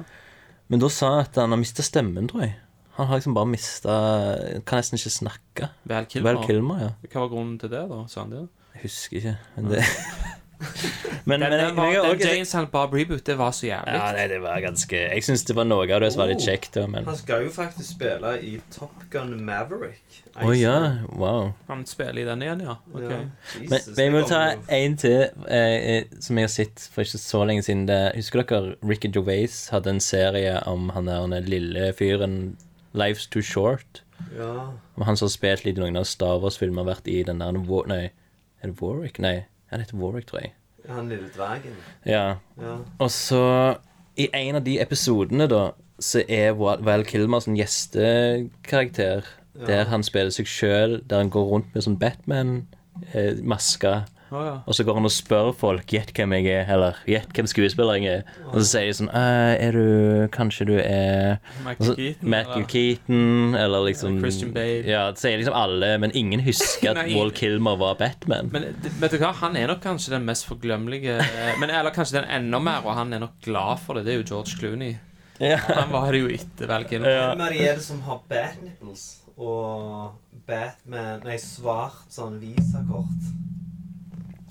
Men 0.71 0.83
da 0.85 0.91
sa 0.93 1.15
jeg 1.17 1.31
at 1.31 1.41
han 1.43 1.51
har 1.51 1.59
mista 1.59 1.83
stemmen, 1.83 2.29
tror 2.31 2.45
jeg. 2.45 2.55
Han 3.01 3.09
har 3.09 3.19
liksom 3.19 3.35
bare 3.35 3.49
mista 3.51 3.97
Kan 4.69 4.79
nesten 4.83 5.01
ikke 5.01 5.15
snakke. 5.17 5.71
Val 5.91 6.07
Kilmer. 6.07 6.29
Val 6.37 6.47
Kilmer, 6.47 6.81
ja. 6.85 6.91
Hva 7.09 7.25
var 7.25 7.33
grunnen 7.33 7.57
til 7.59 7.73
det, 7.73 7.83
da? 7.91 8.05
Sa 8.13 8.21
han 8.27 8.31
det? 8.37 8.45
Husker 8.83 9.17
ikke. 9.21 9.37
Men 9.57 9.73
det 9.75 9.85
Men, 11.25 11.41
Den, 11.41 11.51
men 11.51 11.53
jeg, 11.53 11.67
den, 11.69 11.77
var, 11.77 11.87
jeg, 11.87 12.03
den 12.03 12.11
også- 12.11 12.29
James 12.35 12.49
Silent 12.49 12.71
Bob 12.73 12.93
Reboot, 12.95 13.27
det 13.27 13.39
var 13.39 13.51
så 13.51 13.67
jævlig. 13.67 13.95
ja, 13.95 14.13
nei, 14.13 14.27
det 14.29 14.41
var 14.43 14.61
ganske 14.61 14.97
Jeg 14.97 15.25
syns 15.25 15.45
det 15.49 15.57
var 15.57 15.65
noe 15.69 15.87
av 15.95 16.01
det 16.05 16.11
som 16.13 16.21
var 16.21 16.29
litt 16.33 16.45
kjekt, 16.45 16.77
men 16.89 17.05
Han 17.09 17.17
skal 17.17 17.45
jo 17.47 17.53
faktisk 17.55 17.95
spille 17.95 18.33
i 18.45 18.61
Top 18.75 19.05
Gun 19.13 19.33
Maverick. 19.45 20.21
Å 20.37 20.53
ja. 20.57 20.75
Wow. 21.17 21.53
Han 21.69 21.87
spiller 21.89 22.23
i 22.23 22.27
den 22.29 22.45
igjen, 22.45 22.61
ja? 22.67 22.77
Ok. 22.93 23.03
Ja. 23.03 23.09
Men, 23.09 23.33
Jesus, 23.63 23.97
men 23.97 24.05
jeg 24.05 24.13
må 24.15 24.23
ta 24.29 24.43
en 24.81 24.97
til 25.01 25.17
eh, 25.49 25.77
eh, 25.97 26.05
som 26.21 26.39
jeg 26.39 26.49
har 26.49 26.55
sett 26.55 26.87
for 26.93 27.05
ikke 27.09 27.23
så 27.25 27.43
lenge 27.49 27.65
siden. 27.67 27.87
Det, 27.89 28.01
husker 28.17 28.45
dere 28.45 28.77
Ricky 28.87 29.11
Gervais 29.15 29.59
hadde 29.73 29.97
en 29.97 30.05
serie 30.05 30.59
om 30.71 30.91
han 30.95 31.09
der 31.09 31.27
den 31.27 31.51
lille 31.51 31.93
fyren 31.97 32.39
Life's 32.93 33.29
Too 33.31 33.43
Short? 33.43 34.05
Ja. 34.37 34.71
Om 34.97 35.07
han 35.09 35.17
som 35.17 35.27
har 35.27 35.33
spilt 35.35 35.65
litt 35.65 35.79
i 35.79 35.83
noen 35.83 35.97
av 35.97 36.05
Star 36.09 36.41
Wars-filmer, 36.43 36.85
vært 36.85 37.09
i 37.09 37.23
den 37.25 37.41
der 37.41 37.57
Nei, 37.89 38.11
er 38.63 38.71
det 38.71 38.81
Warwick? 38.83 39.19
Nei, 39.23 39.45
han 39.73 39.81
heter 39.83 39.97
Warwick, 40.01 40.27
tror 40.31 40.45
jeg. 40.45 40.53
Han 40.89 41.09
lille 41.09 41.29
dvergen. 41.35 41.77
Ja. 42.09 42.37
Ja. 42.61 42.77
Og 42.99 43.11
så, 43.13 43.77
i 44.17 44.29
en 44.35 44.57
av 44.59 44.65
de 44.67 44.79
episodene, 44.83 45.47
da, 45.51 45.71
så 46.01 46.23
er 46.29 46.57
Val 46.57 47.05
Kilmer 47.09 47.43
sånn 47.45 47.59
gjestekarakter. 47.59 49.29
Ja. 49.61 49.67
Der 49.67 49.91
han 49.91 50.05
spiller 50.07 50.33
seg 50.33 50.49
sjøl, 50.49 51.01
der 51.11 51.25
han 51.25 51.33
går 51.33 51.49
rundt 51.51 51.75
med 51.75 51.85
sånn 51.85 51.99
Batman-maske. 52.01 53.95
Å, 54.31 54.41
ja. 54.47 54.53
Og 54.65 54.75
så 54.77 54.85
går 54.87 54.95
han 54.95 55.09
og 55.09 55.11
spør 55.11 55.49
folk 55.59 55.91
Gjett 55.91 56.13
hvem 56.15 56.33
jeg 56.37 56.47
er, 56.55 56.69
eller 56.71 56.99
gjett 57.11 57.33
hvem 57.35 57.49
skuespiller 57.51 57.99
jeg 57.99 58.13
er. 58.21 58.29
Og 58.53 58.61
så 58.61 58.65
sier 58.69 58.87
de 58.87 58.93
sånn 59.01 59.09
«Eh, 59.11 59.55
Er 59.67 59.73
du 59.75 60.29
Kanskje 60.35 60.67
du 60.69 60.75
er 60.79 61.41
Michael 61.65 61.89
så- 61.89 61.97
Keaton, 61.99 62.31
Michael 62.31 62.55
eller- 62.61 62.71
Keaton, 62.71 63.55
eller 63.59 63.85
liksom 63.89 64.21
Christian 64.21 64.53
Bale. 64.55 64.85
Ja, 64.87 65.03
det 65.11 65.19
sier 65.19 65.37
liksom 65.41 65.57
alle, 65.59 65.99
men 65.99 66.15
ingen 66.15 66.41
husker 66.47 66.91
at. 66.97 67.11
Wall 67.17 67.31
Kilmer 67.35 67.77
var 67.81 67.95
Batman. 67.99 68.51
Men 68.53 68.69
vet 69.01 69.11
du 69.11 69.19
hva, 69.19 69.33
han 69.43 69.57
er 69.57 69.67
nok 69.73 69.83
kanskje 69.83 70.11
den 70.15 70.25
mest 70.29 70.47
forglemmelige 70.47 71.19
Men 71.59 71.71
Eller 71.71 71.91
kanskje 71.91 72.21
den 72.21 72.31
enda 72.31 72.61
mer, 72.63 72.85
og 72.87 72.95
han 72.95 73.13
er 73.13 73.19
nok 73.27 73.41
glad 73.43 73.81
for 73.83 73.95
det. 73.99 74.05
Det 74.07 74.15
er 74.15 74.23
jo 74.23 74.29
George 74.35 74.59
Clooney. 74.61 74.97
Ja. 75.41 75.57
Han 75.57 75.91
var 75.91 76.13
det 76.13 76.21
jo 76.21 76.29
etter 76.29 76.69
Val 76.69 76.85
Kilmer. 76.85 77.09
Hvem 77.35 77.41
er 77.47 77.51
det 77.57 77.61
er 77.67 77.75
det 77.79 77.83
som 77.83 78.01
har 78.05 78.19
Batnipples 78.29 79.05
og 79.41 80.13
Batman 80.47 81.23
Nei, 81.25 81.39
svart 81.41 82.03
sånn 82.13 82.37
visakort? 82.43 83.31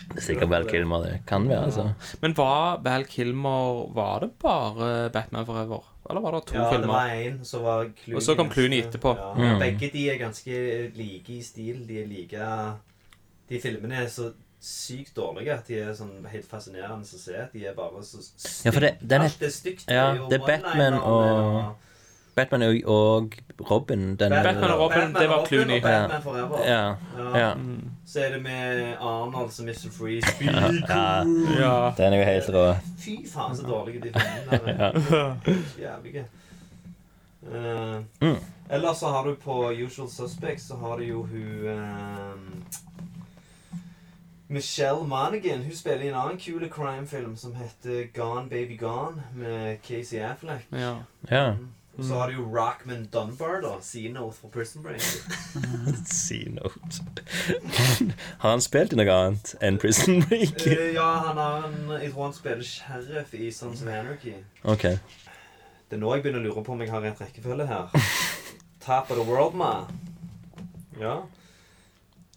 Det 0.09 0.17
er 0.17 0.25
sikkert 0.25 0.49
Val 0.49 0.65
Kilmer, 0.69 1.03
det 1.05 1.19
kan 1.29 1.47
være, 1.49 1.65
altså. 1.69 1.93
Men 2.21 2.33
var 2.37 2.79
Val 2.83 3.03
Kilmer 3.05 3.93
Var 3.93 4.19
det 4.19 4.29
bare 4.41 5.09
Batman 5.13 5.45
Forever? 5.45 5.83
Eller 6.09 6.21
var 6.21 6.31
det 6.31 6.45
to 6.49 6.55
Ja, 6.57 6.69
det 6.81 6.87
var 6.87 7.09
én, 7.13 7.39
så 7.45 7.59
var 7.61 7.83
Clooney 8.03 8.15
Og 8.15 8.21
så 8.25 8.35
kom 8.35 8.49
Clooney 8.51 8.81
etterpå. 8.81 9.15
Ja. 9.19 9.33
Mm. 9.37 9.59
Begge 9.59 9.89
de 9.93 10.09
er 10.09 10.17
ganske 10.17 10.91
like 10.95 11.29
i 11.33 11.41
stil. 11.45 11.83
De 11.87 11.99
er 12.01 12.07
like 12.07 12.39
De 13.49 13.59
filmene 13.61 13.95
er 14.03 14.07
så 14.07 14.31
sykt 14.61 15.13
dårlige 15.15 15.53
at 15.53 15.67
de 15.69 15.77
er 15.79 15.93
sånn 15.95 16.25
helt 16.27 16.49
fascinerende 16.49 17.05
å 17.07 17.19
se. 17.21 17.45
De 17.53 17.61
er 17.65 17.73
bare 17.77 18.01
så 18.03 18.19
stygt. 18.25 18.65
Ja, 18.65 18.71
for 18.71 18.79
det- 18.79 18.97
den 19.01 19.21
er- 19.21 19.25
Alt 19.29 19.41
er 19.41 19.49
stygt. 19.55 19.85
ja, 19.87 20.13
det 20.29 20.41
er 20.41 20.45
Batman 20.45 20.93
one-linerne 20.93 21.03
og- 21.03 21.75
Batman 22.35 22.61
og, 22.63 22.81
og 22.85 23.35
Robin. 23.59 24.15
Den, 24.15 24.29
Batman 24.31 24.71
og 24.71 24.79
Robin, 24.79 25.13
det 25.15 25.29
var 25.29 25.45
Clooney. 25.45 25.81
Batman 25.81 26.21
Forever. 26.21 26.59
Ja. 26.65 26.95
Ja. 27.39 27.53
Så 28.07 28.19
er 28.19 28.33
det 28.33 28.41
med 28.43 28.93
Arnold 29.01 29.51
som 29.51 29.65
Mr. 29.65 29.89
Freeze. 29.91 30.27
Ja, 30.45 30.71
ja. 30.89 31.23
Ja. 31.59 31.93
Den 31.97 32.13
er 32.13 32.17
jo 32.17 32.23
helt 32.23 32.49
rå. 32.53 32.73
Fy 32.99 33.15
faen, 33.33 33.55
så 33.57 33.63
dårlige 33.67 34.01
de 34.01 34.11
filmene 34.19 34.75
der 34.77 34.85
er. 34.85 35.35
Jævlige. 35.79 36.25
Eh, 37.53 38.01
Mm. 38.21 38.35
Ellers 38.71 38.97
så 38.97 39.07
har 39.07 39.23
du 39.23 39.35
på 39.43 39.71
Usual 39.85 40.09
Suspects 40.09 40.67
så 40.67 40.75
har 40.77 40.97
du 40.97 41.03
jo 41.03 41.21
hun 41.23 41.67
eh, 41.67 42.35
Michelle 44.47 45.07
Monaghan. 45.07 45.63
Hun 45.63 45.75
spiller 45.75 46.05
i 46.05 46.07
en 46.09 46.15
annen 46.15 46.37
kule 46.39 46.69
crime-film 46.69 47.35
som 47.37 47.55
heter 47.55 48.07
Gone 48.15 48.49
Baby 48.49 48.77
Gone 48.79 49.23
med 49.35 49.77
Casey 49.87 50.19
Affleck. 50.19 50.67
Ja. 50.71 50.95
Ja. 51.31 51.53
Og 51.99 52.05
så 52.07 52.15
har 52.15 52.29
du 52.31 52.37
jo 52.37 52.45
Rockman 52.47 53.01
Dunbar, 53.11 53.57
da. 53.61 53.73
C-Note 53.83 54.37
fra 54.37 54.49
Prison 54.53 54.83
Break. 54.83 55.01
C-note. 56.07 57.01
Har 58.41 58.53
han 58.53 58.61
spilt 58.63 58.93
i 58.95 58.99
noe 58.99 59.15
annet 59.15 59.51
enn 59.59 59.79
Prison 59.81 60.21
Break? 60.23 60.63
Eh, 60.63 60.93
ja, 60.95 61.09
han 61.27 61.41
har 61.41 61.65
en 61.67 61.91
Jeg 61.99 62.13
tror 62.13 62.29
han 62.29 62.37
spiller 62.37 62.63
sheriff 62.63 63.33
i 63.35 63.51
Sons 63.51 63.83
of 63.83 63.91
Anarchy. 63.91 64.37
Ok. 64.63 64.85
Det 65.89 65.97
er 65.97 65.99
nå 65.99 66.13
jeg 66.15 66.23
begynner 66.23 66.39
å 66.39 66.47
lure 66.47 66.63
på 66.63 66.71
om 66.77 66.85
jeg 66.85 66.93
har 66.93 67.03
rett 67.03 67.19
rekkefølge 67.19 67.67
her. 67.67 67.91
Top 68.85 69.11
of 69.11 69.19
the 69.19 69.25
world, 69.27 69.59
ma. 69.59 69.73
Ja. 71.01 71.17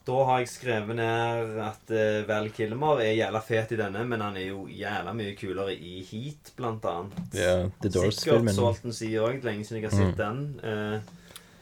Da 0.06 0.24
har 0.26 0.38
jeg 0.42 0.48
skrevet 0.50 0.96
ned 0.98 1.58
at 1.62 1.90
uh, 1.94 2.28
Val 2.28 2.48
Kilmer 2.50 2.98
er 3.04 3.12
jævla 3.14 3.40
fet 3.46 3.72
i 3.72 3.78
denne, 3.78 4.02
men 4.08 4.20
han 4.20 4.36
er 4.36 4.48
jo 4.48 4.64
jævla 4.66 5.12
mye 5.14 5.36
kulere 5.38 5.74
i 5.76 6.00
Heat, 6.08 6.52
blant 6.58 6.84
annet. 6.90 7.20
Yeah, 7.34 7.68
The 7.80 7.90
Sikkert 7.90 7.94
Doors-filmen. 8.00 8.54
Salton 8.56 8.92
sier 8.96 9.22
òg, 9.28 9.42
lenge 9.46 9.64
siden 9.68 9.82
jeg 9.82 9.90
har 9.90 9.98
sett 9.98 10.18
Mm. 10.18 10.22
den. 10.22 10.60
Uh, 10.64 11.00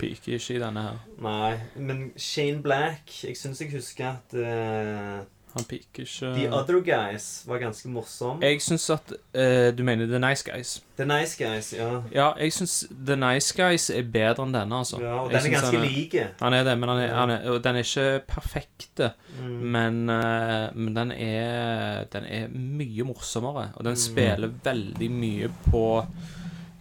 Piker 0.00 0.38
ikke 0.38 0.54
i 0.56 0.58
denne 0.62 0.80
her. 0.86 1.00
nei, 1.20 1.58
men 1.76 1.98
Shane 2.16 2.62
Black 2.64 3.10
Jeg 3.22 3.36
syns 3.36 3.60
jeg 3.60 3.70
husker 3.74 4.06
at 4.14 4.32
eh, 4.32 5.18
Han 5.54 5.64
piker 5.66 6.04
ikke 6.04 6.28
The 6.36 6.44
Other 6.54 6.76
Guys 6.86 7.24
var 7.48 7.58
ganske 7.58 7.88
morsom. 7.90 8.38
Jeg 8.44 8.60
syns 8.62 8.84
at 8.94 9.12
eh, 9.34 9.72
Du 9.74 9.82
mener 9.82 10.06
The 10.06 10.18
Nice 10.22 10.44
Guys? 10.46 10.76
The 10.96 11.06
Nice 11.08 11.34
Guys, 11.40 11.72
ja. 11.74 11.88
Ja, 12.14 12.28
jeg 12.38 12.52
syns 12.54 12.84
The 13.06 13.16
Nice 13.18 13.54
Guys 13.58 13.88
er 13.90 14.02
bedre 14.14 14.44
enn 14.46 14.54
denne, 14.54 14.78
altså. 14.78 15.00
Ja, 15.02 15.16
og 15.24 15.32
den 15.32 15.40
er 15.48 15.54
ganske 15.56 15.80
like. 15.82 16.26
Han 16.40 16.54
er 16.54 16.62
det, 16.68 16.76
men 16.78 16.88
han 16.92 17.00
er, 17.02 17.14
han 17.16 17.32
er, 17.34 17.48
og 17.50 17.64
den 17.64 17.80
er 17.80 17.86
ikke 17.88 18.06
perfekte. 18.30 19.10
Mm. 19.40 19.56
Men, 19.74 19.98
eh, 20.14 20.68
men 20.76 20.94
den 21.00 21.10
er 21.16 22.04
Den 22.12 22.24
er 22.30 22.46
mye 22.54 23.04
morsommere. 23.10 23.70
Og 23.76 23.84
den 23.84 23.96
Mm. 23.98 24.04
spiller 24.04 24.54
veldig 24.64 25.10
mye 25.10 25.50
på 25.70 25.82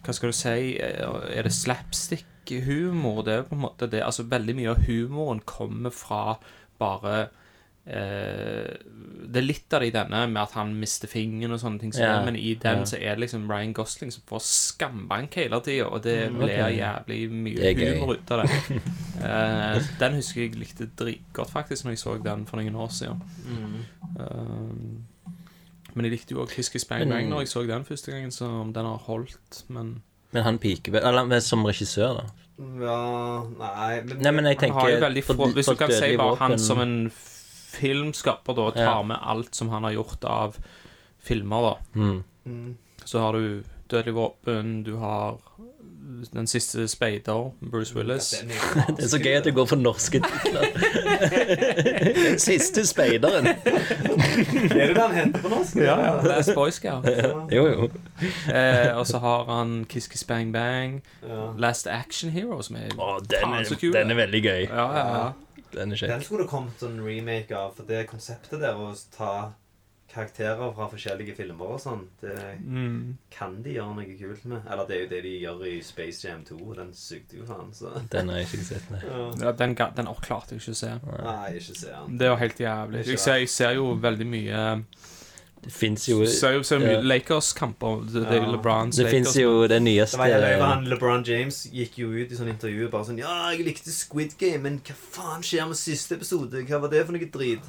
Hva 0.04 0.12
skal 0.14 0.30
du 0.30 0.36
si 0.36 0.76
eh, 0.78 1.36
Er 1.36 1.42
det 1.42 1.52
slapstick-humor? 1.52 3.22
Det 3.26 3.34
er 3.34 3.42
på 3.42 3.54
en 3.58 3.62
måte 3.66 3.90
det. 3.90 4.02
Altså, 4.04 4.22
veldig 4.30 4.54
mye 4.56 4.70
av 4.70 4.84
humoren 4.86 5.40
kommer 5.46 5.90
fra 5.90 6.38
bare 6.80 7.20
eh, 7.20 7.36
Det 7.84 9.38
er 9.40 9.44
litt 9.46 9.72
av 9.74 9.80
det 9.80 9.88
i 9.88 9.94
denne 9.94 10.20
med 10.30 10.42
at 10.42 10.52
han 10.58 10.72
mister 10.80 11.08
fingeren 11.10 11.54
og 11.54 11.60
sånne 11.62 11.80
ting, 11.80 11.92
som 11.94 12.02
Ja. 12.02 12.24
men 12.24 12.36
i 12.36 12.54
den 12.54 12.78
Ja. 12.78 12.84
så 12.84 12.96
er 13.00 13.14
det 13.16 13.20
liksom 13.24 13.48
Ryan 13.50 13.72
Gosling 13.72 14.10
som 14.12 14.22
får 14.26 14.40
skambank 14.42 15.34
hele 15.34 15.60
tida, 15.60 15.86
og 15.88 16.02
det 16.02 16.30
Mm, 16.30 16.38
blir 16.38 16.48
jævlig 16.76 17.30
mye 17.30 17.56
Det 17.56 17.64
er 17.64 17.74
gøy. 17.74 17.98
humor 18.00 18.14
ut 18.14 18.30
av 18.30 18.42
det. 18.46 18.50
Eh, 19.20 19.78
den 19.98 20.14
husker 20.14 20.40
jeg 20.40 20.54
likte 20.56 20.86
dritgodt, 20.96 21.50
faktisk, 21.50 21.84
når 21.84 21.90
jeg 21.90 21.98
så 21.98 22.22
den 22.24 22.46
for 22.46 22.56
noen 22.56 22.74
år 22.74 22.88
siden. 22.88 23.20
Mm. 23.46 23.84
Eh, 24.18 25.92
men 25.94 26.04
jeg 26.04 26.12
likte 26.12 26.30
jo 26.34 26.38
òg 26.44 26.48
Kiss 26.50 26.70
Kiss 26.70 26.84
Bang 26.84 27.06
Bang 27.10 27.28
når 27.28 27.40
jeg 27.40 27.48
så 27.48 27.66
den 27.66 27.84
første 27.84 28.12
gangen, 28.12 28.30
så 28.30 28.46
om 28.48 28.72
den 28.72 28.84
har 28.84 28.96
holdt, 28.98 29.64
men 29.68 30.02
Men 30.32 30.42
han 30.44 30.58
piker 30.58 30.92
vel 30.92 31.02
Eller 31.04 31.26
men 31.26 31.40
som 31.40 31.64
regissør, 31.66 32.14
da. 32.16 32.24
Ja 32.80 33.42
Nei, 33.58 34.00
men, 34.02 34.18
Nei, 34.22 34.30
men 34.30 34.44
jeg 34.44 34.58
han 34.60 34.70
har 34.70 34.88
jo 34.88 34.96
tenker 34.96 35.06
veldig 35.08 35.24
for- 35.24 35.34
få 35.34 35.52
Hvis 35.54 35.64
for 35.66 35.74
du 35.74 35.78
kan 35.78 35.90
si 35.92 36.16
bare 36.16 36.36
han 36.36 36.58
som 36.58 36.78
en 36.80 37.10
filmskaper, 37.80 38.54
da, 38.60 38.70
tar 38.76 38.84
Ja. 38.84 39.02
med 39.02 39.18
alt 39.22 39.54
som 39.56 39.68
han 39.72 39.82
har 39.88 39.96
gjort 39.96 40.24
av 40.24 40.56
filmer, 41.20 41.62
da. 41.70 42.00
Mm. 42.00 42.22
Mm. 42.46 42.76
Så 43.04 43.18
har 43.24 43.32
du 43.32 43.62
Dødelig 43.90 44.12
våpen, 44.14 44.84
du 44.86 44.92
har 45.02 45.40
Den 46.32 46.46
siste 46.46 46.84
speider, 46.88 47.50
Bruce 47.60 47.94
Willis. 47.96 48.28
Ja, 48.38 48.46
den 48.46 48.50
er 48.54 48.94
Det 48.96 49.04
er 49.04 49.08
så 49.10 49.18
gøy 49.18 49.34
at 49.40 49.44
det 49.48 49.54
går 49.56 49.66
for 49.66 49.76
norske 49.80 50.20
titler. 50.22 50.66
Den 52.30 52.38
siste 52.38 52.84
speideren. 52.86 53.46
Er 53.46 54.86
det 54.86 54.94
det 54.94 55.02
han 55.02 55.14
henter 55.16 55.42
på 55.42 55.48
norsk? 55.52 55.76
Ja, 55.82 55.96
Last 56.22 56.54
Boy 56.54 56.70
Scout. 56.70 57.06
Jo, 57.52 57.66
jo. 57.66 57.88
Eh, 58.52 58.90
og 58.98 59.06
så 59.10 59.18
har 59.22 59.44
han 59.50 59.84
Kiss 59.90 60.06
Kiss 60.08 60.24
Bang 60.24 60.52
Bang, 60.54 61.00
Ja. 61.26 61.52
Last 61.58 61.86
Action 61.86 62.30
Hero, 62.30 62.60
som 62.62 62.76
er 62.76 62.90
Å, 62.96 63.18
den, 63.26 63.40
faen 63.42 63.58
er, 63.60 63.64
så 63.70 63.78
kul. 63.80 63.92
den 63.94 64.10
er 64.10 64.18
veldig 64.22 64.42
gøy. 64.44 64.62
Ja, 64.70 64.86
ja, 64.94 65.06
ja. 65.16 65.32
Den 65.72 65.92
er 65.92 65.96
kjekk. 65.96 66.08
Den 66.16 66.22
skulle 66.26 66.44
det 66.44 66.50
kommet 66.50 66.82
en 66.82 67.00
remake 67.04 67.56
av, 67.56 67.74
for 67.76 67.84
det 67.88 68.06
konseptet 68.10 68.60
der 68.60 68.74
å 68.74 68.92
ta 69.16 69.52
karakterer 70.10 70.72
fra 70.74 70.88
forskjellige 70.90 71.36
filmer 71.38 71.68
og 71.76 71.78
sånn, 71.78 72.00
det 72.20 72.32
Mm. 72.66 73.16
kan 73.30 73.62
de 73.62 73.74
gjøre 73.76 73.94
noe 73.94 74.16
kult 74.18 74.44
med. 74.44 74.62
Eller 74.66 74.86
det 74.88 74.96
er 74.96 75.00
jo 75.04 75.08
det 75.12 75.22
de 75.22 75.34
gjør 75.44 75.60
i 75.70 75.80
Space 75.86 76.24
Jam 76.26 76.42
2, 76.44 76.56
og 76.68 76.76
den 76.80 76.92
sugde 76.92 77.36
jo 77.38 77.44
faen, 77.46 77.70
så 77.72 77.92
Den 78.10 78.28
har 78.28 78.38
jeg 78.38 78.46
ikke 78.48 78.64
sett, 78.64 78.90
nei. 78.90 79.00
ja. 79.06 79.30
Ja, 79.44 79.52
den, 79.52 79.74
den 79.76 80.06
klarte 80.20 80.50
jeg 80.56 80.60
ikke 80.64 80.74
å 80.74 80.80
se. 80.80 80.90
Nei, 81.22 81.52
ikke 81.60 81.76
se 81.78 81.86
den. 81.94 82.18
Det 82.18 82.26
er 82.26 82.30
jo 82.30 82.36
helt 82.42 82.58
jævlig. 82.58 83.06
Jeg 83.06 83.18
ser, 83.18 83.36
jeg 83.38 83.48
ser 83.48 83.72
jo 83.78 83.94
veldig 84.02 84.26
mye 84.26 84.84
Det 85.60 85.70
fins 85.72 86.06
jo 86.08 86.22
Så 86.24 86.54
jo 86.54 86.62
ser 86.64 86.78
mye 86.80 86.94
ja. 86.94 87.00
Lakers-kamper. 87.04 87.98
Det, 88.08 88.22
det 88.24 88.36
er 88.38 88.44
Ja. 88.46 88.50
LeBrons 88.54 88.96
Det 88.96 89.10
fins 89.12 89.34
jo 89.36 89.66
det 89.68 89.76
nyeste 89.84 90.16
Det 90.16 90.22
var 90.22 90.30
jævlig, 90.32 90.62
han 90.64 90.86
LeBron 90.88 91.24
James 91.28 91.58
gikk 91.68 91.98
jo 92.00 92.08
ut 92.14 92.32
i 92.32 92.38
sånn 92.38 92.48
intervju 92.54 92.88
bare 92.92 93.04
sånn 93.10 93.18
Ja, 93.20 93.34
jeg 93.52 93.66
likte 93.66 93.92
Squid 93.92 94.32
Game, 94.40 94.62
men 94.64 94.78
hva 94.86 94.96
faen 94.96 95.44
skjer 95.44 95.68
med 95.68 95.76
siste 95.76 96.16
episode? 96.16 96.64
Hva 96.64 96.80
var 96.80 96.88
det 96.94 97.02
for 97.04 97.12
noe 97.18 97.28
drit? 97.34 97.68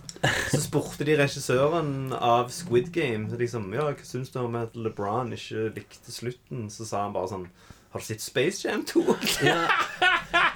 Så 0.54 0.62
spurte 0.64 1.04
de 1.10 1.18
regissøren 1.20 2.14
av 2.16 2.48
Squid 2.56 2.94
Game 2.96 3.28
liksom, 3.38 3.68
Ja, 3.76 3.90
hva 3.92 4.08
syns 4.08 4.32
du 4.32 4.40
om 4.40 4.56
at 4.62 4.74
LeBron 4.80 5.36
ikke 5.36 5.68
likte 5.76 6.16
slutten? 6.16 6.70
Så 6.72 6.88
sa 6.88 7.04
han 7.04 7.14
bare 7.18 7.28
sånn 7.34 7.48
Har 7.92 8.00
du 8.00 8.06
sett 8.08 8.24
Space 8.24 8.64
Jam 8.64 8.86
2? 8.88 9.04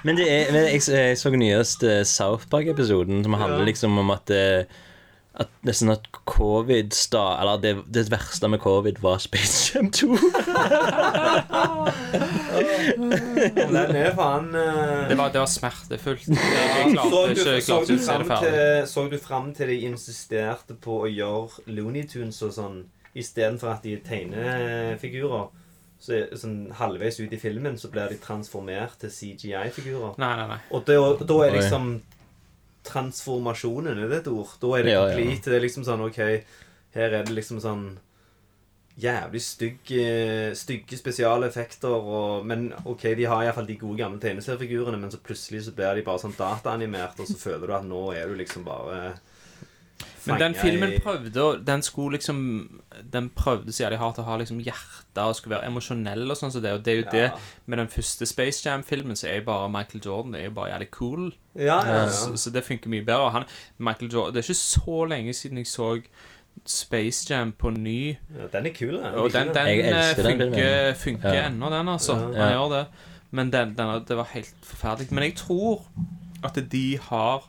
Men 0.06 0.16
det 0.16 0.24
er, 0.30 0.50
men 0.54 0.66
jeg, 0.70 0.80
jeg 0.88 1.18
så 1.20 1.30
nyeste 1.34 1.98
South 2.08 2.46
Park-episoden, 2.52 3.22
som 3.26 3.34
handler 3.36 3.64
Ja. 3.64 3.68
liksom 3.68 3.98
om 4.00 4.10
at 4.14 4.30
eh, 4.32 4.64
at 5.36 5.50
nesten 5.68 5.90
at 5.92 6.06
covid 6.24 6.94
sta, 6.96 7.36
Eller 7.40 7.60
det, 7.60 7.72
det 7.92 8.06
verste 8.12 8.48
med 8.48 8.60
covid 8.62 9.00
var 9.04 9.18
Space 9.20 9.74
Jam 9.74 9.90
2. 9.92 10.16
Den 13.56 13.76
er 13.76 14.14
faen 14.16 14.48
uh... 14.54 15.08
Det 15.10 15.18
var, 15.18 15.32
det 15.34 15.42
var 15.42 15.50
smertefullt. 15.50 16.28
Jeg, 16.28 16.38
så 16.38 16.88
klarte 16.92 17.10
du, 17.12 17.34
ikke, 17.34 17.50
jeg 17.50 17.66
klarte 17.66 17.92
ikke 17.92 18.00
å 18.00 18.06
se 18.06 18.08
fram 18.08 18.22
det 18.22 18.30
ferdig. 18.32 18.50
til, 18.56 18.88
så 18.92 19.06
du 19.12 19.18
fram 19.20 19.52
til 19.58 19.72
de 19.72 19.78
insisterte 19.90 20.78
på 20.86 21.02
å 21.04 21.10
gjøre 21.10 21.68
Looney 21.76 22.08
Tunes 22.08 22.40
og 22.46 22.56
sånn 22.56 22.82
istedenfor 23.16 23.76
at 23.76 23.84
de 23.84 23.96
tegner 24.04 24.96
figurer? 25.00 25.48
Så 26.00 26.18
sånn 26.36 26.58
halvveis 26.76 27.16
ut 27.22 27.32
i 27.32 27.38
filmen 27.40 27.78
så 27.80 27.88
blir 27.92 28.12
de 28.12 28.18
transformert 28.20 28.98
til 29.00 29.12
CGI-figurer. 29.12 30.18
Nei, 30.20 30.34
nei, 30.40 30.48
nei. 30.52 30.60
Og 30.76 30.84
da, 30.88 30.98
da 31.24 31.38
er 31.44 31.54
Oi. 31.54 31.56
liksom 31.60 31.96
Transformasjonen, 32.86 33.98
er 33.98 34.08
det 34.10 34.22
et 34.22 34.32
ord? 34.32 34.56
Da 34.62 34.72
er 34.78 34.86
det 34.86 34.92
Ja, 34.94 35.04
ja. 35.12 35.38
Det 35.44 35.54
er 35.54 35.64
liksom 35.64 35.86
sånn 35.86 36.04
OK, 36.06 36.20
her 36.96 37.16
er 37.20 37.24
det 37.26 37.34
liksom 37.36 37.62
sånn 37.62 37.86
Jævlig 38.96 39.42
stygge, 39.44 40.04
stygge 40.56 40.96
spesialeffekter 40.96 41.92
og 41.92 42.46
Men 42.48 42.70
OK, 42.88 43.02
de 43.18 43.26
har 43.28 43.42
iallfall 43.44 43.66
de 43.68 43.76
gode 43.76 43.98
gamle 44.00 44.20
tegneseriefigurene, 44.22 44.96
men 44.96 45.12
så 45.12 45.20
plutselig 45.20 45.66
så 45.66 45.74
blir 45.76 45.98
de 45.98 46.04
bare 46.06 46.22
sånn 46.22 46.36
dataanimert, 46.38 47.20
og 47.20 47.28
så 47.28 47.36
føler 47.36 47.66
du 47.66 47.74
at 47.76 47.84
nå 47.84 48.00
er 48.16 48.30
du 48.30 48.38
liksom 48.40 48.64
bare 48.64 49.18
Men 50.26 50.40
den 50.40 50.54
filmen 50.54 50.92
prøvde 51.02 51.36
å 51.42 51.64
Den 51.64 51.82
skulle 51.82 52.16
liksom 52.18 52.38
Den 53.12 53.28
prøvde 53.30 53.72
så 53.72 53.84
jævlig 53.84 53.98
hardt 53.98 54.18
å 54.18 54.24
ha 54.26 54.36
liksom 54.40 54.58
hjerte 54.64 55.22
og 55.22 55.36
skulle 55.36 55.56
være 55.56 55.66
emosjonell 55.70 56.30
og 56.30 56.36
sånn 56.36 56.52
som 56.52 56.62
det, 56.62 56.72
og 56.72 56.82
det 56.84 56.92
er 56.92 56.96
jo 56.96 57.04
Ja. 57.04 57.10
det 57.10 57.32
med 57.66 57.78
den 57.78 57.88
første 57.88 58.26
Space 58.26 58.62
Jam-filmen, 58.68 59.16
så 59.16 59.28
er 59.28 59.38
jo 59.40 59.44
bare 59.46 59.68
Michael 59.70 60.02
Jordan 60.04 60.32
Det 60.32 60.40
er 60.40 60.44
jo 60.44 60.50
bare 60.58 60.70
jævlig 60.74 60.90
cool. 60.90 61.32
Ja, 61.54 61.78
ja, 61.86 61.94
ja. 62.02 62.08
Så, 62.10 62.36
så 62.36 62.50
det 62.50 62.64
funker 62.64 62.88
mye 62.90 63.04
bedre. 63.04 63.20
Og 63.28 63.32
Han, 63.32 63.44
Michael 63.78 64.10
Jordan 64.12 64.34
Det 64.34 64.42
er 64.44 64.52
ikke 64.52 64.60
så 64.62 65.04
lenge 65.08 65.32
siden 65.34 65.58
jeg 65.58 65.66
så 65.66 66.00
Space 66.66 67.26
Jam 67.30 67.52
på 67.52 67.70
ny. 67.70 68.16
ja 68.38 68.46
den 68.52 68.66
er 68.66 68.70
kul, 68.72 68.94
den. 68.96 69.14
Og 69.14 69.32
den, 69.32 69.48
den, 69.54 69.66
Jeg 69.66 69.78
eh, 69.92 70.16
den 70.16 70.40
funker, 70.40 70.94
funker 70.94 71.34
Ja. 71.34 71.48
ennå, 71.50 71.70
den, 71.70 71.88
altså. 71.88 72.12
Ja. 72.16 72.18
Han 72.26 72.34
Ja. 72.34 72.48
gjør 72.56 72.68
det. 72.78 72.86
Men 73.30 73.50
den, 73.52 73.74
den, 73.76 74.04
det 74.08 74.16
var 74.16 74.24
helt 74.32 74.54
forferdelig. 74.62 75.12
Men 75.12 75.24
jeg 75.24 75.34
tror 75.36 75.82
at 76.44 76.58
de 76.72 76.98
har 76.98 77.42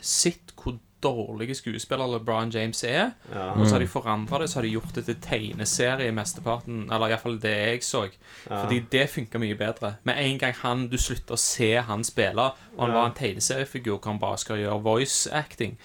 sett 0.00 0.52
hvor 0.56 0.78
dårlige 1.02 1.54
skuespiller 1.54 2.06
LeBron 2.06 2.50
James 2.50 2.84
er. 2.84 3.10
Ja. 3.34 3.50
Og 3.52 3.66
så 3.66 3.74
har 3.74 3.80
de 3.80 3.86
forandra 3.88 4.38
det, 4.38 4.50
så 4.50 4.58
har 4.58 4.62
de 4.62 4.72
gjort 4.74 4.94
det 4.94 5.04
til 5.06 5.16
tegneserie 5.20 6.12
mesteparten. 6.12 6.82
Eller 6.92 7.08
iallfall 7.14 7.38
det 7.42 7.54
jeg 7.56 7.82
så. 7.84 8.04
Ja. 8.50 8.62
Fordi 8.64 8.80
det 8.92 9.08
funka 9.10 9.38
mye 9.38 9.54
bedre. 9.58 9.94
Med 10.04 10.14
en 10.18 10.38
gang 10.38 10.54
han, 10.62 10.88
du 10.88 10.96
slutter 10.98 11.34
å 11.34 11.38
se 11.38 11.72
han 11.80 12.04
spille, 12.04 12.50
og 12.76 12.80
han 12.84 12.90
Ja. 12.90 12.94
var 13.00 13.06
en 13.06 13.14
tegneseriefigur 13.18 13.98
hvor 13.98 14.10
han 14.12 14.18
bare 14.18 14.38
skal 14.38 14.56
gjøre 14.56 14.82
voice 14.82 15.26
acting, 15.32 15.78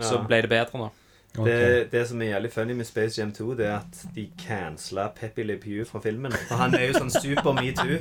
så 0.00 0.14
Ja. 0.18 0.22
ble 0.26 0.42
det 0.42 0.50
bedre 0.50 0.78
nå. 0.78 0.90
Det, 1.44 1.90
det 1.92 2.08
som 2.08 2.22
er 2.22 2.32
jævlig 2.32 2.50
funny 2.52 2.72
med 2.74 2.86
Space 2.86 3.20
Jam 3.20 3.32
2, 3.32 3.54
det 3.58 3.66
er 3.66 3.76
at 3.78 4.00
de 4.14 4.24
cancela 4.46 5.08
Peppy 5.20 5.44
Le 5.46 5.56
Pew 5.62 5.84
fra 5.84 6.00
filmen. 6.00 6.32
For 6.48 6.56
han 6.56 6.74
er 6.74 6.86
jo 6.88 6.98
sånn 6.98 7.10
super 7.14 7.52
metoo. 7.52 7.98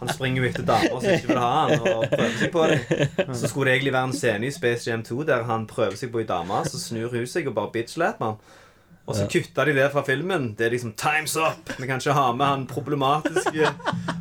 Han 0.00 0.08
springer 0.08 0.42
jo 0.42 0.48
etter 0.50 0.66
damer 0.66 1.00
som 1.00 1.10
ikke 1.12 1.28
vil 1.32 1.38
ha 1.42 1.52
han, 1.68 1.78
og 1.80 2.08
prøver 2.10 2.38
seg 2.40 2.52
på 2.52 2.66
dem. 2.72 3.34
Så 3.34 3.48
skulle 3.52 3.70
det 3.70 3.76
egentlig 3.78 3.92
være 3.98 4.10
en 4.10 4.18
scene 4.18 4.46
i 4.46 4.50
Space 4.50 4.90
Jam 4.90 5.02
2 5.06 5.22
der 5.28 5.42
han 5.48 5.66
prøver 5.70 5.96
seg 6.00 6.12
på 6.12 6.22
ei 6.24 6.26
dame, 6.28 6.64
så 6.66 6.80
snur 6.80 7.10
hun 7.14 7.26
seg 7.26 7.46
og 7.48 7.54
bare 7.60 7.72
bitch-slapper 7.76 8.32
han. 8.32 8.58
Og 9.02 9.16
så 9.18 9.24
Ja. 9.24 9.28
kutta 9.34 9.64
de 9.66 9.72
det 9.74 9.88
fra 9.90 10.02
filmen. 10.06 10.54
Det 10.54 10.66
er 10.66 10.70
liksom 10.70 10.92
'Time's 10.94 11.34
up'. 11.36 11.74
Vi 11.78 11.86
kan 11.86 11.98
ikke 11.98 12.12
ha 12.12 12.32
med 12.32 12.46
han 12.46 12.66
problematiske 12.66 13.66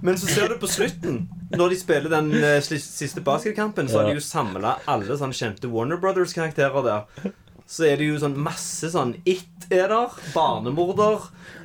Men 0.02 0.16
så 0.18 0.26
ser 0.26 0.48
du 0.48 0.56
på 0.58 0.68
slutten, 0.68 1.30
når 1.52 1.70
de 1.70 1.80
spiller 1.80 2.10
den 2.10 2.32
eh, 2.44 2.60
siste 2.62 3.22
basketkampen, 3.22 3.88
så 3.88 4.00
har 4.00 4.08
de 4.08 4.14
jo 4.14 4.20
samla 4.20 4.80
alle 4.88 5.18
sånne 5.18 5.34
kjente 5.38 5.70
Warner 5.70 5.98
Brothers-karakterer 5.98 6.84
der. 6.84 7.32
Så 7.72 7.86
er 7.88 7.96
det 8.02 8.10
jo 8.10 8.18
sånn 8.20 8.34
masse 8.36 8.90
sånn 8.92 9.14
It 9.24 9.48
er 9.72 9.88
der. 9.94 10.16
Barnemorder. 10.36 11.22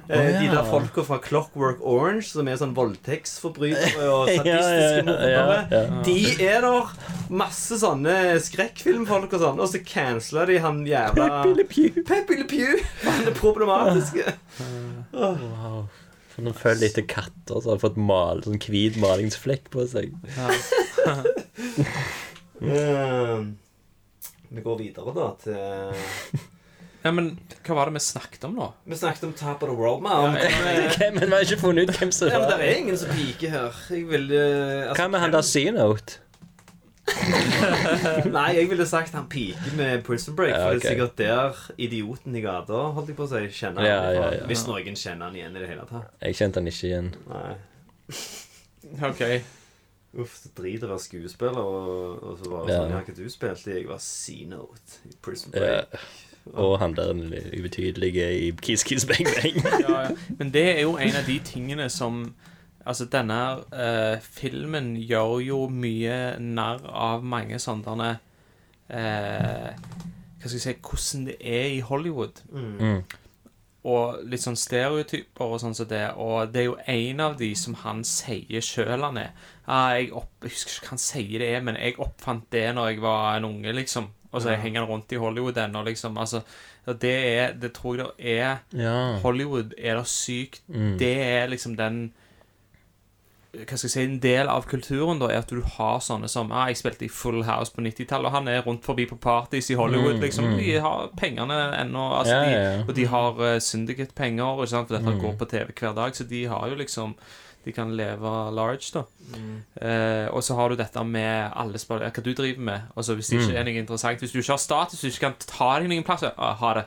Oh, 0.07 0.13
ja. 0.15 0.37
De 0.39 0.47
der 0.53 0.63
folka 0.71 1.03
fra 1.03 1.17
Clockwork 1.19 1.81
Orange, 1.83 2.29
som 2.31 2.47
er 2.47 2.61
sånn 2.61 2.77
voldtektsforbrytere 2.77 4.07
og 4.15 4.29
Ja, 4.31 4.37
ja, 4.37 4.39
sadistiske 4.39 5.01
ja, 5.01 5.03
mordere. 5.09 5.57
ja, 5.73 5.81
ja. 5.83 6.03
De 6.07 6.47
er 6.47 6.63
der. 6.63 6.93
Masse 7.43 7.81
sånne 7.83 8.15
skrekkfilmfolk 8.47 9.35
og 9.35 9.43
sånn. 9.43 9.59
Og 9.65 9.73
så 9.73 9.81
cancela 9.83 10.47
de 10.47 10.61
han 10.63 10.85
jævla 10.87 11.27
Peppy 11.43 11.57
Le 11.59 11.67
Pew. 11.73 12.03
Peppy 12.07 12.39
Le 12.39 12.47
Pew. 12.55 12.79
Han 13.09 13.27
er 13.33 13.39
problematiske. 13.43 14.27
Wow. 15.17 15.87
Han 16.37 16.51
følger 16.53 16.91
etter 16.91 17.05
katter 17.09 17.63
som 17.65 17.71
har 17.73 17.79
fått 17.81 17.97
mal, 17.97 18.43
sånn 18.45 18.59
hvit 18.61 18.99
malingsflekk 19.01 19.71
på 19.73 19.87
seg. 19.89 20.13
Eh, 22.57 23.41
vi 24.57 24.65
går 24.67 24.79
videre, 24.83 25.15
da, 25.17 25.31
til 25.45 26.45
Ja, 27.07 27.13
men 27.15 27.29
hva 27.63 27.75
var 27.79 27.87
det 27.87 28.01
vi 28.01 28.03
snakket 28.03 28.45
om 28.49 28.57
nå? 28.59 28.65
Vi 28.91 28.97
snakket 28.99 29.29
om 29.29 29.33
Top 29.39 29.61
of 29.63 29.69
the 29.71 29.75
World. 29.79 30.01
Man. 30.03 30.35
Hvem- 30.35 31.15
Men 31.21 31.29
vi 31.29 31.35
har 31.37 31.45
ikke 31.45 31.61
funnet 31.61 31.87
ut 31.93 32.01
hvem 32.01 32.11
som 32.11 32.33
Ja, 32.33 32.41
men 32.43 32.49
det 32.51 32.67
er 32.67 32.81
ingen 32.81 32.99
som 32.99 33.13
piker 33.15 33.53
her. 33.53 33.77
Jeg 33.95 34.09
vil 34.11 34.25
eh, 34.35 34.89
altså, 34.89 35.03
Hva 35.05 35.07
med 35.13 35.23
han 35.23 35.35
der 35.37 35.45
C-Note? 35.47 36.19
Nei, 38.35 38.49
jeg 38.57 38.67
ville 38.73 38.87
sagt 38.91 39.15
han 39.15 39.29
piker 39.31 39.77
med 39.79 40.03
Prison 40.09 40.35
Break. 40.35 40.51
Ja, 40.57 40.65
For 40.65 40.81
det 40.81 40.83
er 40.83 40.89
sikkert 40.97 41.15
der 41.21 41.61
idioten 41.87 42.35
i 42.35 42.43
gata 42.43 42.81
holdt 42.97 43.13
jeg 43.13 43.19
på 43.21 43.29
å 43.29 43.31
si, 43.31 43.45
kjenner 43.55 43.85
han 43.85 43.91
Ja, 43.91 44.01
ja, 44.17 44.25
ja. 44.41 44.49
Hvis 44.51 44.65
noen 44.67 44.99
kjenner 44.99 45.29
han 45.31 45.39
igjen 45.39 45.55
i 45.55 45.63
det 45.63 45.71
hele 45.71 45.87
tatt. 45.87 46.11
Jeg 46.27 46.39
kjente 46.41 46.59
han 46.63 46.73
ikke 46.73 46.89
igjen. 46.91 47.13
Nei. 47.31 47.55
Ok. 49.13 49.23
Uff, 50.19 50.37
så 50.43 50.49
drit 50.57 50.85
å 50.85 50.89
være 50.91 51.03
skuespiller, 51.03 51.61
og, 51.61 52.23
og 52.23 52.39
så 52.41 52.51
bare 52.51 52.71
Ja. 52.71 52.79
sånn 52.81 52.95
Ja, 52.95 53.03
hva 53.05 53.17
du 53.17 53.29
spilte? 53.31 53.75
Jeg 53.75 53.89
var 53.89 54.01
C-Note 54.01 55.01
i 55.11 55.17
Prison 55.23 55.53
Ja. 55.55 55.61
Break. 55.61 56.01
Og 56.55 56.79
han 56.79 56.95
der 56.95 57.11
ubetydelige 57.59 58.27
i 58.39 58.51
Kiss 58.63 58.85
Kiss 58.87 59.05
Bang 59.07 59.27
Bang. 59.27 59.57
ja, 59.89 60.03
ja. 60.03 60.11
Men 60.39 60.53
det 60.55 60.67
er 60.77 60.83
jo 60.83 60.97
en 60.97 61.17
av 61.19 61.27
de 61.27 61.41
tingene 61.45 61.89
som 61.91 62.35
Altså, 62.87 63.09
denne 63.11 63.35
uh, 63.75 64.21
filmen 64.23 64.93
gjør 64.97 65.41
jo 65.43 65.57
mye 65.69 66.39
narr 66.39 66.85
av 66.87 67.25
mange 67.27 67.59
sånne 67.59 68.13
uh, 68.95 69.71
Hva 69.75 70.47
skal 70.47 70.55
jeg 70.55 70.63
si 70.63 70.75
Hvordan 70.79 71.25
det 71.27 71.35
er 71.41 71.67
i 71.75 71.81
Hollywood. 71.83 72.45
Mm. 72.53 73.03
Og 73.87 74.25
litt 74.27 74.43
sånn 74.43 74.57
stereotyper 74.59 75.47
og 75.55 75.61
sånn 75.63 75.75
som 75.79 75.87
det. 75.91 76.03
Og 76.19 76.51
det 76.53 76.63
er 76.65 76.65
jo 76.67 76.77
en 76.91 77.21
av 77.29 77.37
de 77.39 77.53
som 77.59 77.77
han 77.85 78.01
sier 78.09 78.65
sjøl 78.65 79.05
han 79.07 79.21
er. 79.21 79.31
Ah, 79.69 79.93
jeg, 79.95 80.11
opp, 80.17 80.33
jeg 80.43 80.51
husker 80.57 80.73
ikke 80.75 80.89
hva 80.89 80.95
han 80.97 81.03
sier 81.05 81.39
det 81.45 81.51
er, 81.55 81.63
men 81.69 81.79
jeg 81.79 81.99
oppfant 82.03 82.49
det 82.51 82.65
når 82.75 82.89
jeg 82.91 83.01
var 83.05 83.37
en 83.37 83.47
unge, 83.51 83.73
liksom. 83.79 84.09
Og 84.33 84.43
så 84.43 84.51
Ja. 84.53 84.57
henger 84.61 84.81
han 84.83 84.91
rundt 84.91 85.13
i 85.13 85.17
Hollywood 85.23 85.57
ennå, 85.63 85.85
liksom. 85.87 86.19
Altså, 86.19 86.43
det 86.87 87.15
er 87.39 87.53
Det 87.55 87.73
tror 87.75 87.97
jeg 87.97 88.07
det 88.19 88.39
er 88.41 88.59
Ja. 88.73 89.19
Hollywood 89.23 89.75
er 89.79 89.97
det 89.97 90.07
sykt. 90.07 90.61
Mm. 90.69 90.99
Det 90.99 91.17
er 91.23 91.47
liksom 91.49 91.77
den 91.77 92.13
hva 93.65 93.77
skal 93.79 93.89
jeg 93.89 93.93
si, 93.95 94.03
En 94.05 94.19
del 94.21 94.49
av 94.53 94.67
kulturen 94.69 95.19
da 95.19 95.27
er 95.33 95.39
at 95.39 95.49
du 95.49 95.63
har 95.63 95.99
sånne 96.05 96.29
som 96.29 96.51
ah, 96.53 96.67
Jeg 96.69 96.77
spilte 96.77 97.05
i 97.07 97.09
Full 97.09 97.43
House 97.45 97.73
på 97.73 97.81
90-tallet, 97.85 98.27
og 98.29 98.33
han 98.33 98.49
er 98.49 98.63
rundt 98.67 98.85
forbi 98.85 99.07
på 99.07 99.17
parties 99.21 99.71
i 99.71 99.75
Hollywood. 99.79 100.17
Mm, 100.19 100.23
liksom, 100.23 100.45
mm. 100.53 100.57
De 100.59 100.77
har 100.85 101.09
pengene 101.17 101.59
ennå. 101.81 102.05
Altså, 102.21 102.35
Ja, 102.35 102.45
ja, 102.51 102.61
ja. 102.77 102.85
Og 102.89 102.95
de 102.95 103.07
har 103.07 103.41
uh, 103.41 103.59
syndicate-penger, 103.59 104.63
for 104.67 104.95
dette 104.95 105.13
Mm. 105.15 105.21
går 105.21 105.37
på 105.39 105.49
TV 105.49 105.73
hver 105.73 105.95
dag. 105.95 106.15
Så 106.17 106.25
de 106.29 106.45
har 106.47 106.69
jo 106.69 106.75
liksom 106.75 107.15
De 107.67 107.73
kan 107.73 107.97
leve 107.97 108.31
large, 108.55 108.93
da. 108.95 109.03
Mm. 109.35 109.63
Eh, 109.83 110.29
og 110.31 110.39
så 110.43 110.55
har 110.55 110.69
du 110.71 110.77
dette 110.77 111.03
med 111.05 111.51
alle 111.57 111.79
spør 111.79 111.99
hva 112.07 112.23
du 112.23 112.33
driver 112.33 112.61
med. 112.63 112.81
Altså 112.97 113.15
Hvis 113.17 113.27
det 113.29 113.41
ikke 113.41 113.53
Mm. 113.53 113.57
er 113.59 113.65
noe 113.65 113.81
interessant 113.83 114.21
Hvis 114.21 114.31
du 114.33 114.39
ikke 114.39 114.53
har 114.53 114.59
status, 114.59 115.01
hvis 115.03 115.19
du 115.19 115.25
ikke 115.25 115.33
kan 115.33 115.35
ta 115.41 115.79
deg 115.81 115.89
noen 115.89 116.05
plass, 116.05 116.23
ah, 116.23 116.55
ha 116.55 116.75
det. 116.75 116.85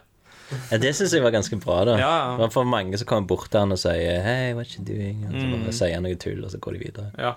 Ja, 0.72 0.78
det 0.82 0.96
syns 0.98 1.12
jeg 1.14 1.22
var 1.22 1.32
ganske 1.32 1.60
bra. 1.62 1.84
da 1.86 1.98
Ja, 1.98 2.08
ja. 2.10 2.32
Det 2.38 2.40
var 2.48 2.50
for 2.50 2.64
mange 2.66 2.98
som 2.98 3.06
kommer 3.08 3.28
bort 3.28 3.50
til 3.52 3.60
han 3.60 3.72
og 3.72 3.78
sier 3.78 4.22
Hey, 4.26 4.54
what 4.58 4.72
you 4.78 4.84
doing? 4.86 5.26
Og 5.30 5.36
så 5.38 5.46
Mm. 5.46 5.72
sier 5.72 5.94
han 5.94 6.04
noe 6.04 6.16
tull, 6.16 6.44
og 6.44 6.52
så 6.52 6.58
går 6.60 6.74
de 6.74 6.80
videre. 6.80 7.12
Ja. 7.18 7.36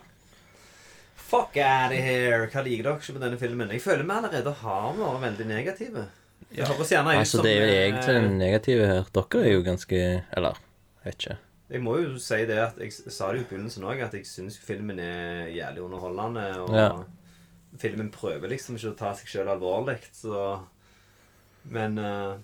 Fuck 1.17 1.57
out 1.57 1.93
of 1.93 1.99
here. 1.99 2.47
Hva 2.53 2.63
liker 2.65 2.83
dere 2.85 2.99
ikke 3.01 3.13
med 3.17 3.23
denne 3.23 3.39
filmen? 3.41 3.71
Jeg 3.73 3.81
føler 3.83 4.05
vi 4.05 4.11
allerede 4.17 4.53
har 4.63 4.93
vært 4.99 5.23
veldig 5.23 5.47
negative. 5.49 6.07
Det 6.53 6.67
høres 6.69 6.91
gjerne 6.93 7.15
ut 7.15 7.21
Altså, 7.23 7.39
som 7.39 7.45
det 7.47 7.53
er 7.53 7.61
jo 7.63 7.73
eh, 7.73 7.87
egentlig 7.87 8.15
den 8.23 8.39
negative 8.39 8.87
her. 8.87 9.05
Dere 9.17 9.45
er 9.47 9.53
jo 9.53 9.63
ganske 9.63 10.01
Eller, 10.37 10.59
jeg 11.05 11.05
vet 11.05 11.19
ikke. 11.23 11.37
Jeg 11.73 11.81
må 11.81 11.95
jo 12.03 12.19
si 12.21 12.45
det 12.45 12.59
at 12.59 12.75
jeg 12.79 12.93
sa 12.93 13.31
det 13.33 13.41
i 13.41 13.45
begynnelsen 13.49 13.85
òg, 13.89 14.03
at 14.05 14.13
jeg 14.13 14.27
syns 14.29 14.59
filmen 14.61 14.99
er 15.01 15.47
jævlig 15.49 15.81
underholdende. 15.87 16.61
Og 16.61 16.75
Ja. 16.77 16.91
filmen 17.79 18.11
prøver 18.11 18.49
liksom 18.51 18.77
ikke 18.77 18.93
å 18.93 18.97
ta 18.99 19.15
seg 19.15 19.27
sjøl 19.27 19.49
alvorlig, 19.49 19.99
så 20.13 20.61
Men 21.65 21.97
jo 21.97 22.35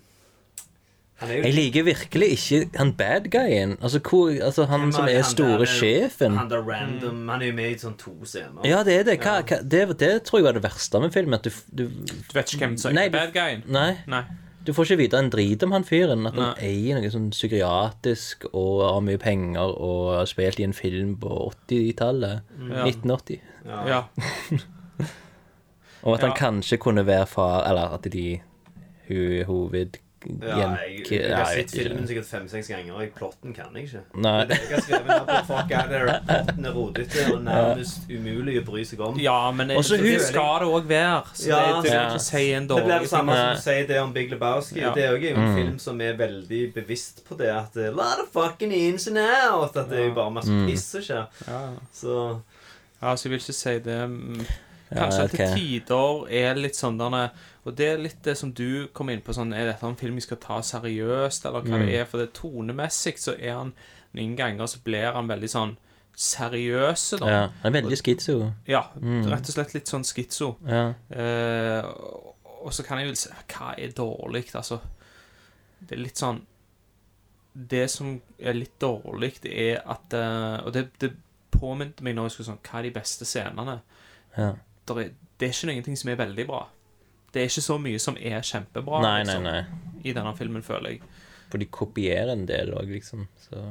Jeg 1.18 1.50
liker 1.54 1.82
virkelig 1.82 2.28
ikke 2.36 2.78
han 2.78 2.92
bad 2.94 3.24
guyen. 3.32 3.72
Altså, 3.82 3.98
hvor, 3.98 4.28
altså 4.44 4.64
han 4.70 4.92
som 4.92 5.08
er 5.10 5.22
store 5.26 5.58
der- 5.58 5.72
sjefen. 5.72 6.36
Han 6.38 6.50
der 6.50 6.62
random 6.62 7.28
Han 7.28 7.42
er 7.42 7.46
jo 7.46 7.52
med 7.56 7.70
i 7.72 7.78
sånn 7.78 7.96
to 7.98 8.12
scener. 8.24 8.60
Ja, 8.64 8.84
det 8.86 9.00
er 9.00 9.02
det. 9.08 9.16
Hva, 9.24 9.40
hva, 9.42 9.58
det. 9.62 9.98
Det 9.98 10.12
tror 10.28 10.38
jeg 10.38 10.44
var 10.46 10.52
det 10.52 10.62
verste 10.62 11.00
med 11.02 11.10
filmen. 11.12 11.34
At 11.34 11.42
du, 11.48 11.50
du, 11.74 11.88
Du 11.88 12.34
vet 12.38 12.52
ikke 12.54 12.66
hvem 12.68 12.76
som 12.78 12.96
er 12.96 13.10
bad 13.10 13.32
guyen? 13.34 13.64
Nei. 13.66 13.96
Nei. 14.06 14.22
Du 14.64 14.72
får 14.76 14.84
ikke 14.84 14.96
vite 15.00 15.18
en 15.18 15.30
drit 15.32 15.62
om 15.64 15.72
han 15.72 15.84
fyren. 15.84 16.26
At 16.28 16.34
han 16.38 16.52
Nei. 16.54 16.70
eier 16.70 17.00
noe 17.00 17.10
sånn 17.10 17.30
psykiatrisk 17.34 18.44
og 18.52 18.82
har 18.86 19.00
mye 19.00 19.18
penger 19.18 19.74
og 19.74 20.18
har 20.20 20.26
spilt 20.30 20.60
i 20.60 20.66
en 20.68 20.76
film 20.76 21.16
på 21.18 21.50
80-tallet. 21.66 22.42
Mm. 22.58 22.74
1980. 22.86 23.40
Ja. 23.66 24.02
Og 26.06 26.14
at 26.14 26.22
han 26.22 26.36
kanskje 26.38 26.76
kunne 26.78 27.02
være 27.06 27.26
far 27.26 27.64
Eller 27.68 27.94
at 27.96 28.06
de 28.12 28.38
hoved... 29.48 29.98
Ja, 30.26 30.56
jeg, 30.82 31.04
jeg, 31.10 31.20
jeg, 31.22 31.36
har 31.36 31.44
sett 31.54 31.70
filmen 31.70 32.06
sikkert 32.08 32.26
fem-seks 32.26 32.68
ganger, 32.72 32.94
og 32.98 33.12
plotten 33.14 33.52
kan 33.54 33.76
jeg 33.76 33.84
ikke. 33.86 34.00
Nei. 34.18 34.32
Jeg 34.50 34.72
har 34.72 34.80
skrevet 34.82 35.12
her 35.12 35.24
på 35.28 35.36
Fuck 35.46 35.70
Adder. 35.78 36.08
Plotten 36.26 36.66
er 36.66 36.72
rodete 36.74 37.26
og 37.32 37.44
nærmest 37.46 38.10
umulig 38.10 38.56
å 38.58 38.64
bry 38.66 38.82
seg 38.84 39.00
om. 39.06 39.20
Ja, 39.22 39.36
men 39.54 39.70
jeg, 39.70 39.78
Også 39.78 39.96
det 39.96 40.10
hun- 40.10 40.24
skal 40.26 40.58
det 40.64 40.68
òg 40.74 40.88
være. 40.90 41.22
Så 41.38 41.48
Ja, 41.52 41.60
det, 41.80 41.84
det 41.86 41.94
ja. 41.94 42.18
si 42.18 42.42
en 42.52 42.66
Det 42.66 42.80
blir 42.84 42.98
det 43.06 43.08
samme 43.08 43.36
som 43.38 43.54
du 43.54 43.62
sier 43.62 43.86
det 43.86 44.00
om 44.02 44.12
Big 44.12 44.30
Lebowski. 44.34 44.80
Ja. 44.82 44.92
Det 44.94 45.04
er 45.04 45.16
jo 45.16 45.34
en 45.36 45.42
Mm. 45.44 45.54
film 45.54 45.78
som 45.78 46.00
er 46.00 46.16
veldig 46.18 46.74
bevisst 46.74 47.22
på 47.28 47.38
det. 47.38 47.48
At 47.54 47.76
a 47.76 47.90
lot 47.90 48.18
of 48.20 48.28
fucking 48.32 48.72
ins 48.72 49.06
and 49.06 49.18
out. 49.18 49.76
At 49.76 49.88
det 49.88 49.98
er 50.00 50.08
jo 50.08 50.14
bare 50.14 50.30
masse 50.30 50.50
Mm. 50.50 50.66
piss 50.66 50.84
som 50.84 51.00
skjer. 51.00 51.26
Ja. 51.46 51.62
Så 51.94 52.40
Ja, 53.00 53.14
så 53.14 53.28
jeg 53.28 53.30
vil 53.30 53.38
ikke 53.38 53.54
si 53.54 53.78
det. 53.78 54.48
Mm, 54.90 54.96
Ja, 54.96 55.02
Kanskje 55.04 55.24
at 55.24 55.30
til 55.30 55.54
tider 55.54 56.28
er 56.32 56.54
litt 56.54 56.74
sånn 56.76 56.98
der 56.98 57.30
Og 57.66 57.74
det 57.76 57.86
er 57.92 57.98
litt 57.98 58.22
det 58.24 58.36
som 58.38 58.52
du 58.52 58.86
kom 58.94 59.10
inn 59.10 59.20
på. 59.20 59.34
Sånn, 59.34 59.52
er 59.54 59.66
dette 59.66 59.84
en 59.86 59.96
film 59.96 60.14
vi 60.14 60.20
skal 60.24 60.38
ta 60.40 60.60
seriøst, 60.60 61.44
eller 61.46 61.60
hva 61.60 61.76
Mm. 61.78 61.86
det 61.86 61.94
er? 62.00 62.04
For 62.06 62.18
det 62.18 62.32
tonemessig 62.34 63.18
så 63.18 63.34
er 63.38 63.52
han 63.58 63.72
Noen 64.14 64.36
ganger 64.36 64.64
så 64.66 64.78
blir 64.82 65.12
han 65.12 65.28
veldig 65.28 65.48
sånn 65.52 65.76
seriøse, 66.16 67.18
Da. 67.20 67.26
Ja, 67.28 67.48
han 67.62 67.74
er 67.76 67.82
veldig 67.82 67.96
skitso. 67.98 68.52
Ja, 68.66 68.86
Mm. 68.96 69.26
rett 69.30 69.48
og 69.48 69.54
slett 69.54 69.74
litt 69.74 69.84
sånn 69.86 70.04
skitso. 70.04 70.56
Ja. 70.66 70.94
Eh, 71.10 71.82
og- 71.84 72.72
så 72.72 72.82
kan 72.84 72.98
jeg 72.98 73.06
vel 73.08 73.16
si 73.16 73.28
Hva 73.48 73.74
er 73.78 73.88
dårlig? 73.92 74.50
Altså, 74.54 74.80
det 75.86 75.98
er 75.98 76.02
litt 76.02 76.16
sånn 76.16 76.40
Det 77.68 77.88
som 77.90 78.20
er 78.38 78.52
litt 78.54 78.78
dårlig, 78.78 79.40
det 79.40 79.52
er 79.52 79.82
at 79.86 80.12
eh, 80.14 80.64
Og 80.66 80.72
det, 80.72 80.90
det 80.98 81.12
påminte 81.50 82.02
meg 82.02 82.14
når 82.14 82.24
jeg 82.28 82.30
skulle 82.32 82.46
sånn 82.56 82.62
Hva 82.62 82.78
er 82.78 82.82
de 82.82 82.90
beste 82.90 83.24
scenene? 83.24 83.80
Ja. 84.36 84.52
Der 84.88 85.00
er, 85.04 85.10
det 85.38 85.48
er 85.48 85.52
ikke 85.54 85.70
noen 85.70 85.96
som 86.00 86.10
er 86.10 86.16
veldig 86.24 86.46
bra. 86.48 86.62
Det 87.32 87.42
er 87.42 87.50
ikke 87.50 87.62
så 87.68 87.76
mye 87.78 87.98
som 88.00 88.16
er 88.16 88.40
kjempebra 88.40 89.00
Nei, 89.04 89.22
nei, 89.22 89.24
liksom, 89.24 89.42
nei. 89.44 90.02
i 90.08 90.12
denne 90.16 90.34
filmen, 90.38 90.62
føler 90.64 90.94
jeg. 90.96 91.00
For 91.52 91.60
de 91.60 91.66
kopierer 91.72 92.32
en 92.32 92.46
del 92.48 92.72
òg, 92.76 92.88
liksom. 92.96 93.26
Så 93.48 93.62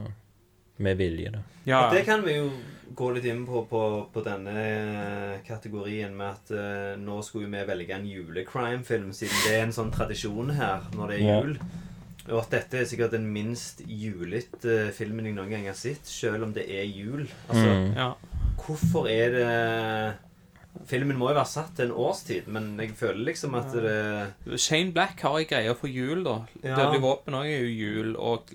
Med 0.78 0.98
vilje, 1.00 1.32
da. 1.34 1.40
Ja, 1.66 1.80
Og 1.88 1.94
det 1.96 2.04
kan 2.06 2.22
vi 2.22 2.36
jo 2.38 2.52
gå 2.96 3.08
litt 3.16 3.26
inn 3.26 3.40
på 3.48 3.64
på, 3.66 3.80
på 4.14 4.22
denne 4.24 4.54
eh, 4.62 5.40
kategorien 5.48 6.14
med 6.16 6.28
at 6.36 6.52
uh, 6.54 7.00
nå 7.02 7.16
skulle 7.26 7.50
vi 7.50 7.64
velge 7.66 7.96
en 7.96 8.06
julecrime-film, 8.06 9.10
siden 9.18 9.42
det 9.48 9.56
er 9.58 9.64
en 9.66 9.74
sånn 9.74 9.90
tradisjon 9.92 10.54
her 10.54 10.86
når 10.94 11.08
det 11.10 11.18
er 11.18 11.26
Ja. 11.26 11.40
jul. 11.42 11.58
Og 12.30 12.40
at 12.44 12.50
dette 12.52 12.78
er 12.78 12.86
sikkert 12.86 13.12
den 13.16 13.26
minst 13.34 13.82
julete 13.88 14.92
filmen 14.94 15.26
jeg 15.26 15.34
noen 15.34 15.50
gang 15.50 15.66
har 15.66 15.74
sett, 15.80 16.06
selv 16.06 16.44
om 16.44 16.54
det 16.54 16.68
er 16.70 16.84
jul. 16.86 17.26
Altså, 17.50 17.68
Mm. 17.74 17.94
ja. 17.98 18.14
hvorfor 18.62 19.08
er 19.10 19.32
det 19.32 20.18
Filmen 20.86 21.18
må 21.18 21.30
jo 21.32 21.36
være 21.40 21.50
satt 21.50 21.74
til 21.76 21.90
en 21.90 21.96
årstid, 22.06 22.48
men 22.54 22.70
jeg 22.80 22.92
føler 23.00 23.24
liksom 23.32 23.56
at 23.60 23.74
det 23.74 24.60
Shane 24.62 24.94
Black 24.96 25.22
har 25.26 25.40
ei 25.40 25.48
greie 25.50 25.74
for 25.76 25.88
jul, 25.88 26.24
da. 26.28 26.38
Ja. 26.64 26.76
Dødelig 26.76 27.02
våpen 27.02 27.34
òg 27.40 27.50
er 27.50 27.66
jo 27.66 27.74
jul, 27.74 28.16
og 28.16 28.54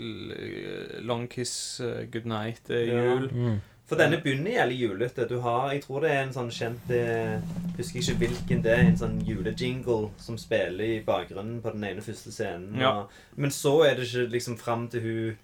Long 1.03 1.29
Kiss 1.29 1.81
uh, 1.81 2.05
Goodnight 2.13 2.71
er 2.71 2.85
Ja. 2.87 3.05
jul. 3.11 3.29
Mm. 3.33 3.61
For 3.93 3.99
denne 4.01 4.23
begynner 4.23 4.55
jævlig 4.55 4.77
julete. 4.81 5.29
Du 5.29 5.41
har, 5.45 5.73
jeg 5.75 5.83
tror 5.83 6.01
det 6.01 6.11
er 6.15 6.23
en 6.23 6.33
sånn 6.33 6.49
kjent 6.55 6.91
eh, 6.97 7.43
Husker 7.77 7.99
ikke 8.01 8.15
hvilken 8.23 8.63
det 8.65 8.71
er. 8.73 8.85
En 8.87 8.97
sånn 8.97 9.19
julejingle 9.27 10.07
som 10.23 10.39
spiller 10.41 10.95
i 10.95 11.03
bakgrunnen 11.05 11.59
på 11.61 11.75
den 11.75 11.85
ene 11.85 12.01
første 12.05 12.33
scenen. 12.33 12.79
Ja. 12.81 12.93
Og, 13.03 13.11
men 13.37 13.53
så 13.53 13.75
er 13.85 13.99
det 13.99 14.07
ikke 14.09 14.31
liksom 14.33 14.57
fram 14.57 14.87
til 14.89 15.05
hun 15.05 15.41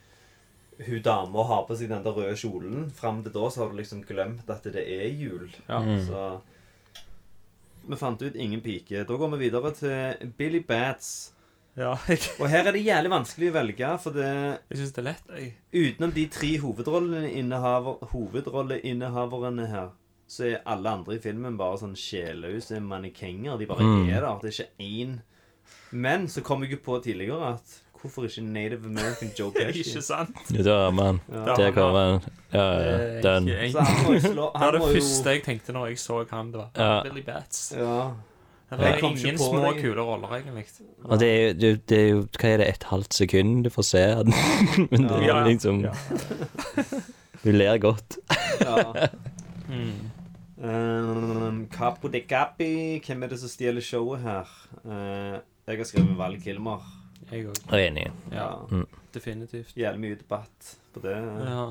hun 0.87 1.03
dama 1.03 1.43
har 1.43 1.65
på 1.67 1.75
seg 1.75 1.91
den 1.91 2.05
der 2.05 2.15
røde 2.15 2.37
kjolen. 2.39 2.87
Fram 2.95 3.23
til 3.25 3.33
da 3.35 3.49
så 3.51 3.65
har 3.65 3.73
du 3.73 3.81
liksom 3.81 4.05
glemt 4.07 4.49
at 4.49 4.65
det 4.71 4.85
er 4.87 5.09
jul. 5.11 5.49
Ja. 5.67 5.81
Mm. 5.83 6.07
Så 6.07 6.25
Vi 7.89 7.97
fant 7.97 8.23
ut 8.23 8.35
ingen 8.37 8.61
pike. 8.61 9.05
Da 9.09 9.17
går 9.17 9.31
vi 9.37 9.39
videre 9.49 9.71
til 9.73 10.33
Billy 10.37 10.61
Bats. 10.69 11.33
Ja, 11.79 11.93
jeg, 12.09 12.19
Og 12.41 12.49
her 12.51 12.67
er 12.67 12.73
det 12.75 12.83
jævlig 12.85 13.11
vanskelig 13.13 13.49
å 13.53 13.55
velge, 13.55 13.89
for 14.03 14.11
det 14.17 14.27
jeg 14.27 14.79
syns 14.81 14.93
det 14.97 14.99
er 14.99 15.07
lett. 15.13 15.29
Jeg. 15.39 15.53
Utenom 15.95 16.13
de 16.17 16.25
tre 16.35 16.51
hovedrolleinnehaver, 16.59 18.01
hovedrolleinnehaverne 18.13 19.67
her, 19.71 19.89
så 20.29 20.45
er 20.51 20.63
alle 20.69 20.91
andre 20.91 21.17
i 21.17 21.23
filmen 21.23 21.57
bare 21.57 21.79
sånn 21.81 21.95
sjelløse 21.97 22.81
mannekenger. 22.85 23.57
De 23.59 23.67
bare 23.71 23.85
Mm. 23.87 24.09
er 24.11 24.21
der. 24.21 24.39
Det 24.43 24.51
er 24.51 24.65
ikke 24.65 24.73
én. 25.07 25.19
Men 25.93 26.27
så 26.29 26.43
kom 26.43 26.63
jeg 26.63 26.73
jo 26.73 26.77
på 26.85 26.99
tidligere 27.03 27.55
at 27.55 27.81
hvorfor 28.01 28.25
ikke 28.29 28.43
Native 28.43 28.85
American 28.87 29.31
Joe 29.39 29.51
Pesci? 29.53 29.81
Ikke 29.87 30.03
sant? 30.03 30.37
Ja, 30.53 30.91
man. 30.91 31.21
Ja. 31.33 31.55
Det 31.55 31.75
kommer. 31.75 32.21
Ja, 32.53 32.63
ja. 32.81 32.97
Er 32.99 33.23
Den. 33.23 33.49
Så 33.73 33.81
han 33.85 34.05
må 34.07 34.13
jo 34.15 34.21
slå 34.21 34.31
Det 34.33 34.37
var 34.55 34.59
han 34.65 34.75
det 34.75 34.81
jo, 34.81 34.87
første 34.95 35.31
jeg 35.35 35.43
tenkte 35.45 35.73
når 35.77 35.87
jeg 35.91 35.99
så 35.99 36.25
han. 36.31 36.53
Det 36.53 36.61
var 36.63 36.71
Ja. 36.77 37.03
Billy 37.03 37.23
Bats. 37.27 37.73
Ja. 37.77 38.11
Det 38.71 38.79
Jeg 38.85 38.95
er 38.95 39.01
kom 39.01 39.13
ikke 39.17 39.21
ingen 39.29 39.39
på 39.39 39.45
små, 39.49 39.73
det. 39.73 39.83
kule 39.83 40.01
roller, 40.05 40.29
egentlig. 40.37 40.65
Og 41.05 41.21
det 41.21 41.29
er, 41.29 41.47
jo- 41.49 41.55
det, 41.61 41.89
det 41.89 41.99
er 41.99 42.09
jo 42.09 42.19
Hva 42.41 42.49
er 42.49 42.57
det, 42.57 42.69
et 42.69 42.85
halvt 42.85 43.15
sekund 43.15 43.65
du 43.65 43.71
får 43.71 43.83
se 43.83 44.03
den? 44.25 44.35
Men 44.91 45.03
det 45.09 45.23
Ja, 45.27 45.37
er 45.37 45.41
ja. 45.41 45.47
liksom 45.49 45.81
Ja. 45.85 45.93
Du 47.45 47.51
ler 47.53 47.79
godt. 47.79 48.19
ja. 48.61 49.07
Mm. 49.69 50.09
Um, 50.65 51.67
Capo 51.71 52.09
de 52.09 52.21
Capi, 52.29 52.99
hvem 53.07 53.23
er 53.23 53.29
det 53.29 53.39
som 53.39 53.49
stjeler 53.53 53.81
showet 53.85 54.21
her? 54.25 54.49
Uh, 54.85 55.39
jeg 55.69 55.77
har 55.79 55.85
skrevet 55.85 56.17
Val 56.19 56.39
Kilmer. 56.43 56.81
Jeg 57.33 57.47
òg. 57.47 57.59
Jeg 57.71 57.79
er 57.85 57.91
enig. 57.91 58.07
Ja, 58.33 58.49
Mm. 58.71 58.87
definitivt. 59.15 59.75
Jævlig 59.77 60.01
mye 60.01 60.17
debatt 60.19 60.77
på 60.95 61.03
det. 61.03 61.17
Ja. 61.49 61.67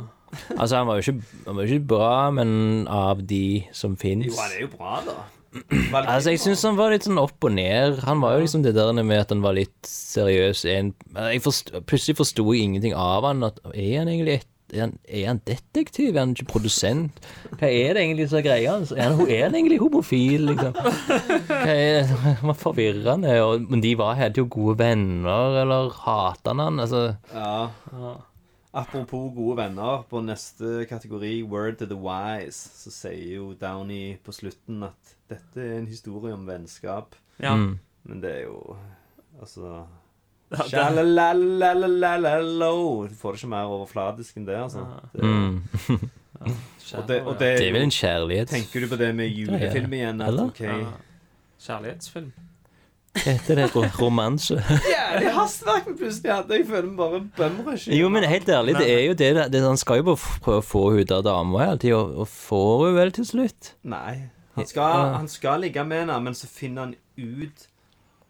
Altså, 0.59 0.75
han 0.77 0.87
var 0.87 0.95
jo 0.99 1.01
ikke, 1.05 1.23
han 1.45 1.55
var 1.55 1.63
jo 1.65 1.73
ikke 1.77 1.87
bra, 1.87 2.31
men 2.31 2.87
av 2.87 3.21
de 3.27 3.63
som 3.71 3.95
Jo, 3.95 4.35
han 4.41 4.51
er 4.57 4.61
jo 4.61 4.67
bra, 4.77 5.01
da. 5.05 5.17
Altså, 5.57 6.29
jeg 6.29 6.39
Kilmer. 6.39 6.55
syns 6.55 6.63
han 6.67 6.75
var 6.77 6.91
litt 6.91 7.03
sånn 7.07 7.17
opp 7.21 7.43
og 7.47 7.51
ned. 7.55 7.99
Han 8.05 8.19
var 8.21 8.35
jo 8.35 8.43
liksom 8.43 8.63
det 8.63 8.75
der 8.75 8.91
med 9.03 9.19
at 9.23 9.29
han 9.29 9.41
var 9.41 9.53
litt 9.57 9.81
seriøs. 9.87 10.65
En, 10.69 10.93
jeg 11.15 11.41
forst, 11.41 11.71
plutselig 11.87 12.17
forsto 12.19 12.43
jeg 12.53 12.63
ingenting 12.67 12.93
av 12.93 13.23
han. 13.25 13.41
At, 13.47 13.59
er 13.73 13.97
han 13.99 14.07
egentlig 14.11 14.41
et, 14.41 14.47
er, 14.73 14.81
han, 14.81 14.93
er 15.07 15.27
han 15.29 15.41
detektiv? 15.47 16.15
Er 16.15 16.19
han 16.25 16.35
ikke 16.35 16.51
produsent? 16.51 17.19
Hva 17.59 17.69
er 17.71 17.95
det 17.95 18.03
egentlig 18.03 18.29
som 18.29 18.39
er 18.41 18.45
greia 18.47 18.75
hans? 18.75 18.91
Er 18.91 19.11
han, 19.13 19.21
er 19.29 19.45
han 19.45 19.55
egentlig 19.55 19.79
homofil, 19.81 20.49
liksom? 20.51 20.73
Hva 21.47 21.75
er 21.75 22.13
var 22.43 22.57
forvirrende. 22.59 23.35
Og, 23.45 23.67
men 23.71 23.83
de 23.83 23.93
var 23.99 24.17
hele 24.19 24.43
jo 24.43 24.47
gode 24.51 24.77
venner, 24.81 25.61
eller 25.63 25.93
hata 26.03 26.55
han 26.55 26.65
han? 26.65 26.81
Altså, 26.85 27.03
Ja. 27.33 27.69
Ja. 27.93 28.15
Apropos 28.77 29.31
gode 29.33 29.55
venner, 29.57 30.03
på 30.09 30.19
neste 30.21 30.83
kategori, 30.85 31.39
Word 31.49 31.79
to 31.79 31.87
the 31.89 31.95
Wise, 31.97 32.69
så 32.77 32.91
sier 32.93 33.39
jo 33.39 33.53
Downey 33.57 34.19
på 34.21 34.35
slutten 34.35 34.83
at 34.85 35.15
dette 35.31 35.63
er 35.63 35.79
en 35.79 35.87
historie 35.89 36.35
om 36.35 36.45
vennskap. 36.45 37.15
ja. 37.39 37.55
mm. 37.55 37.79
Men 38.07 38.21
det 38.23 38.29
er 38.31 38.43
jo 38.45 38.77
Altså 39.41 39.83
Shalalalalalo. 40.55 43.07
Du 43.09 43.15
får 43.19 43.33
det 43.35 43.39
ikke 43.41 43.49
mer 43.51 43.67
overfladisk 43.73 44.37
enn 44.39 44.45
det, 44.47 44.55
altså. 44.55 44.79
Det, 47.07 47.17
er 47.19 47.71
vel 47.73 47.81
en 47.83 47.91
kjærlighetsfilm 47.91 48.61
Tenker 48.61 48.79
du 48.85 48.87
på 48.91 48.97
det 49.01 49.09
med 49.17 49.27
julefilm 49.33 49.93
igjen? 49.97 50.21
Kjærlighetsfilm. 51.59 52.29
Hva 53.17 53.31
heter 53.33 53.57
det? 53.57 53.65
Ro- 53.73 53.89
Romanse? 53.97 54.59
Jævlig 54.85 55.31
hastverk 55.33 55.87
vi 55.89 55.95
plutselig 56.03 56.29
hadde. 56.35 56.53
Jeg 56.59 56.67
føler 56.69 56.85
meg 56.91 56.97
bare 57.01 57.19
bumrush. 57.39 57.87
Jo, 57.89 58.11
men 58.13 58.21
helt 58.29 58.45
ærlig, 58.53 58.75
det 58.77 58.89
er 58.93 59.01
jo 59.07 59.13
det, 59.17 59.31
det 59.53 59.61
Han 59.65 59.79
skal 59.81 60.03
jo 60.03 60.07
bare 60.11 60.21
prøve 60.45 60.61
å 60.61 60.65
få 60.65 60.83
hun 60.93 61.13
av 61.15 61.23
dama 61.25 61.63
hele 61.65 61.79
tida, 61.81 61.97
og, 61.97 62.13
og 62.23 62.27
får 62.29 62.75
hun 62.85 62.93
vel 62.99 63.11
til 63.17 63.25
slutt. 63.25 63.73
Nei. 63.89 64.29
Han 64.57 64.65
skal, 64.69 64.93
han 65.17 65.27
skal 65.29 65.61
ligge 65.65 65.81
med 65.85 65.97
henne, 66.05 66.17
men 66.29 66.33
så 66.37 66.45
finner 66.49 66.81
han 66.87 66.93
ut 67.17 67.67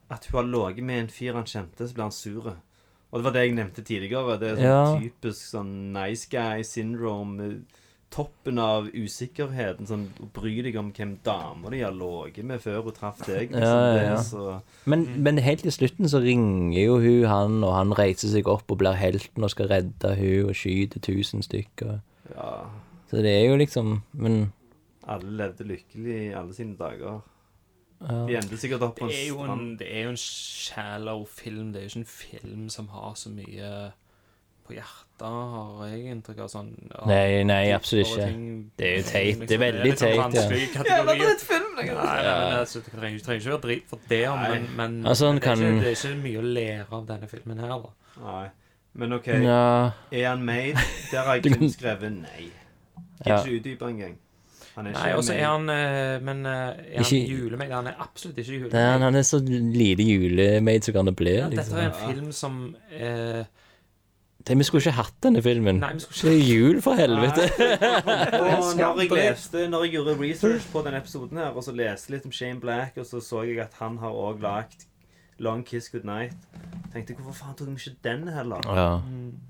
at 0.10 0.26
hun 0.32 0.38
har 0.40 0.48
ligget 0.70 0.84
med 0.88 1.00
en 1.04 1.08
fyr 1.12 1.34
han 1.34 1.44
kjente, 1.50 1.88
så 1.88 1.94
blir 1.94 2.04
han 2.08 2.12
sur. 2.16 2.54
Og 3.12 3.20
det 3.20 3.24
var 3.24 3.34
det 3.36 3.42
jeg 3.48 3.56
nevnte 3.56 3.84
tidligere. 3.88 4.40
Det 4.40 4.50
er 4.52 4.56
sånn 4.56 4.64
Ja. 4.64 5.00
typisk 5.00 5.52
sånn 5.52 5.94
nice 5.94 6.28
guy 6.30 6.64
syndrome. 6.64 7.64
Toppen 8.10 8.58
av 8.58 8.88
usikkerheten. 8.96 9.86
Sånn, 9.88 10.06
Bry 10.34 10.62
deg 10.64 10.78
om 10.80 10.94
hvem 10.94 11.18
damer 11.26 11.70
de 11.72 11.82
har 11.82 11.92
ligget 11.92 12.46
med 12.46 12.62
før 12.64 12.84
hun 12.84 12.94
traff 12.96 13.20
deg. 13.26 13.52
Liksom. 13.52 13.62
Ja, 13.62 13.96
ja, 13.96 14.16
Det 14.16 14.26
så 14.26 14.62
Men, 14.86 15.24
men 15.24 15.38
helt 15.44 15.60
til 15.64 15.72
slutten 15.72 16.08
så 16.08 16.22
ringer 16.24 16.86
jo 16.86 17.00
hun 17.00 17.26
han, 17.28 17.64
og 17.64 17.74
han 17.76 17.92
reiser 17.92 18.30
seg 18.32 18.48
opp 18.48 18.72
og 18.72 18.78
blir 18.80 18.96
helten 18.96 19.44
og 19.44 19.50
skal 19.52 19.68
redde 19.68 20.16
hun 20.16 20.50
og 20.50 20.56
skyter 20.56 21.00
tusen 21.04 21.44
stykker. 21.44 22.00
Ja. 22.36 22.66
Så 23.10 23.22
det 23.24 23.32
er 23.44 23.50
jo 23.50 23.58
liksom 23.58 24.02
Men 24.14 24.54
Alle 25.08 25.32
levde 25.32 25.64
lykkelig 25.68 26.16
i 26.32 26.34
alle 26.36 26.54
sine 26.54 26.76
dager. 26.78 27.22
De 28.00 28.36
endte 28.38 28.58
sikkert 28.62 28.82
opp 28.86 29.00
på 29.00 29.08
Det 29.10 29.16
en 29.16 29.22
er 29.24 29.28
jo 29.28 29.38
en, 29.42 29.48
strand. 29.48 29.78
det 29.80 29.88
er 29.90 30.04
jo 30.04 30.10
en 30.10 30.18
shallow 30.22 31.24
film. 31.26 31.72
Det 31.74 31.80
er 31.80 31.86
jo 31.88 31.90
ikke 31.90 32.00
en 32.04 32.06
film 32.06 32.68
som 32.70 32.88
har 32.94 33.16
så 33.18 33.30
mye 33.34 33.70
på 34.68 34.76
hjertet, 34.76 35.24
har 35.24 35.88
jeg 35.88 36.12
inntrykk 36.12 36.40
av. 36.44 36.50
Sånn, 36.52 36.70
ja, 36.92 37.06
Nei, 37.08 37.44
nei, 37.48 37.72
absolutt 37.74 38.12
ikke. 38.12 38.26
ting. 38.28 38.44
Det 38.78 38.86
er 38.90 38.98
jo 38.98 39.04
teit. 39.08 39.40
Det 39.48 39.58
er 39.58 39.58
Liksom, 39.58 39.64
veldig 39.64 39.94
sånn 39.98 40.36
teit, 40.36 40.36
ja. 40.36 40.74
kategori. 40.76 41.18
drittfilm! 41.24 41.70
Nei, 41.78 41.86
nei, 41.88 41.96
men 41.96 42.60
altså, 42.60 42.82
Det 42.84 42.92
trenger, 42.92 43.20
trenger 43.26 43.42
ikke 43.42 43.54
være 43.56 43.62
drit 43.66 43.90
for 43.90 44.00
det, 44.10 44.22
men, 44.44 44.68
men 44.76 45.00
Altså, 45.08 45.26
han 45.32 45.36
men 45.36 45.42
det, 45.42 45.48
er 45.48 45.56
kan- 45.56 45.66
ikke, 45.66 45.82
det 45.82 45.88
er 45.88 45.98
ikke 45.98 46.22
mye 46.28 46.38
å 46.38 46.48
lære 46.60 46.88
av 47.00 47.08
denne 47.08 47.28
filmen 47.32 47.60
her. 47.60 47.76
da 47.82 48.22
Nei. 48.28 48.48
Men 48.94 49.14
OK, 49.14 49.28
Ja, 49.28 49.92
er 50.12 50.28
han 50.30 50.44
made? 50.46 50.86
Der 51.12 51.24
har 51.24 51.36
jeg 51.40 51.44
kun 51.58 51.70
skrevet 51.70 52.12
nei. 52.12 52.52
Ja. 53.26 53.40
Ikke 53.42 53.58
utdype 53.60 53.86
engang. 53.90 54.18
Han 54.78 54.88
er 54.88 54.94
Nei, 54.94 55.12
og 55.18 55.24
så 55.26 55.34
er 55.34 55.46
han 55.50 55.70
eh, 55.74 56.20
Men 56.22 56.46
eh, 56.46 56.52
er 56.54 57.00
han 57.02 57.06
Ikke- 57.06 57.32
julemade? 57.34 57.74
Han 57.74 57.88
er 57.90 57.96
absolutt 58.04 58.38
ikke 58.38 58.52
er, 58.54 58.60
julemade. 58.62 59.04
han 59.08 59.16
er 59.16 59.26
så 59.26 59.40
lite 59.44 60.04
julemade 60.06 60.84
som 60.86 60.94
kan 61.00 61.10
det 61.10 61.16
bli. 61.18 61.34
Ja, 61.40 61.48
dette 61.50 61.64
Liksom. 61.64 61.78
er 61.82 61.88
en 61.88 62.16
film 62.16 62.32
som 62.32 62.60
eh, 62.94 63.44
Det, 64.48 64.56
vi 64.58 64.64
skulle 64.64 64.80
ikke 64.86 64.96
hatt 65.00 65.16
denne 65.26 65.42
filmen. 65.44 65.80
Nei, 65.82 65.90
vi 65.98 66.00
skulle 66.06 66.32
Det 66.32 66.38
er 66.38 66.46
jul, 66.56 66.78
for 66.86 66.94
helvete. 66.96 67.48
Og 68.38 68.76
når 68.80 69.02
jeg 69.02 69.10
leste 69.18 69.66
Når 69.68 69.84
jeg 69.88 69.92
gjorde 69.98 70.14
research 70.22 70.68
på 70.72 70.84
denne 70.86 71.02
episoden 71.02 71.38
her, 71.42 71.50
og 71.58 71.64
så 71.66 71.74
leste 71.76 72.14
litt 72.14 72.26
om 72.30 72.32
Shane 72.32 72.62
Black, 72.64 72.98
og 73.02 73.06
så 73.10 73.20
så 73.20 73.42
jeg 73.50 73.60
at 73.66 73.74
han 73.82 73.98
har 73.98 74.14
òg 74.14 74.40
lagd 74.46 74.86
Long 75.40 75.66
Kiss 75.68 75.90
Goodnight, 75.94 76.34
tenkte 76.94 77.14
jeg 77.14 77.20
hvorfor 77.22 77.36
faen 77.44 77.58
tok 77.60 77.68
vi 77.70 77.76
ikke 77.82 77.98
den 78.08 78.24
heller? 78.34 78.62
Ja. 78.66 78.88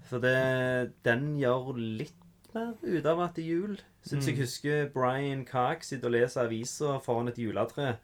For 0.09 0.19
det, 0.23 0.91
den 1.07 1.37
gjør 1.39 1.77
litt 1.77 2.15
mer 2.57 2.73
ute 2.97 3.09
av 3.13 3.21
at 3.25 3.35
det 3.37 3.43
er 3.45 3.51
jul. 3.53 3.77
Syns 4.07 4.27
jeg 4.27 4.37
husker 4.41 4.89
Brian 4.93 5.45
Cox 5.45 5.89
sitter 5.93 6.07
og 6.09 6.15
leser 6.17 6.41
aviser 6.45 6.99
foran 7.05 7.27
et 7.31 7.37
juletre 7.41 7.95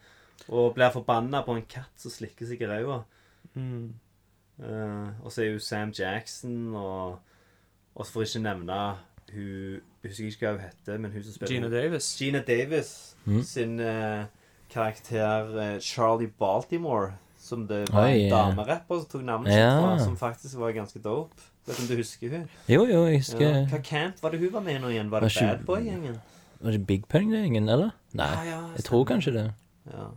og 0.49 0.73
blir 0.75 0.91
forbanna 0.91 1.43
på 1.45 1.55
en 1.55 1.65
katt 1.69 1.93
som 2.01 2.11
slikker 2.11 2.45
seg 2.49 2.61
i 2.61 2.71
ræva. 2.71 3.03
mm, 3.55 3.93
Uh, 4.61 5.09
og 5.25 5.31
så 5.33 5.41
er 5.41 5.47
jo 5.55 5.59
Sam 5.59 5.89
Jackson 5.97 6.75
og 6.77 7.15
Og 7.95 8.05
så 8.05 8.11
får 8.13 8.21
jeg 8.21 8.29
ikke 8.29 8.43
nevne 8.43 8.75
hun 9.33 9.79
husker 10.03 10.27
ikke 10.27 10.45
hva 10.45 10.51
hun 10.51 10.59
heter, 10.61 10.97
men 11.01 11.11
hun 11.11 11.23
som 11.23 11.33
spiller 11.33 11.53
Gina 11.55 11.69
Davis. 11.73 12.11
Gina 12.19 12.41
Davis 12.47 13.15
Mm. 13.25 13.41
sin 13.43 13.79
uh, 13.79 14.25
karakter 14.69 15.49
uh, 15.75 15.79
Charlie 15.81 16.27
Baltimore, 16.39 17.13
som 17.37 17.67
det 17.67 17.89
var 17.93 18.03
Oi, 18.11 18.25
en 18.27 18.31
damerapper 18.31 18.99
som 18.99 19.09
tok 19.09 19.23
navnet 19.25 19.53
sitt 19.53 19.59
Ja. 19.63 19.79
fra, 19.81 19.97
som 20.03 20.17
faktisk 20.17 20.57
var 20.59 20.71
ganske 20.71 20.99
dope. 21.01 21.41
Vet 21.65 21.77
du 21.77 21.81
om 21.81 21.87
du 21.87 21.95
husker 21.95 22.29
hun? 22.29 22.49
Jo, 22.67 22.85
jo, 22.85 23.05
jeg 23.05 23.13
Ja. 23.13 23.17
husker 23.17 23.67
Hva 23.71 23.81
camp 23.83 24.21
var 24.21 24.29
det 24.31 24.39
hun 24.39 24.51
var 24.53 24.59
med 24.61 24.75
i 24.75 24.79
nå 24.79 24.87
igjen? 24.91 25.09
Var 25.11 25.19
det 25.19 25.35
Var 25.35 25.41
ikke- 25.41 25.57
Bad 25.57 25.65
Boy-gjengen? 25.65 26.17
Var 26.61 26.71
det 26.71 26.87
Big 26.87 27.05
Pung-gjengen, 27.07 27.69
eller? 27.69 27.91
Nei, 28.13 28.25
Ja, 28.27 28.43
ja, 28.43 28.59
jeg 28.75 28.83
tror 28.85 29.05
kanskje 29.05 29.33
det. 29.33 29.51
Ja. 29.87 30.07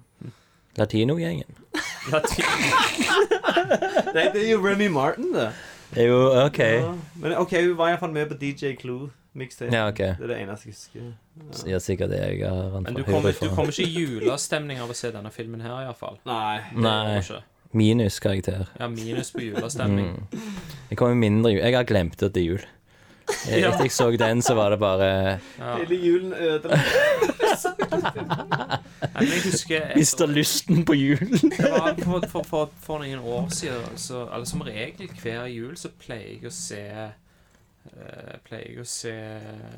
Latino-gjengen. 0.79 1.55
Latino? 2.13 2.47
Nei, 4.15 4.29
det 4.33 4.43
er 4.47 4.51
jo 4.53 4.61
Remy 4.67 4.89
Martin, 4.91 5.33
det. 5.35 5.53
Jo, 5.97 6.19
OK. 6.47 6.59
Ja. 6.59 6.95
Men 7.17 7.35
OK, 7.39 7.51
hun 7.63 7.77
var 7.79 7.89
iallfall 7.89 8.13
med 8.13 8.29
på 8.31 8.35
DJ 8.41 8.75
Clue. 8.81 9.11
Ja, 9.37 9.89
ok. 9.89 9.99
Det 9.99 10.17
er 10.25 10.27
det 10.31 10.37
eneste 10.41 10.67
jeg 10.71 10.73
husker. 10.73 11.69
Ja, 11.69 11.79
sikkert 11.79 12.09
det 12.11 12.21
jeg 12.23 12.49
har 12.49 12.81
Men 12.81 12.95
du 12.95 13.03
kommer, 13.05 13.33
du 13.37 13.49
kommer 13.53 13.69
ikke 13.69 13.85
i 13.85 13.93
julestemning 13.93 14.81
av 14.81 14.89
å 14.89 14.95
se 14.97 15.11
denne 15.13 15.29
filmen 15.31 15.61
her, 15.61 15.75
iallfall. 15.85 16.17
Nei. 16.25 16.61
Nei. 16.75 17.19
Ikke. 17.21 17.43
Minus 17.77 18.19
karakter. 18.25 18.67
Ja, 18.81 18.89
minus 18.89 19.33
på 19.35 19.43
julestemning. 19.45 20.15
Mm. 20.33 20.57
Jeg 20.91 20.99
kommer 20.99 21.15
mindre 21.21 21.53
jul. 21.53 21.61
Jeg 21.63 21.77
har 21.77 21.85
glemt 21.89 22.23
at 22.23 22.33
det 22.35 22.43
er 22.43 22.51
jul. 22.55 22.65
Etter 23.27 23.59
Ja. 23.59 23.73
Jeg 23.83 23.91
så 23.91 24.07
den, 24.17 24.39
så 24.43 24.55
var 24.55 24.71
det 24.71 24.79
bare 24.79 25.07
Ja. 25.59 25.77
Hele 25.81 25.97
julen 25.99 26.33
Mista 29.97 30.27
så- 30.27 30.33
lysten 30.33 30.85
på 30.85 30.95
julen. 30.95 31.51
Det 31.51 31.71
var 31.71 31.95
for, 32.05 32.27
for, 32.31 32.43
for, 32.45 32.71
for 32.81 32.99
noen 33.03 33.19
år 33.19 33.49
siden 33.51 33.97
så, 33.99 34.27
eller 34.33 34.45
Som 34.47 34.63
regel 34.63 35.09
hver 35.23 35.47
jul 35.51 35.77
så 35.77 35.91
pleier 35.99 36.37
jeg 36.37 36.47
å 36.47 36.53
se 36.55 36.83
uh, 36.87 38.37
Pleier 38.47 38.71
jeg 38.77 38.81
å 38.83 38.87
se 38.87 39.15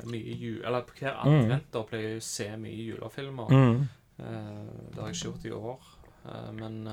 mye 0.09 0.35
jul 0.39 0.61
Eller 0.65 0.85
på 0.87 0.99
hver 1.01 1.17
Mm. 1.25 1.39
advent 1.41 1.71
da 1.73 1.83
pleier 1.89 2.09
jeg 2.15 2.21
å 2.21 2.27
se 2.29 2.49
mye 2.57 2.85
julefilmer. 2.91 3.49
Mm. 3.49 3.87
Uh, 4.19 4.25
det 4.93 4.99
har 5.01 5.07
jeg 5.09 5.15
ikke 5.15 5.29
gjort 5.31 5.45
i 5.45 5.55
år. 5.57 5.79
uh, 6.29 6.51
men 6.53 6.87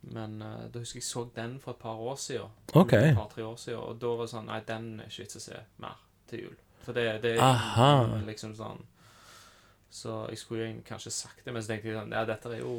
Men 0.00 0.42
uh, 0.42 0.64
da 0.72 0.80
husker 0.80 1.00
jeg 1.00 1.04
så 1.04 1.26
den 1.36 1.58
for 1.60 1.76
et 1.76 1.82
par 1.82 2.00
år 2.00 2.16
siden. 2.16 2.54
Okay. 2.72 3.10
Et 3.10 3.16
par-tre 3.16 3.44
år 3.44 3.56
siden 3.60 3.82
Og 3.82 3.98
da 4.00 4.14
var 4.16 4.24
det 4.24 4.32
sånn 4.32 4.48
Nei, 4.48 4.60
den 4.66 4.86
er 5.00 5.10
ikke 5.10 5.26
vits 5.26 5.36
å 5.36 5.42
se 5.44 5.60
mer 5.82 5.98
til 6.30 6.46
jul. 6.46 6.56
For 6.80 6.96
det, 6.96 7.04
det 7.20 7.34
er 7.36 8.24
liksom 8.24 8.54
sånn 8.56 8.80
Så 9.92 10.22
jeg 10.30 10.40
skulle 10.40 10.70
jo 10.70 10.80
kanskje 10.86 11.12
sagt 11.12 11.44
det, 11.44 11.52
men 11.52 11.62
så 11.62 11.74
tenkte 11.74 11.90
jeg 11.90 11.98
sånn 11.98 12.16
Ja, 12.16 12.24
dette 12.28 12.54
er 12.54 12.62
jo 12.62 12.74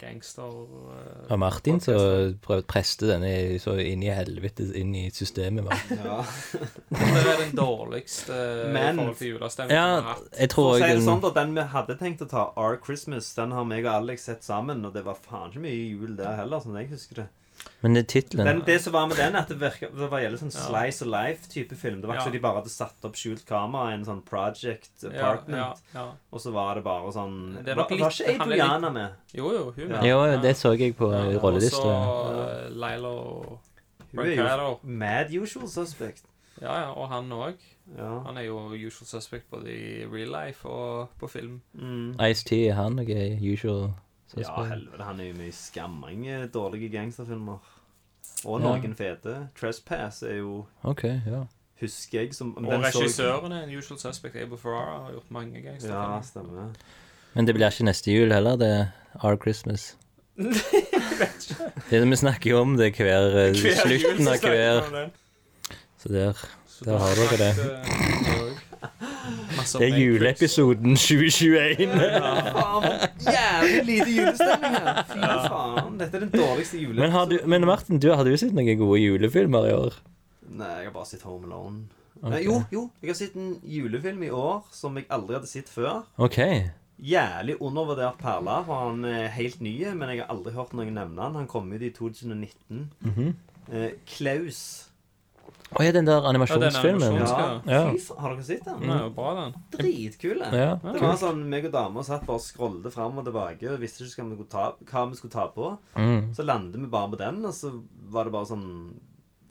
gangster 0.00 0.48
uh, 0.48 1.30
Og 1.30 1.38
Martin 1.38 1.78
å 2.58 2.60
preste 2.68 3.06
denne 3.10 3.30
så 3.62 3.74
inn 3.82 4.02
i 4.02 4.10
helvete 4.14 4.66
inn 4.80 4.94
i 4.98 5.04
systemet. 5.14 5.68
Ja. 5.94 6.20
Det 6.90 7.20
er 7.20 7.42
den 7.44 7.54
dårligste 7.58 8.36
Men- 8.72 8.98
i 8.98 9.02
forhold 9.02 9.18
til 9.20 9.32
julestemningen 9.34 9.76
Ja, 9.76 9.88
vi 9.90 10.00
har 10.00 10.08
hatt. 10.14 10.30
jeg 10.38 10.50
For 10.50 10.54
tror 10.56 10.70
å 10.70 10.74
si 10.74 10.80
jeg 10.82 10.88
det 10.90 10.96
den 11.00 11.08
sånn, 11.08 11.20
da, 11.24 11.30
Den 11.40 11.54
vi 11.56 11.66
hadde 11.74 11.98
tenkt 12.00 12.24
å 12.24 12.30
ta, 12.30 12.46
Our 12.56 12.80
Christmas, 12.84 13.32
den 13.36 13.52
har 13.56 13.64
meg 13.68 13.84
og 13.86 13.92
Alex 14.00 14.24
sett 14.30 14.42
sammen. 14.46 14.84
Og 14.88 14.94
det 14.96 15.04
var 15.06 15.20
faen 15.20 15.50
ikke 15.52 15.64
mye 15.66 15.76
jul 15.92 16.16
der 16.18 16.36
heller, 16.42 16.64
sånn 16.64 16.78
jeg 16.80 16.90
husker 16.94 17.22
det. 17.22 17.28
Men 17.82 17.94
det 17.94 18.02
er 18.02 18.20
tittelen 18.20 18.46
Den, 18.46 18.60
det 18.66 18.80
som 18.82 18.92
var 18.92 19.06
med 19.08 19.16
den, 19.16 19.34
at 19.36 19.48
det, 19.48 19.56
virket, 19.60 19.94
det 19.96 20.10
var 20.10 20.20
gjelder 20.20 20.38
sånn 20.42 20.52
Ja. 20.52 20.64
Slice 20.66 21.02
of 21.02 21.08
Life-type 21.08 21.76
film. 21.76 22.00
Det 22.02 22.08
var 22.08 22.14
ikke 22.16 22.24
Ja. 22.26 22.28
så 22.28 22.32
de 22.32 22.40
bare 22.40 22.54
hadde 22.60 22.70
satt 22.70 23.04
opp 23.04 23.14
skjult 23.16 23.46
kamera 23.46 23.90
i 23.90 23.94
en 23.94 24.04
sånn 24.04 24.22
Project 24.24 25.04
Apartment. 25.04 25.56
ja, 25.56 25.74
ja. 25.94 26.06
Og 26.32 26.40
så 26.40 26.52
var 26.52 26.74
det 26.74 26.84
bare 26.84 27.12
sånn 27.12 27.64
Det 27.64 27.68
er 27.72 27.74
Var, 27.76 27.86
litt- 27.90 28.00
var 28.00 28.10
ikke 28.10 28.34
er 28.34 28.40
Adriana 28.42 28.90
med? 28.90 29.10
Jo, 29.34 29.50
jo, 29.52 29.70
hun 29.72 29.88
Ja. 29.90 30.00
med. 30.00 30.04
Jo, 30.04 30.40
det 30.42 30.56
så 30.56 30.76
jeg 30.78 30.96
på 30.96 31.10
Ja, 31.12 31.38
rollelista. 31.38 31.78
Og 31.78 32.26
så 32.26 32.66
eh, 32.66 32.68
Hun 34.12 34.26
er 34.26 34.36
jo 34.36 34.36
Brancato. 34.36 34.78
mad 34.82 35.30
usual 35.34 35.68
suspect. 35.68 36.22
Ja, 36.60 36.74
ja, 36.80 36.90
og 36.92 37.08
han 37.08 37.30
òg. 37.30 37.54
Ja. 37.96 38.20
Han 38.26 38.36
er 38.36 38.42
jo 38.42 38.68
usual 38.74 39.06
suspect 39.06 39.50
både 39.50 39.68
i 39.70 40.04
real 40.06 40.28
life 40.46 40.64
og 40.68 41.08
på 41.18 41.28
film. 41.30 41.62
Mm. 41.74 42.16
Ice-T 42.20 42.52
er 42.68 42.74
han 42.74 42.96
noe 42.96 43.38
usual 43.52 43.94
Ja, 44.36 44.62
helvete. 44.64 45.02
Han 45.04 45.20
er 45.20 45.24
jo 45.24 45.34
mye 45.34 45.52
skamming. 45.52 46.24
skammange 46.24 46.50
dårlige 46.52 46.90
gangsterfilmer. 46.92 47.58
Og 48.44 48.60
Ja. 48.60 48.66
noen 48.76 48.94
fete. 48.94 49.48
Trespass 49.60 50.22
er 50.22 50.36
jo 50.38 50.66
OK, 50.84 51.04
ja. 51.04 51.44
Husker 51.80 52.20
jeg 52.20 52.34
som 52.34 52.54
Og 52.56 52.62
den 52.62 52.82
regissøren 52.84 53.52
er 53.52 53.62
en 53.64 53.78
usual 53.78 53.98
suspect. 53.98 54.36
Abel 54.36 54.58
Ferrara 54.58 55.04
har 55.04 55.12
gjort 55.12 55.30
mange 55.30 55.62
Ja, 55.82 56.20
stemmer. 56.22 56.72
Men 57.34 57.46
det 57.46 57.54
blir 57.54 57.66
ikke 57.70 57.84
neste 57.84 58.12
jul 58.12 58.32
heller, 58.32 58.56
det 58.56 58.68
er 58.68 58.86
Our 59.24 59.36
Christmas. 59.36 59.96
Det 61.90 62.08
vi 62.10 62.16
snakker 62.16 62.50
jo 62.50 62.60
om 62.60 62.76
det 62.76 62.94
hver, 62.96 63.26
eh, 63.48 63.52
Hver 63.52 63.74
slutten 63.86 64.28
av 64.28 64.38
hver. 64.40 65.10
Så 65.98 66.08
der, 66.08 66.32
der 66.84 66.98
har 66.98 67.14
dere 67.14 67.36
det. 67.36 67.54
snakket, 67.54 67.70
eh, 67.70 67.88
masse 67.90 68.40
om 68.40 69.49
Det 69.80 69.88
er 69.88 69.98
juleepisoden 70.00 70.96
2021. 71.04 71.94
Faen, 72.56 72.88
jævlig 73.26 73.84
lite 73.86 74.10
julestemning 74.16 74.76
her. 74.80 75.00
Fy 75.10 75.20
faen. 75.20 75.96
Dette 76.00 76.16
er 76.20 76.24
den 76.26 76.32
dårligste 76.34 76.76
Men, 76.76 76.84
juleepisoden. 76.86 77.12
har 77.16 77.30
du, 77.30 77.38
men 77.54 77.66
Martin, 77.68 77.98
du 78.02 78.08
har 78.14 78.24
du 78.24 78.32
sett 78.40 78.52
noen 78.56 78.78
gode 78.80 79.00
julefilmer 79.02 79.68
i 79.70 79.72
år? 79.76 79.96
Nei, 80.50 80.72
jeg 80.80 80.90
har 80.90 80.94
bare 80.96 81.06
sett 81.12 81.22
Home 81.28 81.46
Alone. 81.46 81.84
Okay. 82.20 82.30
Nei, 82.34 82.42
jo, 82.44 82.58
jo. 82.74 82.82
Jeg 83.00 83.12
har 83.14 83.16
sett 83.20 83.36
en 83.40 83.54
julefilm 83.64 84.22
i 84.26 84.30
år 84.34 84.64
som 84.76 84.96
jeg 84.98 85.06
aldri 85.14 85.38
hadde 85.38 85.48
sett 85.48 85.70
før. 85.72 86.02
OK. 86.20 86.36
Jævlig 87.00 87.54
undervurdert 87.64 88.18
perle, 88.20 88.58
for 88.66 88.82
han 88.90 89.04
er 89.08 89.30
helt 89.32 89.62
ny, 89.64 89.72
men 89.96 90.10
jeg 90.12 90.20
har 90.20 90.28
aldri 90.34 90.52
hørt 90.52 90.74
noen 90.76 90.92
nevne 90.98 91.22
han. 91.22 91.38
Han 91.38 91.46
kom 91.48 91.70
ut 91.72 91.80
i 91.86 91.88
2019. 91.96 92.90
Mhm. 93.06 93.30
eh, 93.72 93.90
Klaus. 94.10 94.89
Å 95.70 95.84
ja, 95.84 95.92
den 95.94 96.08
der 96.08 96.24
animasjonsfilmen. 96.26 97.14
Ja, 97.20 97.26
Ja, 97.30 97.60
Ja. 97.66 97.82
fy 97.92 98.14
Har 98.18 98.34
dere 98.34 98.42
sett 98.42 98.64
den? 98.64 98.80
Den 98.80 98.90
er 98.90 99.02
jo 99.04 99.10
bra, 99.14 99.34
den. 99.34 99.52
Dritkule. 99.70 100.48
Ja, 100.50 100.74
Det 100.82 101.00
var 101.00 101.16
sånn, 101.16 101.44
meg 101.48 101.64
og 101.66 101.72
dama 101.72 102.02
satt 102.02 102.26
bare 102.26 102.40
og 102.40 102.42
scrollet 102.42 102.92
fram 102.92 103.18
og 103.18 103.24
tilbake 103.24 103.70
og 103.70 103.78
visste 103.78 104.02
ikke 104.04 104.24
hva 104.24 104.30
vi 104.30 104.36
skulle 104.36 104.50
ta, 104.50 104.64
hva 104.90 105.04
vi 105.10 105.16
skulle 105.16 105.32
ta 105.32 105.46
på. 105.54 105.78
Mm. 105.94 106.34
Så 106.34 106.44
landet 106.44 106.80
vi 106.80 106.86
bare 106.86 107.10
på 107.10 107.18
den, 107.18 107.44
og 107.44 107.54
så 107.54 107.70
var 108.10 108.24
det 108.24 108.32
bare 108.32 108.46
sånn 108.46 108.66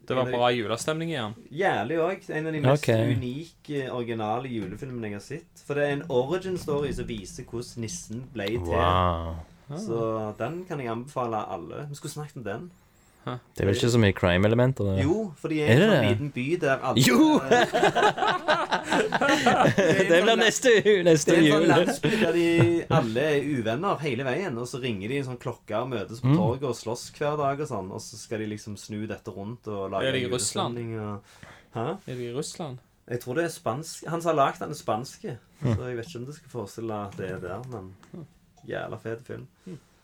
Det 0.09 0.15
var 0.17 0.26
bra 0.26 0.49
julestemning 0.51 1.09
igjen. 1.13 1.36
Jævlig 1.53 1.97
òg. 2.01 2.30
En 2.30 2.47
av 2.47 2.53
de 2.53 2.59
mest 2.59 2.84
okay. 2.84 3.13
unike, 3.13 3.91
originale 3.93 4.49
julefilmene 4.49 5.11
jeg 5.11 5.13
har 5.13 5.22
sett. 5.22 5.63
For 5.65 5.76
det 5.76 5.86
er 5.86 5.91
en 5.99 6.05
origin 6.09 6.57
story 6.57 6.91
som 6.91 7.05
viser 7.05 7.45
hvordan 7.45 7.86
nissen 7.86 8.28
ble 8.34 8.47
til. 8.57 8.74
Wow. 8.74 9.36
Så 9.78 10.36
den 10.39 10.65
kan 10.65 10.80
jeg 10.82 10.89
anbefale 10.89 11.45
alle. 11.45 11.86
Vi 11.89 11.95
skulle 11.95 12.11
snakket 12.11 12.38
om 12.38 12.43
den. 12.43 12.72
Det 13.56 13.64
er 13.64 13.68
vel 13.70 13.76
ikke 13.78 13.90
så 13.94 14.00
mye 14.02 14.16
crime-elementer? 14.18 14.90
Jo, 15.04 15.16
for 15.40 15.48
de 15.54 15.60
er 15.62 15.70
Er 15.70 15.72
en 15.74 15.80
det 15.80 15.90
sånn 15.90 16.08
liten 16.10 16.32
by 16.36 16.46
der 16.64 16.78
alle 16.90 17.04
Jo! 17.06 17.40
Det 18.90 20.08
Det 20.10 20.20
blir 20.24 20.38
neste, 20.40 20.72
neste 21.06 21.32
Det 21.36 21.38
er 21.38 21.44
en 21.44 21.50
sånn 21.50 21.64
jul. 21.64 21.68
landsby 21.72 22.12
der 22.22 22.34
de 22.36 22.46
alle 23.00 23.26
er 23.36 23.48
uvenner 23.60 24.00
hele 24.04 24.26
veien. 24.28 24.58
Og 24.62 24.68
så 24.70 24.82
ringer 24.82 25.12
de 25.12 25.20
en 25.22 25.28
sånn 25.32 25.40
klokke 25.42 25.78
og 25.84 25.90
møtes 25.94 26.22
på 26.24 26.30
Mm. 26.30 26.36
torget 26.38 26.64
og 26.70 26.76
slåss 26.78 27.04
hver 27.18 27.38
dag 27.40 27.60
og 27.64 27.68
sånn. 27.70 27.92
Og 27.96 28.02
så 28.04 28.18
skal 28.20 28.40
de 28.44 28.48
liksom 28.52 28.78
snu 28.78 29.06
dette 29.08 29.32
rundt 29.34 29.68
og 29.68 29.92
lage 29.94 30.08
Er 30.10 30.12
det 30.18 30.24
i 30.24 30.30
Russland? 30.32 30.78
Og... 31.00 31.22
Hæ? 31.74 31.86
Er 32.08 32.16
det 32.16 32.28
i 32.30 32.34
Russland? 32.36 32.78
Jeg 33.10 33.20
tror 33.24 33.36
det 33.40 33.46
er 33.46 33.54
spansk. 33.54 34.06
Han 34.08 34.22
som 34.22 34.30
har 34.36 34.38
lagd 34.46 34.60
den, 34.62 34.70
er 34.70 34.78
spanske. 34.78 35.38
Så 35.64 35.88
jeg 35.88 35.98
vet 35.98 36.06
ikke 36.12 36.20
om 36.22 36.26
det 36.28 36.36
skal 36.36 36.50
forestille 36.54 36.94
at 37.08 37.18
det 37.18 37.30
er 37.32 37.40
der, 37.42 37.64
men 37.72 37.94
jævla 38.70 39.00
fet 39.02 39.24
film. 39.26 39.48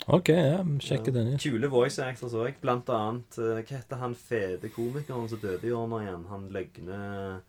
OK, 0.06 0.30
ja, 0.30 0.60
sjekke 0.86 1.12
den 1.14 1.34
ut. 1.34 1.42
Kule 1.42 1.70
voice 1.72 2.04
actors 2.04 2.36
òg. 2.38 2.60
Blant 2.62 2.90
annet 2.94 3.40
eh, 3.42 3.58
Hva 3.66 3.80
heter 3.80 4.02
han 4.04 4.14
fete 4.14 4.70
komikeren 4.70 5.30
som 5.32 5.42
døde 5.42 5.66
i 5.66 5.74
år 5.74 5.88
nå 5.90 6.02
igjen? 6.04 6.26
Han 6.30 6.48
løgne 6.54 6.86
det? 6.92 7.44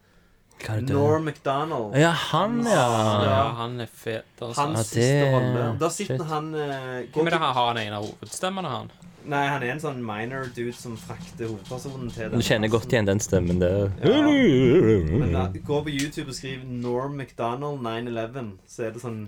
Norm 0.89 1.25
MacDonald. 1.29 1.97
Ja, 2.01 2.11
han, 2.11 2.63
ja. 2.65 2.87
Ja, 3.27 3.41
han 3.59 3.81
er 3.81 3.91
fet, 3.93 4.25
altså. 4.41 4.63
Hans 4.63 4.79
Ja, 4.79 4.85
siste 4.89 5.27
rolle. 5.35 5.67
Da 5.79 5.91
shit. 5.93 6.07
sitter 6.09 6.25
han 6.31 6.49
uh, 6.55 7.03
Hvem 7.13 7.29
er 7.29 7.35
det 7.37 7.41
han 7.43 7.55
har 7.59 7.69
han 7.75 7.81
en 7.83 7.97
av 7.99 8.07
hovedstemmene, 8.07 8.71
han? 8.73 8.89
Nei, 9.27 9.43
han 9.51 9.63
er 9.67 9.73
en 9.75 9.83
sånn 9.83 10.01
minor 10.07 10.47
dude 10.55 10.73
som 10.79 10.95
frakter 10.97 11.51
hovedpersonen 11.51 12.09
til 12.15 12.31
den. 12.31 12.41
Du 12.41 12.47
kjenner 12.47 12.71
godt 12.73 12.93
igjen 12.95 13.09
den 13.09 13.21
stemmen 13.21 13.59
der. 13.61 13.91
Men 14.01 15.33
da, 15.35 15.49
gå 15.53 15.81
på 15.83 15.93
YouTube 15.93 16.31
og 16.31 16.39
skriv 16.39 16.63
Norm 16.65 17.19
MacDonald 17.21 17.83
9-11, 17.85 18.53
så 18.71 18.87
er 18.87 18.95
det 18.95 19.03
sånn 19.03 19.25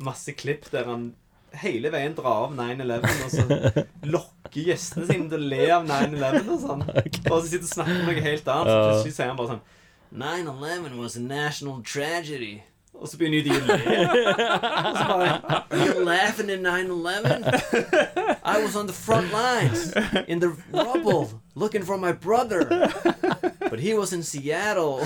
masse 0.00 0.32
klipp 0.38 0.70
der 0.72 0.86
han 0.88 1.10
hele 1.58 1.90
veien 1.92 2.14
drar 2.14 2.46
av 2.46 2.54
9-11, 2.54 3.24
og 3.24 3.30
så 3.34 3.84
lokker 4.06 4.66
gjestene 4.70 5.06
sine 5.08 5.28
til 5.30 5.38
å 5.38 5.50
le 5.52 5.68
av 5.74 5.86
9-11 5.88 6.48
og 6.54 6.64
sånn. 6.64 6.82
Og 7.30 7.36
så 7.36 7.44
sitter 7.48 7.66
og 7.66 7.72
snakker 7.74 8.00
om 8.00 8.08
noe 8.08 8.24
helt 8.24 8.50
annet, 8.54 8.72
så 8.72 8.80
plutselig 8.88 9.14
sier 9.16 9.30
han 9.30 9.38
bare 9.38 9.54
sånn 9.54 9.62
9-11 10.10 10.98
was 10.98 11.16
a 11.16 11.20
national 11.20 11.82
tragedy. 11.86 12.62
Og 13.00 13.08
så 13.08 13.16
begynner 13.16 13.44
de 13.46 13.54
å 13.54 13.60
le. 13.64 13.76
Og 14.86 14.96
så 14.96 15.04
bare 15.08 15.60
You're 15.84 16.04
laughing 16.04 16.50
at 16.50 16.60
9-11? 16.60 18.36
I 18.42 18.62
was 18.62 18.76
on 18.76 18.86
the 18.86 18.92
front 18.92 19.32
lines 19.32 19.92
in 20.26 20.40
the 20.40 20.50
rubble 20.72 21.40
looking 21.54 21.82
for 21.82 21.96
my 21.96 22.12
brother. 22.12 22.66
But 23.80 23.86
he 23.88 23.94
was 23.96 24.12
in 24.12 24.22
Seattle. 24.22 24.98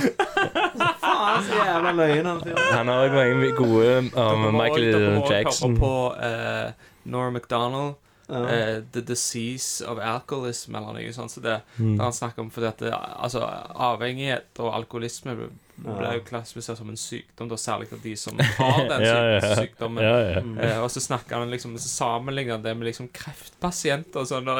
Faen, 1.04 1.44
så 1.46 1.58
jævla 1.62 1.92
løgn 1.94 2.26
han 2.26 2.40
fyren. 2.42 2.62
Han 2.74 2.88
har 2.90 3.04
òg 3.06 3.12
mange 3.14 3.50
gode 3.54 3.92
um, 4.18 4.46
Michael 4.56 4.86
dere 4.92 5.12
må 5.14 5.28
Jackson. 5.30 5.76
høre 5.76 5.80
på 5.84 5.92
uh, 6.18 6.88
Norm 7.14 7.36
MacDonald. 7.38 7.94
Ja. 8.24 8.40
eh, 8.48 8.78
the 8.92 9.02
Disease 9.04 9.84
of 9.84 9.98
Alcoholism, 10.00 10.74
eller 10.78 10.94
noe 10.96 11.10
sånt. 11.12 11.30
Så 11.34 11.40
det, 11.44 11.58
Mm. 11.76 11.98
Han 12.00 12.12
snakker 12.16 12.42
om 12.42 12.50
fordi 12.50 12.66
at 12.66 12.78
det, 12.80 12.92
altså, 12.96 13.42
avhengighet 13.76 14.58
og 14.64 14.70
alkoholisme 14.74 15.34
ble, 15.76 15.94
ble 15.98 16.10
jo 16.16 16.22
klassifisert 16.28 16.78
som 16.78 16.88
en 16.92 16.98
sykdom, 17.00 17.48
da, 17.50 17.58
særlig 17.60 17.88
av 17.92 18.00
de 18.04 18.14
som 18.20 18.38
har 18.58 18.80
den 18.90 19.04
Ja, 19.04 19.14
ja, 19.14 19.38
ja. 19.40 19.54
sykdommen. 19.58 20.04
Ja, 20.04 20.14
ja. 20.36 20.42
Eh, 20.66 20.78
og 20.84 20.90
så 20.94 21.02
snakker 21.02 21.40
han 21.40 21.50
liksom 21.52 21.74
Så 21.80 21.90
sammenligner 21.90 22.60
det 22.62 22.74
med 22.78 22.88
liksom 22.90 23.08
kreftpasienter 23.14 24.22
og 24.22 24.28
sånn. 24.30 24.50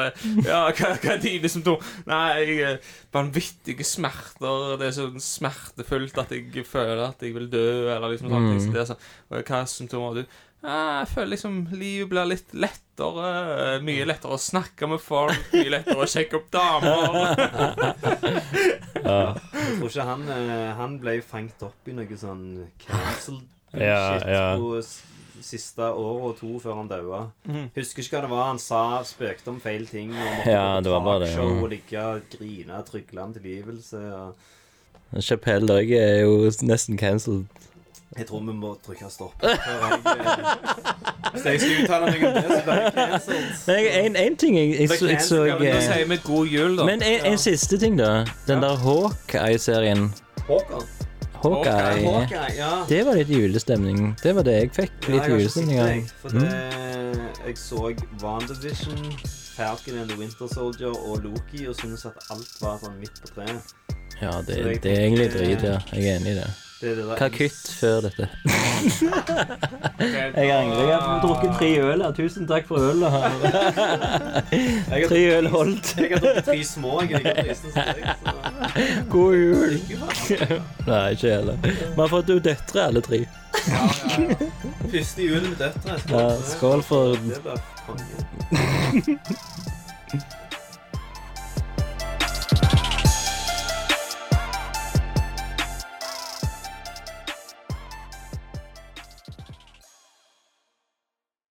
Ja, 0.45 0.65
hva, 0.71 0.91
hva 0.99 1.13
er 1.15 1.21
dine 1.23 1.51
symptomer? 1.51 1.93
Nei, 2.09 2.25
jeg, 2.41 2.57
eh, 2.73 2.93
vanvittige 3.15 3.85
smerter. 3.87 4.75
Det 4.81 4.89
er 4.89 4.97
så 4.97 5.07
smertefullt 5.23 6.17
at 6.25 6.33
jeg 6.35 6.65
føler 6.67 7.05
at 7.09 7.23
jeg 7.23 7.35
vil 7.37 7.47
dø, 7.51 7.65
eller 7.95 8.11
liksom 8.13 8.31
sånne 8.33 8.51
ting. 8.53 8.65
Så 8.65 8.73
det 8.75 8.83
er 8.83 8.91
sånn, 8.93 9.07
hva 9.31 9.61
er 9.61 9.71
symptomer 9.71 10.11
har 10.11 10.19
du? 10.21 10.41
Ja, 10.65 10.77
jeg 11.03 11.09
føler 11.11 11.29
liksom 11.35 11.57
livet 11.77 12.09
blir 12.09 12.25
litt 12.31 12.53
lettere. 12.57 13.27
Mye 13.85 14.05
lettere 14.09 14.33
å 14.33 14.41
snakke 14.41 14.87
med 14.89 15.01
folk. 15.03 15.37
Mye 15.53 15.73
lettere 15.75 16.01
å 16.01 16.07
sjekke 16.09 16.39
opp 16.39 16.47
damer. 16.55 17.35
Jeg 19.05 19.75
tror 19.77 19.89
ikke 19.91 20.05
han 20.07 20.23
eh, 20.33 20.69
Han 20.79 20.95
ble 21.01 21.19
fanget 21.21 21.61
opp 21.67 21.89
i 21.89 21.93
noe 21.93 22.17
sånn 22.17 22.45
cancelled 22.81 23.43
shit 23.75 23.83
Ja, 23.83 24.15
ja. 24.25 24.47
på 24.57 24.79
siste 25.45 25.85
år 25.91 26.23
og 26.31 26.37
to 26.39 26.55
før 26.63 26.79
han 26.79 26.89
daua. 26.89 27.19
Mm. 27.45 27.67
Husker 27.75 28.01
ikke 28.01 28.15
hva 28.15 28.23
det 28.25 28.31
var 28.31 28.47
han 28.49 28.61
sa. 28.63 28.81
Spøkte 29.05 29.51
om 29.51 29.59
feil 29.61 29.85
ting. 29.89 30.09
Og 30.15 30.23
måtte 30.39 30.55
Ja, 30.55 30.65
det 30.81 30.93
var 30.95 31.03
bare 31.05 31.25
det, 31.27 31.33
Mm. 31.37 31.61
Og 31.61 31.69
ligge 31.75 32.01
og 32.01 32.25
grine 32.33 32.81
trygle 32.87 33.27
om 33.27 33.35
tilgivelse. 33.35 34.01
Og... 34.15 35.21
Chapelle 35.21 35.77
òg 35.83 35.91
er 35.99 36.23
jo 36.23 36.49
nesten 36.65 36.97
cancelled. 36.97 37.45
Jeg 38.17 38.27
tror 38.27 38.39
vi 38.47 38.53
må 38.55 38.69
trykke 38.85 39.09
stopp. 39.11 39.33
jeg, 39.43 39.51
eh, 39.51 39.59
Hvis 41.33 41.45
jeg 41.45 41.59
skal 41.61 41.83
uttale 41.83 42.05
meg 42.11 42.21
om 42.27 42.33
det, 42.33 42.43
så 42.47 42.61
blir 42.63 42.73
jeg 42.81 42.93
cancelled. 42.93 43.67
Jeg- 43.67 44.05
en, 44.05 44.15
en 44.15 44.37
ting 44.37 44.57
jeg, 44.57 44.79
jeg, 44.79 44.89
så, 44.89 45.07
jeg 45.09 45.21
så 45.21 45.39
Ja, 45.45 45.57
men 45.59 45.67
eh, 45.67 45.81
sier 45.81 46.07
vi 46.07 46.17
god 46.23 46.47
jul, 46.47 46.77
da. 46.77 46.85
Men 46.85 47.01
en, 47.03 47.25
en 47.31 47.37
siste 47.37 47.77
ting, 47.77 47.97
da. 47.99 48.25
Den 48.47 48.61
der 48.63 48.75
Hawkeye-serien. 48.85 50.13
Håkon. 50.47 50.83
Hawkeye. 51.43 52.05
Hawkeye, 52.07 52.55
ja. 52.57 52.71
Det 52.89 53.01
var 53.05 53.13
litt 53.19 53.29
julestemning. 53.29 54.15
Det 54.23 54.35
var 54.35 54.43
det 54.47 54.53
jeg 54.61 54.71
fikk. 54.79 54.91
Ja, 55.09 55.13
Litt 55.13 55.23
jeg 55.27 55.31
julestemning 55.35 55.79
av. 55.79 55.87
det, 55.87 56.11
For 56.21 56.29
Mm. 56.29 56.39
det, 56.39 57.21
jeg 57.47 57.57
så 57.57 57.93
WandaVision, 58.23 59.13
Falcon 59.57 59.97
and 59.99 60.09
the 60.09 60.17
Winter 60.19 60.47
Soldier 60.53 60.95
og 60.95 61.19
Loki 61.23 61.67
og 61.67 61.75
syntes 61.75 62.05
at 62.05 62.13
alt 62.31 62.55
var 62.61 62.79
sånn 62.83 62.95
midt 62.99 63.19
på 63.21 63.27
treet. 63.35 63.75
Ja, 64.21 64.31
det, 64.47 64.81
det 64.83 64.91
er 64.97 65.01
egentlig 65.09 65.31
drit, 65.33 65.63
ja. 65.63 65.77
Jeg 65.93 66.07
er 66.07 66.19
enig 66.19 66.31
i 66.31 66.39
det. 66.39 66.49
Hva 66.85 67.29
kutt 67.33 67.69
før 67.79 68.01
dette? 68.05 68.27
jeg 70.35 70.51
angrer. 70.53 70.87
Jeg 70.89 70.99
har 71.01 71.21
drukket 71.23 71.55
tre 71.57 71.69
øl 71.81 72.03
her. 72.05 72.11
Tusen 72.17 72.47
takk 72.49 72.67
for 72.69 72.77
ølet. 72.79 73.09
Tre 75.09 75.21
øl 75.37 75.47
holdt. 75.53 75.93
Jeg 75.97 76.11
har 76.11 76.19
drukket 76.19 76.45
tre 76.51 76.59
små. 76.63 77.01
Jeg 77.01 77.11
er 77.11 77.17
like 77.23 77.35
prisen 77.47 77.69
som 77.73 77.81
deg. 77.89 78.03
Så. 78.21 78.35
God 79.09 79.33
jul. 79.39 79.73
Nei, 80.87 81.09
ikke 81.17 81.29
heller. 81.33 81.55
Vi 81.65 81.99
har 82.01 82.09
fått 82.13 82.29
jo 82.29 82.39
døtre, 82.39 82.79
alle 82.85 83.01
tre. 83.05 83.19
Første 84.91 85.21
jul 85.25 85.41
med 85.49 85.57
døtre. 85.61 85.99
Ja, 86.11 86.25
skål 86.55 86.85
for 86.85 87.17
Det 87.25 87.41
blir 87.41 87.59
konge. 87.85 88.05